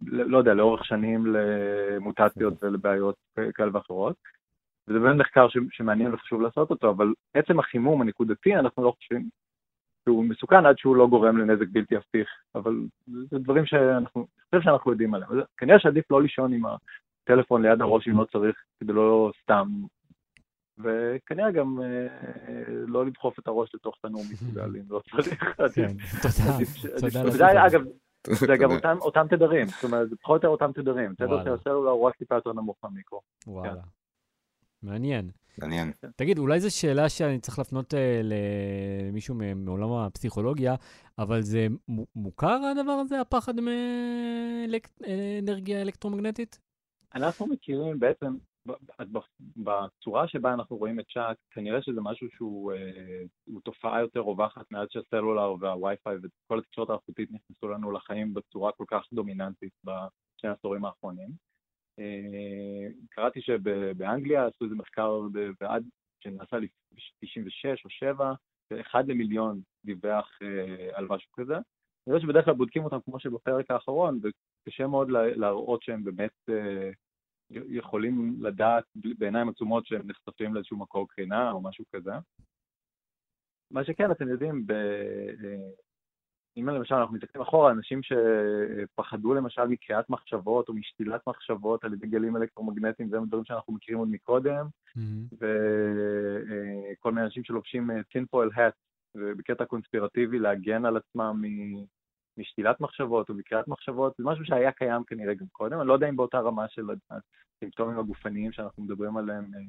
לא 0.05 0.37
יודע, 0.37 0.53
לאורך 0.53 0.85
שנים 0.85 1.25
למוטציות 1.25 2.63
ולבעיות 2.63 3.15
כאלה 3.53 3.69
ואחרות. 3.73 4.15
וזה 4.88 4.99
באמת 4.99 5.19
מחקר 5.19 5.47
שמעניין 5.71 6.13
וחשוב 6.13 6.41
לעשות 6.41 6.69
אותו, 6.69 6.89
אבל 6.89 7.13
עצם 7.33 7.59
החימום 7.59 8.01
הנקודתי, 8.01 8.55
אנחנו 8.55 8.83
לא 8.83 8.93
חושבים 8.97 9.29
שהוא 10.03 10.25
מסוכן 10.25 10.65
עד 10.65 10.77
שהוא 10.77 10.95
לא 10.95 11.07
גורם 11.07 11.38
לנזק 11.38 11.67
בלתי 11.71 11.95
הפיך, 11.95 12.29
אבל 12.55 12.75
זה 13.07 13.39
דברים 13.39 13.65
שאנחנו, 13.65 14.21
אני 14.21 14.59
חושב 14.59 14.61
שאנחנו 14.61 14.91
יודעים 14.91 15.13
עליהם. 15.13 15.31
אז 15.31 15.38
כנראה 15.57 15.79
שעדיף 15.79 16.11
לא 16.11 16.21
לישון 16.21 16.53
עם 16.53 16.61
הטלפון 16.65 17.61
ליד 17.61 17.81
הראש 17.81 18.07
אם 18.07 18.17
לא 18.17 18.25
צריך, 18.25 18.55
כדי 18.79 18.93
לא 18.93 19.31
סתם, 19.43 19.67
וכנראה 20.77 21.51
גם 21.51 21.79
אה, 21.81 22.07
לא 22.88 23.05
לדחוף 23.05 23.39
את 23.39 23.47
הראש 23.47 23.75
לתוך 23.75 23.95
תנור 24.01 24.21
מסוגל, 24.31 24.75
אם 24.75 24.83
לא 24.89 25.01
צריך. 25.11 25.43
כן, 25.75 25.93
תודה, 27.01 27.31
תודה 27.31 27.67
אגב, 27.67 27.81
זה 28.23 28.57
גם. 28.57 28.71
אותם, 29.07 29.27
תדרים, 29.29 29.67
זאת 29.67 29.83
אומרת, 29.83 30.09
זה 30.09 30.15
פחות 30.21 30.45
או 30.45 30.51
יותר 30.51 30.65
אותם 30.65 30.81
תדרים. 30.81 31.13
תדר. 31.15 31.43
של 31.43 31.53
הסלולר 31.53 31.91
הוא 31.91 32.07
רק 32.07 32.15
טיפה 32.15 32.35
יותר 32.35 32.53
נמוך 32.53 32.77
מהמיקרו. 32.83 33.21
וואלה. 33.47 33.81
מעניין. 34.84 35.32
מעניין. 35.57 35.91
תגיד, 36.15 36.38
אולי 36.38 36.59
זו 36.59 36.75
שאלה 36.80 37.09
שאני 37.09 37.39
צריך 37.39 37.57
להפנות 37.59 37.93
אה, 37.93 38.21
למישהו 38.23 39.36
מעולם 39.55 39.91
הפסיכולוגיה, 39.91 40.75
אבל 41.19 41.41
זה 41.41 41.67
מו- 41.88 42.05
מוכר 42.15 42.59
הדבר 42.71 42.91
הזה, 42.91 43.21
הפחד 43.21 43.53
מאנרגיה 45.01 45.82
אלקטרומגנטית? 45.82 46.59
אנחנו 47.15 47.47
מכירים 47.47 47.99
בעצם, 47.99 48.36
ב- 48.67 48.71
ב- 49.11 49.19
בצורה 49.57 50.28
שבה 50.28 50.53
אנחנו 50.53 50.78
רואים 50.78 50.99
את 50.99 51.05
צ'אק, 51.13 51.38
כנראה 51.51 51.82
שזה 51.82 52.01
משהו 52.01 52.28
שהוא 52.36 52.73
אה, 52.73 53.57
תופעה 53.63 54.01
יותר 54.01 54.19
רווחת 54.19 54.71
מאז 54.71 54.88
שהסלולר 54.91 55.55
והווי-פיי 55.59 56.15
וכל 56.17 56.59
התקשורת 56.59 56.89
האלחוטית 56.89 57.30
נכנסו 57.32 57.67
לנו 57.67 57.91
לחיים 57.91 58.34
בצורה 58.34 58.71
כל 58.71 58.86
כך 58.88 59.01
דומיננטית 59.13 59.73
בשני 59.84 60.49
העשורים 60.49 60.86
האחרונים. 60.86 61.46
אה, 61.99 62.87
קראתי 63.09 63.41
שבאנגליה 63.41 64.45
עשו 64.45 64.65
איזה 64.65 64.75
מחקר 64.75 65.21
ב- 65.33 65.49
ועד 65.61 65.83
שנעשה 66.23 66.57
ב-96 66.59 67.83
או 67.85 67.89
7, 67.89 68.33
שאחד 68.69 69.07
למיליון 69.07 69.61
דיווח 69.85 70.39
אה, 70.41 70.97
על 70.97 71.07
משהו 71.09 71.31
כזה. 71.33 71.55
אני 71.55 72.15
יודע 72.15 72.19
שבדרך 72.21 72.45
כלל 72.45 72.53
בודקים 72.53 72.83
אותם 72.83 72.97
כמו 73.05 73.19
שבפרק 73.19 73.71
האחרון, 73.71 74.19
וקשה 74.23 74.87
מאוד 74.87 75.09
לה- 75.11 75.35
להראות 75.35 75.83
שהם 75.83 76.03
באמת 76.03 76.31
אה, 76.49 76.89
יכולים 77.51 78.37
לדעת 78.41 78.83
בעיניים 79.17 79.49
עצומות 79.49 79.85
שהם 79.85 80.07
נחשפים 80.07 80.53
לאיזשהו 80.53 80.77
מקור 80.77 81.07
קרינה 81.09 81.51
או 81.51 81.61
משהו 81.61 81.85
כזה. 81.95 82.11
מה 83.71 83.83
שכן, 83.85 84.11
אתם 84.11 84.27
יודעים, 84.29 84.65
אם 86.57 86.69
למשל 86.69 86.95
אנחנו 86.95 87.15
מסתכלים 87.15 87.41
אחורה, 87.41 87.71
אנשים 87.71 88.01
שפחדו 88.03 89.33
למשל 89.33 89.65
מקריאת 89.65 90.09
מחשבות 90.09 90.69
או 90.69 90.73
משתילת 90.73 91.21
מחשבות 91.27 91.83
על 91.83 91.93
ידי 91.93 92.07
גלים 92.07 92.37
אלקטרומגנטיים, 92.37 93.09
זה 93.09 93.17
דברים 93.27 93.45
שאנחנו 93.45 93.73
מכירים 93.73 93.99
עוד 93.99 94.09
מקודם, 94.11 94.65
וכל 95.33 97.11
מיני 97.11 97.25
אנשים 97.25 97.43
שלובשים 97.43 97.89
טינפויל 98.11 98.49
האט, 98.55 98.73
ובקטע 99.15 99.65
קונספירטיבי 99.65 100.39
להגן 100.39 100.85
על 100.85 100.97
עצמם 100.97 101.41
משתילת 102.37 102.81
מחשבות 102.81 103.29
או 103.29 103.33
מקריאת 103.33 103.67
מחשבות, 103.67 104.13
זה 104.17 104.23
משהו 104.23 104.45
שהיה 104.45 104.71
קיים 104.71 105.03
כנראה 105.03 105.33
גם 105.33 105.45
קודם, 105.51 105.79
אני 105.79 105.87
לא 105.87 105.93
יודע 105.93 106.09
אם 106.09 106.15
באותה 106.15 106.39
רמה 106.39 106.67
של 106.69 106.83
הסימפטומים 107.11 107.99
הגופניים 107.99 108.51
שאנחנו 108.51 108.83
מדברים 108.83 109.17
עליהם 109.17 109.45
אה, 109.55 109.59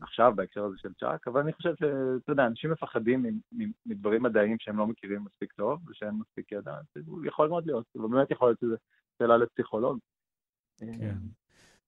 עכשיו 0.00 0.32
בהקשר 0.36 0.64
הזה 0.64 0.76
של 0.78 0.92
צ'אק, 1.00 1.28
אבל 1.28 1.40
אני 1.40 1.52
חושב 1.52 1.74
שאתה 1.78 2.32
יודע, 2.32 2.46
אנשים 2.46 2.70
מפחדים 2.70 3.40
מדברים 3.86 4.22
מדעיים 4.22 4.56
שהם 4.60 4.78
לא 4.78 4.86
מכירים 4.86 5.24
מספיק 5.24 5.52
טוב 5.52 5.80
ושאין 5.88 6.14
מספיק 6.14 6.52
ידע, 6.52 6.74
זה 6.94 7.00
יכול 7.24 7.48
מאוד 7.48 7.66
להיות, 7.66 7.84
ובאמת 7.94 8.30
יכול 8.30 8.48
להיות 8.48 8.60
שזה 8.60 8.76
שאלה 9.18 9.36
לפסיכולוג. 9.36 9.98
אה, 10.82 10.86
כן. 10.98 11.14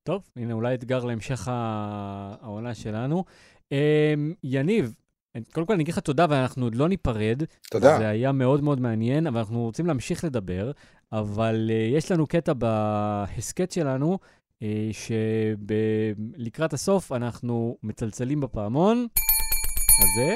טוב, 0.02 0.28
הנה 0.36 0.52
אולי 0.52 0.74
אתגר 0.74 1.04
להמשך 1.04 1.48
העונה 1.48 2.74
שלנו. 2.74 3.24
אמ, 3.72 4.34
יניב, 4.44 4.94
קודם 5.52 5.66
כל 5.66 5.72
אני 5.72 5.82
אגיד 5.82 5.94
לך 5.94 5.98
תודה, 5.98 6.26
ואנחנו 6.30 6.64
עוד 6.64 6.74
לא 6.74 6.88
ניפרד. 6.88 7.42
תודה. 7.70 7.98
זה 7.98 8.08
היה 8.08 8.32
מאוד 8.32 8.62
מאוד 8.62 8.80
מעניין, 8.80 9.26
אבל 9.26 9.38
אנחנו 9.38 9.62
רוצים 9.62 9.86
להמשיך 9.86 10.24
לדבר, 10.24 10.70
אבל 11.12 11.70
uh, 11.70 11.96
יש 11.96 12.12
לנו 12.12 12.26
קטע 12.26 12.52
בהסכת 12.52 13.70
שלנו, 13.70 14.18
שלקראת 14.92 16.72
הסוף 16.72 17.12
אנחנו 17.12 17.76
מצלצלים 17.82 18.40
בפעמון 18.40 19.06
הזה, 20.02 20.34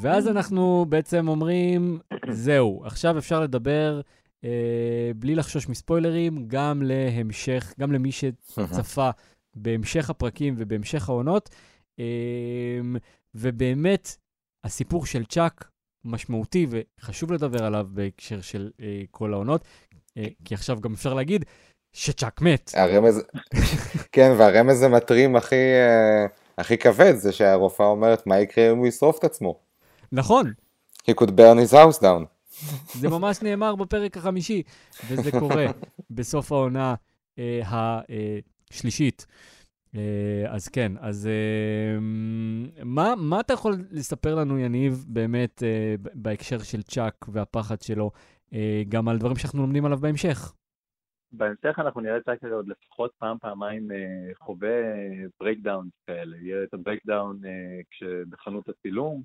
ואז 0.00 0.28
אנחנו 0.28 0.86
בעצם 0.88 1.28
אומרים, 1.28 1.98
זהו, 2.30 2.82
עכשיו 2.84 3.18
אפשר 3.18 3.40
לדבר 3.40 4.00
uh, 4.40 4.44
בלי 5.16 5.34
לחשוש 5.34 5.68
מספוילרים, 5.68 6.44
גם 6.48 6.82
להמשך, 6.82 7.74
גם 7.78 7.92
למי 7.92 8.12
שצפה 8.12 9.10
בהמשך 9.54 10.10
הפרקים 10.10 10.54
ובהמשך 10.58 11.08
העונות. 11.08 11.50
Um, 11.96 12.02
ובאמת, 13.34 14.16
הסיפור 14.64 15.06
של 15.06 15.24
צ'אק 15.24 15.70
משמעותי 16.04 16.66
וחשוב 16.70 17.32
לדבר 17.32 17.64
עליו 17.64 17.86
בהקשר 17.90 18.40
של 18.40 18.70
uh, 18.76 18.82
כל 19.10 19.32
העונות, 19.32 19.64
uh, 19.94 20.20
כי 20.44 20.54
עכשיו 20.54 20.80
גם 20.80 20.92
אפשר 20.92 21.14
להגיד, 21.14 21.44
שצ'אק 21.92 22.40
מת. 22.42 22.70
הרמז, 22.74 23.22
כן, 24.12 24.32
והרמז 24.38 24.82
המטרים 24.82 25.36
הכי, 25.36 25.54
אה, 25.54 26.26
הכי 26.58 26.78
כבד 26.78 27.14
זה 27.16 27.32
שהרופאה 27.32 27.86
אומרת, 27.86 28.26
מה 28.26 28.40
יקרה 28.40 28.70
אם 28.70 28.78
הוא 28.78 28.86
ישרוף 28.86 29.18
את 29.18 29.24
עצמו? 29.24 29.58
נכון, 30.12 30.52
He 31.10 31.14
could 31.14 31.30
burn 31.30 31.58
his 31.58 31.72
house 31.72 32.02
down. 32.02 32.24
זה 32.94 33.08
ממש 33.08 33.42
נאמר 33.42 33.74
בפרק 33.74 34.16
החמישי, 34.16 34.62
וזה 35.08 35.30
קורה 35.30 35.66
בסוף 36.10 36.52
העונה 36.52 36.94
אה, 37.38 37.60
השלישית. 38.70 39.26
אה, 39.96 40.00
אז 40.48 40.68
כן, 40.68 40.92
אז 41.00 41.26
אה, 41.26 42.00
מה, 42.84 43.14
מה 43.16 43.40
אתה 43.40 43.52
יכול 43.52 43.84
לספר 43.90 44.34
לנו, 44.34 44.58
יניב, 44.58 45.04
באמת 45.08 45.62
אה, 45.62 45.94
בהקשר 46.14 46.58
של 46.58 46.82
צ'אק 46.82 47.26
והפחד 47.28 47.82
שלו, 47.82 48.10
אה, 48.54 48.82
גם 48.88 49.08
על 49.08 49.18
דברים 49.18 49.36
שאנחנו 49.36 49.60
לומדים 49.62 49.84
עליו 49.84 49.98
בהמשך? 49.98 50.52
בהמשך 51.32 51.78
אנחנו 51.78 52.00
נראה 52.00 52.16
את 52.16 52.24
צ'אק 52.24 52.52
עוד 52.52 52.68
לפחות 52.68 53.10
פעם, 53.18 53.38
פעמיים 53.38 53.92
אה, 53.92 54.34
חווה 54.38 54.68
breakdown 55.40 55.88
כאלה. 56.06 56.36
יהיה 56.36 56.62
את 56.62 56.74
ה 56.74 56.80
breakdown 56.80 57.38
אה, 57.44 57.80
בחנות 58.30 58.68
הצילום, 58.68 59.22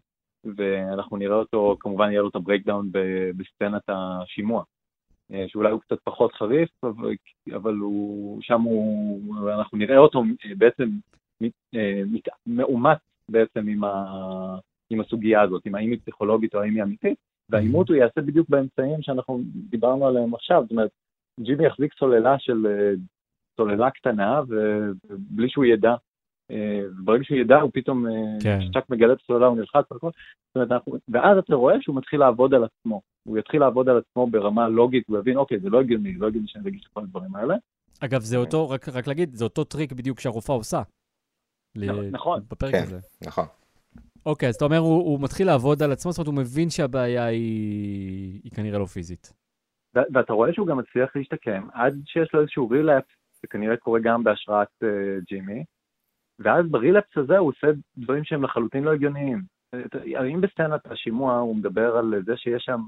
ואנחנו 0.58 1.18
נראה 1.18 1.36
אותו, 1.36 1.78
כמובן 1.80 2.10
יהיה 2.10 2.22
לו 2.22 2.30
את 2.30 2.36
ה 2.36 2.41
breakdown 2.41 2.90
בסצנת 3.38 3.84
השימוע. 3.88 4.64
אה, 5.34 5.46
שאולי 5.48 5.72
הוא 5.72 5.82
קצת 5.82 5.98
פחות 6.04 6.34
חריף, 6.34 6.70
אבל, 7.56 7.76
הוא, 7.76 8.42
שם 8.42 8.62
הוא, 8.62 9.36
אנחנו 9.50 9.78
נראה 9.78 9.98
אותו 9.98 10.24
בעצם 10.58 10.90
מאומת 12.48 12.98
בעצם 13.30 13.68
עם, 13.68 13.84
ה, 13.84 14.06
עם 14.90 15.02
הסוגיה 15.02 15.42
הזאת, 15.42 15.66
עם 15.66 15.76
האם 15.76 15.92
היא 15.92 16.00
פסיכולוגית 16.00 16.56
או 16.56 16.62
האם 16.62 16.76
היא 16.76 16.84
אמיתית, 16.84 17.18
והעימות 17.50 17.90
הוא 17.90 17.98
יעשה 17.98 18.22
בדיוק 18.22 18.50
באמצעים 18.50 19.02
שאנחנו 19.02 19.42
דיברנו 19.70 20.08
עליהם 20.08 20.34
עכשיו, 20.34 20.62
זאת 20.62 20.72
אומרת, 20.72 20.90
ג'ימי 21.40 21.66
יחזיק 21.66 21.94
סוללה 21.94 22.36
של 22.40 22.68
אה, 22.68 22.94
סוללה 23.58 23.92
קטנה, 23.92 24.42
ובלי 24.48 25.50
שהוא 25.50 25.66
ידע, 25.66 25.96
אה, 26.52 26.82
וברגע 27.00 27.24
שהוא 27.24 27.38
ידע 27.38 27.56
הוא 27.56 27.72
פתאום, 27.74 28.08
אה, 28.08 28.12
כן. 28.44 28.60
כשצ'אק 28.60 28.90
מגלה 28.90 29.14
את 29.14 29.18
הסוללה 29.24 29.48
הוא 29.48 29.58
נלחץ 29.58 29.86
אומרת, 30.58 30.72
אנחנו, 30.72 30.94
ואז 31.10 31.38
אתה 31.38 31.56
רואה 31.56 31.76
שהוא 31.82 31.96
מתחיל 31.96 32.20
לעבוד 32.20 32.54
על 32.54 32.64
עצמו, 32.64 33.02
הוא 33.24 33.38
יתחיל 33.38 33.60
לעבוד 33.60 33.90
על 33.90 33.98
עצמו 33.98 34.28
ברמה 34.28 34.70
לוגית, 34.70 35.04
הוא 35.08 35.18
יבין, 35.18 35.38
אוקיי, 35.38 35.60
זה 35.60 35.70
לא 35.70 35.80
הגיוני, 35.80 36.14
לא 36.14 36.28
הגיוני 36.28 36.48
שאני 36.48 36.70
אגיד 36.70 36.82
את 36.84 36.88
כל 36.94 37.02
הדברים 37.02 37.36
האלה. 37.36 37.56
אגב, 38.00 38.22
זה 38.22 38.38
אותו, 38.38 38.70
רק, 38.70 38.90
רק 38.90 39.08
להגיד, 39.08 39.34
זה 39.34 39.44
אותו 39.44 39.64
טריק 39.64 39.92
בדיוק 39.92 40.20
שהרופאה 40.20 40.56
עושה. 40.56 40.82
ל- 41.76 42.10
נכון. 42.12 42.42
בפרק 42.52 42.72
כן, 42.72 42.84
הזה. 42.84 43.00
נכון. 43.28 43.46
אוקיי, 44.26 44.50
אז 44.50 44.56
אתה 44.56 44.66
אומר, 44.66 44.78
הוא, 44.78 45.04
הוא 45.04 45.22
מתחיל 45.22 45.48
לעבוד 45.48 45.84
על 45.84 45.92
עצמו, 45.92 46.12
זאת 46.12 46.28
אומרת, 46.28 46.28
הוא 46.28 46.46
מבין 46.46 46.70
שהבעיה 46.70 47.26
היא, 47.26 48.40
היא 48.44 48.52
כנראה 48.52 48.80
לא 48.80 48.86
פיזית. 48.86 49.34
ואתה 50.14 50.34
רואה 50.34 50.54
שהוא 50.54 50.68
גם 50.68 50.78
מצליח 50.78 51.16
להשתקם, 51.16 51.68
עד 51.74 51.94
שיש 52.06 52.34
לו 52.34 52.42
איזשהו 52.42 52.70
relapse, 52.70 53.16
שכנראה 53.42 53.78
קורה 53.78 54.00
גם 54.00 54.24
בהשראת 54.24 54.68
uh, 54.84 54.88
ג'ימי, 55.28 55.64
ואז 56.40 56.66
ב 56.72 56.78
relapse 56.78 57.18
הזה 57.18 57.38
הוא 57.38 57.50
עושה 57.50 57.68
דברים 57.98 58.24
שהם 58.24 58.44
לחלוטין 58.44 58.84
לא 58.84 58.94
הגיוניים. 58.94 59.42
את- 59.76 59.96
אם 60.34 60.42
בסצנת 60.42 60.92
השימוע 60.92 61.38
הוא 61.38 61.56
מדבר 61.56 61.98
על 61.98 62.14
זה 62.26 62.38
שיש 62.38 62.64
שם, 62.64 62.82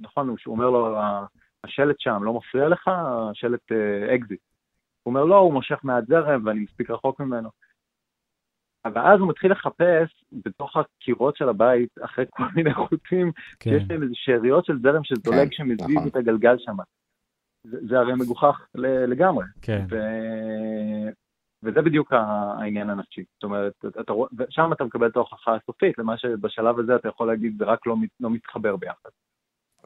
נכון, 0.00 0.28
הוא 0.28 0.36
אומר 0.46 0.70
לו, 0.70 0.96
"ה- 0.96 1.26
השלט 1.64 2.00
שם 2.00 2.20
לא 2.22 2.34
מפריע 2.34 2.68
לך, 2.68 2.88
השלט 3.30 3.72
אקזיט. 4.14 4.40
הוא 5.02 5.10
אומר, 5.10 5.24
לא, 5.24 5.36
הוא 5.36 5.52
מושך 5.52 5.78
מעט 5.82 6.04
זרם 6.06 6.42
ואני 6.46 6.60
מספיק 6.60 6.90
רחוק 6.90 7.20
ממנו. 7.20 7.48
אבל 8.84 9.00
אז 9.00 9.20
הוא 9.20 9.28
מתחיל 9.28 9.52
לחפש 9.52 10.24
בתוך 10.32 10.76
הקירות 10.76 11.36
של 11.36 11.48
הבית, 11.48 11.88
אחרי 12.04 12.24
כל 12.30 12.44
מיני 12.54 12.74
חוטים, 12.74 13.32
כן. 13.60 13.70
שיש 13.70 13.90
להם 13.90 14.02
איזה 14.02 14.14
שאריות 14.16 14.64
של 14.64 14.78
זרם 14.82 15.04
שזולג 15.04 15.48
כן, 15.48 15.52
שמזיז 15.52 15.96
נכון. 15.96 16.08
את 16.08 16.16
הגלגל 16.16 16.56
שם. 16.58 16.76
זה, 17.66 17.78
זה 17.88 17.98
הרי 17.98 18.14
מגוחך 18.14 18.66
לגמרי. 19.08 19.44
כן. 19.62 19.84
ו... 19.90 19.96
וזה 21.62 21.82
בדיוק 21.82 22.12
העניין 22.12 22.90
הנפשי. 22.90 23.24
זאת 23.34 23.44
אומרת, 23.44 23.72
אתה, 24.00 24.12
ושם 24.12 24.72
אתה 24.72 24.84
מקבל 24.84 25.08
את 25.08 25.16
ההוכחה 25.16 25.56
הסופית, 25.56 25.98
למה 25.98 26.18
שבשלב 26.18 26.78
הזה 26.78 26.96
אתה 26.96 27.08
יכול 27.08 27.26
להגיד, 27.26 27.58
זה 27.58 27.64
רק 27.64 27.86
לא, 27.86 27.96
מת- 27.96 28.20
לא 28.20 28.30
מתחבר 28.30 28.76
ביחד. 28.76 29.08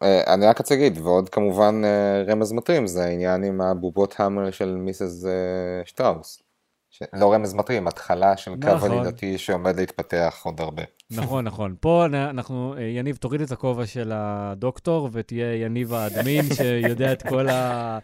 אה, 0.02 0.34
אני 0.34 0.46
רק 0.46 0.58
רוצה 0.58 0.74
להגיד, 0.74 0.98
ועוד 0.98 1.28
כמובן 1.28 1.74
אה, 1.84 2.22
רמז 2.28 2.52
מטרים, 2.52 2.86
זה 2.86 3.04
העניין 3.04 3.44
עם 3.44 3.60
הבובות 3.60 4.14
המר 4.18 4.50
של 4.50 4.74
מיסס 4.74 5.26
אה, 5.26 5.82
שטראוס. 5.84 6.47
ש- 6.90 7.02
לא 7.12 7.32
רמז 7.32 7.54
מטרים, 7.54 7.88
התחלה 7.88 8.36
של 8.36 8.50
קו 8.62 8.68
נכון. 8.74 8.92
עלילתי 8.92 9.38
שעומד 9.38 9.76
להתפתח 9.76 10.40
עוד 10.44 10.60
הרבה. 10.60 10.82
נכון, 11.10 11.44
נכון. 11.44 11.74
פה 11.80 12.06
אנחנו, 12.06 12.74
אה, 12.78 12.82
יניב, 12.82 13.16
תוריד 13.16 13.40
את 13.40 13.52
הכובע 13.52 13.86
של 13.86 14.12
הדוקטור 14.14 15.08
ותהיה 15.12 15.54
יניב 15.54 15.92
האדמין 15.92 16.44
שיודע 16.56 17.12
את 17.12 17.22
כל 17.22 17.48
ה... 17.48 17.98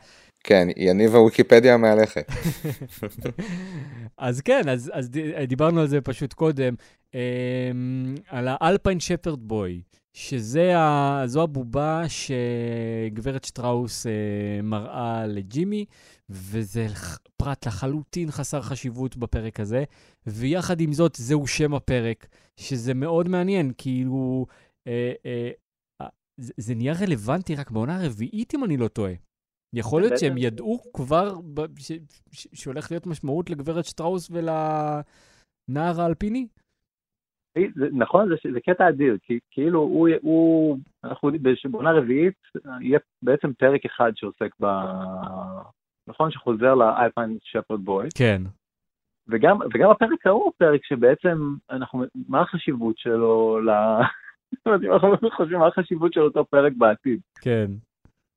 כן, 0.44 0.68
יניב 0.76 1.14
הוויקיפדיה 1.14 1.74
המהלכת. 1.74 2.26
אז 4.18 4.40
כן, 4.40 4.68
אז, 4.68 4.90
אז 4.94 5.10
דיברנו 5.48 5.80
על 5.80 5.86
זה 5.86 6.00
פשוט 6.00 6.32
קודם, 6.32 6.74
אמ, 7.14 7.18
על 8.28 8.48
האלפיין 8.50 9.00
שפרד 9.00 9.38
בוי, 9.38 9.82
שזו 10.12 11.42
הבובה 11.42 12.02
שגברת 12.08 13.44
שטראוס 13.44 14.06
אה, 14.06 14.12
מראה 14.62 15.26
לג'ימי, 15.26 15.84
וזה 16.30 16.86
פרט 17.36 17.66
לחלוטין 17.66 18.30
חסר 18.30 18.60
חשיבות 18.62 19.16
בפרק 19.16 19.60
הזה, 19.60 19.84
ויחד 20.26 20.80
עם 20.80 20.92
זאת, 20.92 21.14
זהו 21.14 21.46
שם 21.46 21.74
הפרק, 21.74 22.26
שזה 22.60 22.94
מאוד 22.94 23.28
מעניין, 23.28 23.72
כאילו, 23.78 24.46
אה, 24.86 25.12
אה, 25.26 25.50
אה, 26.00 26.08
זה, 26.40 26.52
זה 26.56 26.74
נהיה 26.74 26.92
רלוונטי 27.02 27.54
רק 27.54 27.70
בעונה 27.70 28.00
הרביעית, 28.00 28.54
אם 28.54 28.64
אני 28.64 28.76
לא 28.76 28.88
טועה. 28.88 29.12
יכול 29.74 30.02
להיות 30.02 30.18
שהם 30.18 30.38
ידעו 30.38 30.78
כבר 30.94 31.34
ש- 31.78 31.92
ש- 32.32 32.48
שהולך 32.54 32.90
להיות 32.90 33.06
משמעות 33.06 33.50
לגברת 33.50 33.84
שטראוס 33.84 34.30
ולנער 34.30 36.00
האלפיני? 36.00 36.46
זה, 37.74 37.86
נכון, 37.92 38.28
זה, 38.28 38.34
זה 38.52 38.60
קטע 38.60 38.88
אדיר, 38.88 39.18
כי 39.22 39.38
כאילו 39.50 39.80
הוא, 39.80 40.08
הוא 40.22 40.78
אנחנו 41.04 41.28
יודעים, 41.28 41.54
בעונה 41.70 41.92
רביעית 41.92 42.34
יהיה 42.80 42.98
בעצם 43.22 43.52
פרק 43.52 43.84
אחד 43.84 44.12
שעוסק 44.16 44.50
ב... 44.60 44.66
נכון, 46.08 46.30
שחוזר 46.30 46.74
לאלפיין 46.74 47.38
שפרד 47.42 47.80
בוי, 47.80 48.08
כן. 48.14 48.42
וגם, 49.28 49.58
וגם 49.74 49.90
הפרק 49.90 50.26
ההוא 50.26 50.44
הוא 50.44 50.52
פרק 50.58 50.84
שבעצם 50.84 51.54
אנחנו, 51.70 52.04
מה 52.28 52.40
החשיבות 52.40 52.98
שלו 52.98 53.60
ל... 53.60 53.70
אנחנו 54.66 55.30
חושבים 55.36 55.58
מה 55.58 55.66
החשיבות 55.66 56.12
של 56.12 56.20
אותו 56.20 56.44
פרק 56.44 56.72
בעתיד. 56.78 57.20
כן. 57.40 57.70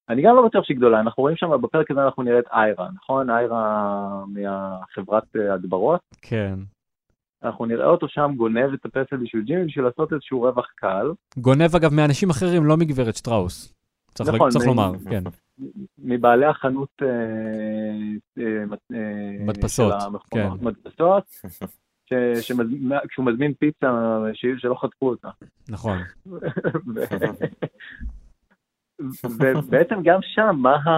אני 0.09 0.21
גם 0.21 0.35
לא 0.35 0.45
בטוח 0.45 0.65
שהיא 0.65 0.77
גדולה, 0.77 0.99
אנחנו 0.99 1.21
רואים 1.21 1.37
שם 1.37 1.61
בפרק 1.61 1.91
הזה 1.91 2.05
אנחנו 2.05 2.23
נראה 2.23 2.39
את 2.39 2.47
איירה, 2.51 2.87
נכון? 2.95 3.29
איירה 3.29 4.23
מהחברת 4.27 5.35
אה, 5.35 5.53
הדברות. 5.53 6.01
כן. 6.21 6.59
אנחנו 7.43 7.65
נראה 7.65 7.85
אותו 7.85 8.07
שם 8.07 8.31
גונב 8.37 8.73
את 8.73 8.85
הפסל 8.85 9.17
בשביל 9.17 9.43
ג'ימי 9.43 9.65
בשביל 9.65 9.85
לעשות 9.85 10.13
איזשהו 10.13 10.41
רווח 10.41 10.67
קל. 10.75 11.11
גונב, 11.37 11.75
אגב, 11.75 11.93
מאנשים 11.93 12.29
אחרים, 12.29 12.65
לא 12.65 12.77
מגברת 12.77 13.15
שטראוס. 13.15 13.73
צריך, 14.13 14.29
נכון, 14.29 14.49
צריך 14.49 14.67
לומר, 14.67 14.91
כן. 15.09 15.23
מבעלי 15.97 16.45
החנות 16.45 16.89
אה, 17.01 17.07
אה, 18.37 18.63
אה, 18.93 19.45
מדפסות, 19.45 19.93
כן. 20.31 20.47
מדפסות, 20.61 21.23
כשהוא 23.09 23.25
מזמין 23.25 23.53
פיצה 23.53 23.91
שלא 24.57 24.75
חטפו 24.75 25.09
אותה. 25.09 25.29
נכון. 25.69 25.97
ובעצם 29.23 29.95
גם 30.03 30.19
שם, 30.21 30.55
מה 30.57 30.75
ה... 30.75 30.89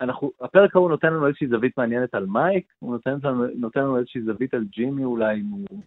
אנחנו, 0.00 0.30
הפרק 0.40 0.76
ההוא 0.76 0.90
נותן 0.90 1.12
לנו 1.12 1.26
איזושהי 1.26 1.48
זווית 1.48 1.78
מעניינת 1.78 2.14
על 2.14 2.26
מייק, 2.26 2.72
הוא 2.78 2.92
נותן 2.92 3.18
לנו, 3.22 3.44
נותן 3.56 3.80
לנו 3.80 3.98
איזושהי 3.98 4.22
זווית 4.22 4.54
על 4.54 4.64
ג'ימי 4.64 5.04
אולי, 5.04 5.40
אם 5.40 5.46
הוא 5.46 5.82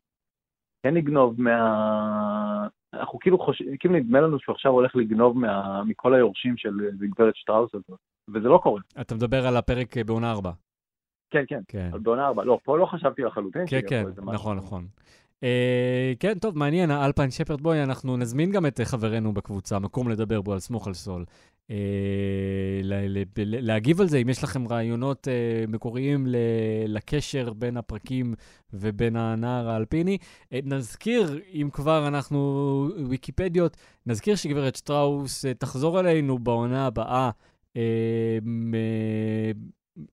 כן 0.84 0.98
יגנוב 0.98 1.42
מה... 1.42 2.68
אנחנו 2.94 3.20
כאילו 3.20 3.40
חושבים, 3.40 3.78
כאילו 3.78 3.94
נדמה 3.94 4.22
לנו 4.22 4.40
שהוא 4.40 4.54
עכשיו 4.54 4.72
הולך 4.72 4.96
לגנוב 4.96 5.38
מה, 5.38 5.84
מכל 5.84 6.14
היורשים 6.14 6.58
של 6.58 6.70
גברת 7.00 7.36
שטראוס 7.36 7.76
הזאת, 7.76 8.00
וזה 8.28 8.48
לא 8.48 8.60
קורה. 8.64 8.82
אתה 9.02 9.16
מדבר 9.16 9.48
על 9.48 9.58
הפרק 9.58 9.98
אה, 9.98 10.04
בעונה 10.04 10.32
4. 10.32 10.52
כן, 11.30 11.44
כן, 11.48 11.62
כן. 11.68 11.90
בעונה 12.04 12.28
ארבע. 12.28 12.44
לא, 12.44 12.60
פה 12.64 12.78
לא 12.78 12.86
חשבתי 12.86 13.22
לחלוטין 13.22 13.62
כן, 13.68 13.82
כן. 13.90 14.04
נכון, 14.24 14.58
נכון. 14.58 14.88
אה, 15.44 16.14
כן, 16.20 16.40
טוב, 16.40 16.58
מעניין, 16.58 16.92
האלפיין 16.92 17.32
שפרד 17.32 17.62
בוי, 17.62 17.84
אנחנו 17.84 18.18
נזמין 18.18 18.52
גם 18.52 18.66
את 18.66 18.80
אה, 18.80 18.86
חברנו 18.86 19.34
בקבוצה, 19.34 19.80
מקום 19.80 20.10
לדבר 20.10 20.42
בו 20.42 20.54
על 20.54 20.60
סמוך 20.60 20.88
על 20.88 20.94
סול. 20.94 21.26
אה, 21.72 21.76
להגיב 23.36 24.02
על 24.02 24.08
זה, 24.08 24.18
אם 24.18 24.30
יש 24.30 24.44
לכם 24.44 24.68
רעיונות 24.68 25.28
מקוריים 25.68 26.28
ל- 26.28 26.36
לקשר 26.88 27.54
בין 27.54 27.78
הפרקים 27.78 28.34
ובין 28.74 29.16
הנער 29.16 29.70
האלפיני. 29.70 30.18
נזכיר, 30.64 31.40
אם 31.54 31.70
כבר 31.74 32.08
אנחנו 32.08 32.88
ויקיפדיות, 33.10 33.78
נזכיר 34.06 34.36
שגברת 34.36 34.76
שטראוס 34.76 35.46
תחזור 35.46 36.00
אלינו 36.00 36.40
בעונה 36.40 36.86
הבאה. 36.86 37.30
אה, 37.78 38.38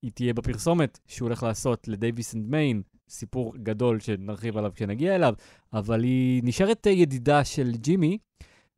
היא 0.02 0.10
תהיה 0.14 0.34
בפרסומת 0.34 0.98
שהוא 1.06 1.26
הולך 1.26 1.42
לעשות 1.42 1.88
ל 1.88 1.96
Davis 1.96 2.34
and 2.34 2.50
Main, 2.50 2.82
סיפור 3.08 3.54
גדול 3.56 4.00
שנרחיב 4.00 4.56
עליו 4.56 4.72
כשנגיע 4.74 5.14
אליו, 5.14 5.34
אבל 5.72 6.02
היא 6.02 6.42
נשארת 6.44 6.86
ידידה 6.86 7.44
של 7.44 7.72
ג'ימי, 7.72 8.18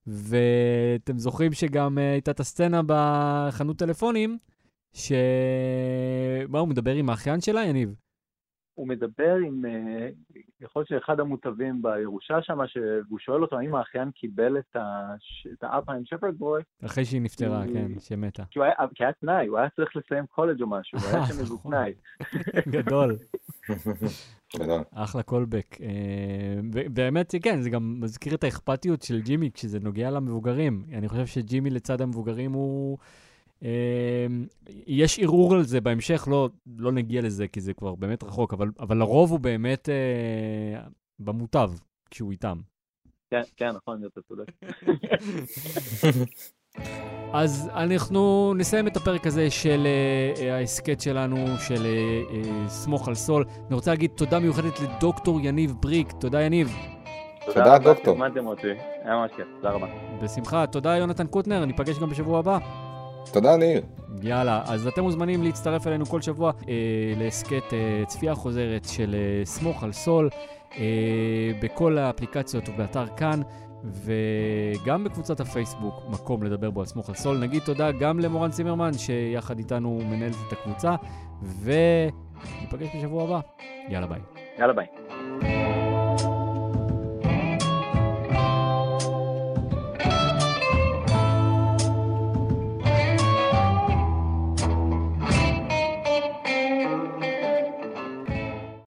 ואתם 0.06 1.18
זוכרים 1.18 1.52
שגם 1.52 1.98
אה, 1.98 2.12
הייתה 2.12 2.30
את 2.30 2.40
הסצנה 2.40 2.80
בחנות 2.86 3.78
טלפונים, 3.78 4.38
ש... 4.92 5.12
מה, 6.48 6.58
הוא 6.58 6.68
מדבר 6.68 6.94
עם 6.94 7.10
האחיין 7.10 7.40
שלה, 7.40 7.64
יניב? 7.64 7.94
הוא 8.78 8.88
מדבר 8.88 9.34
עם, 9.46 9.64
אה, 9.64 10.08
יכול 10.60 10.80
להיות 10.80 10.88
שאחד 10.88 11.20
המוטבים 11.20 11.82
בירושה 11.82 12.42
שם, 12.42 12.58
והוא 13.08 13.18
שואל 13.18 13.42
אותו 13.42 13.58
האם 13.58 13.74
האחיין 13.74 14.10
קיבל 14.10 14.58
את 14.58 14.76
האלפיים 15.62 16.02
שפרד 16.04 16.34
בוי. 16.38 16.62
אחרי 16.84 17.04
שהיא 17.04 17.20
נפטרה, 17.20 17.64
כן, 17.72 17.98
שמתה. 17.98 18.42
כי 18.50 18.60
היה, 18.60 18.72
כי 18.94 19.04
היה 19.04 19.12
תנאי, 19.12 19.46
הוא 19.46 19.58
היה 19.58 19.68
צריך 19.70 19.96
לסיים 19.96 20.26
קולג' 20.26 20.62
או 20.62 20.66
משהו, 20.66 20.98
הוא 20.98 21.08
היה 21.08 21.26
שם 21.28 21.38
איזה 21.40 21.54
נכון. 21.54 21.72
תנאי. 21.72 21.92
גדול. 22.82 23.16
גדול. 24.56 24.80
אחלה 24.92 25.22
קולבק. 25.22 25.76
אה, 25.80 26.60
באמת, 26.92 27.34
כן, 27.42 27.60
זה 27.60 27.70
גם 27.70 27.96
מזכיר 28.00 28.34
את 28.34 28.44
האכפתיות 28.44 29.02
של 29.02 29.20
ג'ימי 29.20 29.50
כשזה 29.54 29.80
נוגע 29.80 30.10
למבוגרים. 30.10 30.84
אני 30.92 31.08
חושב 31.08 31.26
שג'ימי 31.26 31.70
לצד 31.70 32.00
המבוגרים 32.00 32.52
הוא... 32.52 32.98
אה, 33.64 34.26
יש 34.86 35.18
ערעור 35.18 35.54
על 35.54 35.62
זה 35.62 35.80
בהמשך, 35.80 36.28
לא, 36.30 36.48
לא 36.76 36.92
נגיע 36.92 37.22
לזה 37.22 37.48
כי 37.48 37.60
זה 37.60 37.74
כבר 37.74 37.94
באמת 37.94 38.24
רחוק, 38.24 38.54
אבל, 38.54 38.70
אבל 38.80 38.96
לרוב 38.96 39.30
הוא 39.30 39.40
באמת 39.40 39.88
אה, 39.88 40.80
במוטב 41.18 41.70
כשהוא 42.10 42.32
איתם. 42.32 42.58
כן, 43.30 43.42
כן, 43.56 43.70
נכון, 43.70 44.02
אתה 44.06 44.20
צודק. 44.22 44.46
אז 47.32 47.70
אנחנו 47.74 48.54
נסיים 48.56 48.86
את 48.86 48.96
הפרק 48.96 49.26
הזה 49.26 49.50
של 49.50 49.86
uh, 50.36 50.42
ההסכת 50.42 51.00
שלנו, 51.00 51.36
של 51.58 51.74
uh, 51.74 52.30
uh, 52.32 52.68
סמוך 52.68 53.08
על 53.08 53.14
סול. 53.14 53.44
אני 53.66 53.74
רוצה 53.74 53.90
להגיד 53.90 54.10
תודה 54.16 54.38
מיוחדת 54.38 54.80
לדוקטור 54.80 55.40
יניב 55.42 55.74
בריק. 55.80 56.12
תודה, 56.12 56.42
יניב. 56.42 56.76
תודה, 57.46 57.76
רבה 57.76 57.78
דוקטור. 57.78 58.14
שהזמנתם 58.14 58.46
אותי, 58.46 58.66
היה 59.04 59.16
ממש 59.16 59.30
כיף, 59.36 59.46
תודה 59.56 59.70
רבה. 59.70 59.86
בשמחה. 60.22 60.66
תודה, 60.66 60.96
יונתן 60.96 61.26
קוטנר. 61.26 61.64
ניפגש 61.64 61.98
גם 61.98 62.10
בשבוע 62.10 62.38
הבא. 62.38 62.87
תודה, 63.32 63.56
ניר. 63.56 63.82
יאללה, 64.22 64.62
אז 64.66 64.86
אתם 64.86 65.02
מוזמנים 65.02 65.42
להצטרף 65.42 65.86
אלינו 65.86 66.06
כל 66.06 66.20
שבוע 66.20 66.52
אה, 66.68 66.74
להסכת 67.16 67.72
אה, 67.72 68.02
צפייה 68.06 68.34
חוזרת 68.34 68.84
של 68.84 69.14
אה, 69.14 69.44
סמוך 69.44 69.82
על 69.82 69.92
סול 69.92 70.30
אה, 70.78 70.84
בכל 71.62 71.98
האפליקציות 71.98 72.68
ובאתר 72.68 73.06
כאן. 73.16 73.40
וגם 73.84 75.04
בקבוצת 75.04 75.40
הפייסבוק, 75.40 75.94
מקום 76.08 76.42
לדבר 76.42 76.70
בו 76.70 76.80
על 76.80 76.86
סמוך 76.86 77.08
על 77.08 77.14
סול. 77.14 77.38
נגיד 77.38 77.62
תודה 77.62 77.92
גם 77.92 78.20
למורן 78.20 78.50
צימרמן, 78.50 78.92
שיחד 78.92 79.58
איתנו 79.58 80.00
מנהלת 80.04 80.36
את 80.48 80.52
הקבוצה, 80.52 80.94
וניפגש 81.62 82.88
בשבוע 82.96 83.24
הבא. 83.24 83.40
יאללה 83.88 84.06
ביי. 84.06 84.20
יאללה 84.58 84.72
ביי. 84.72 84.86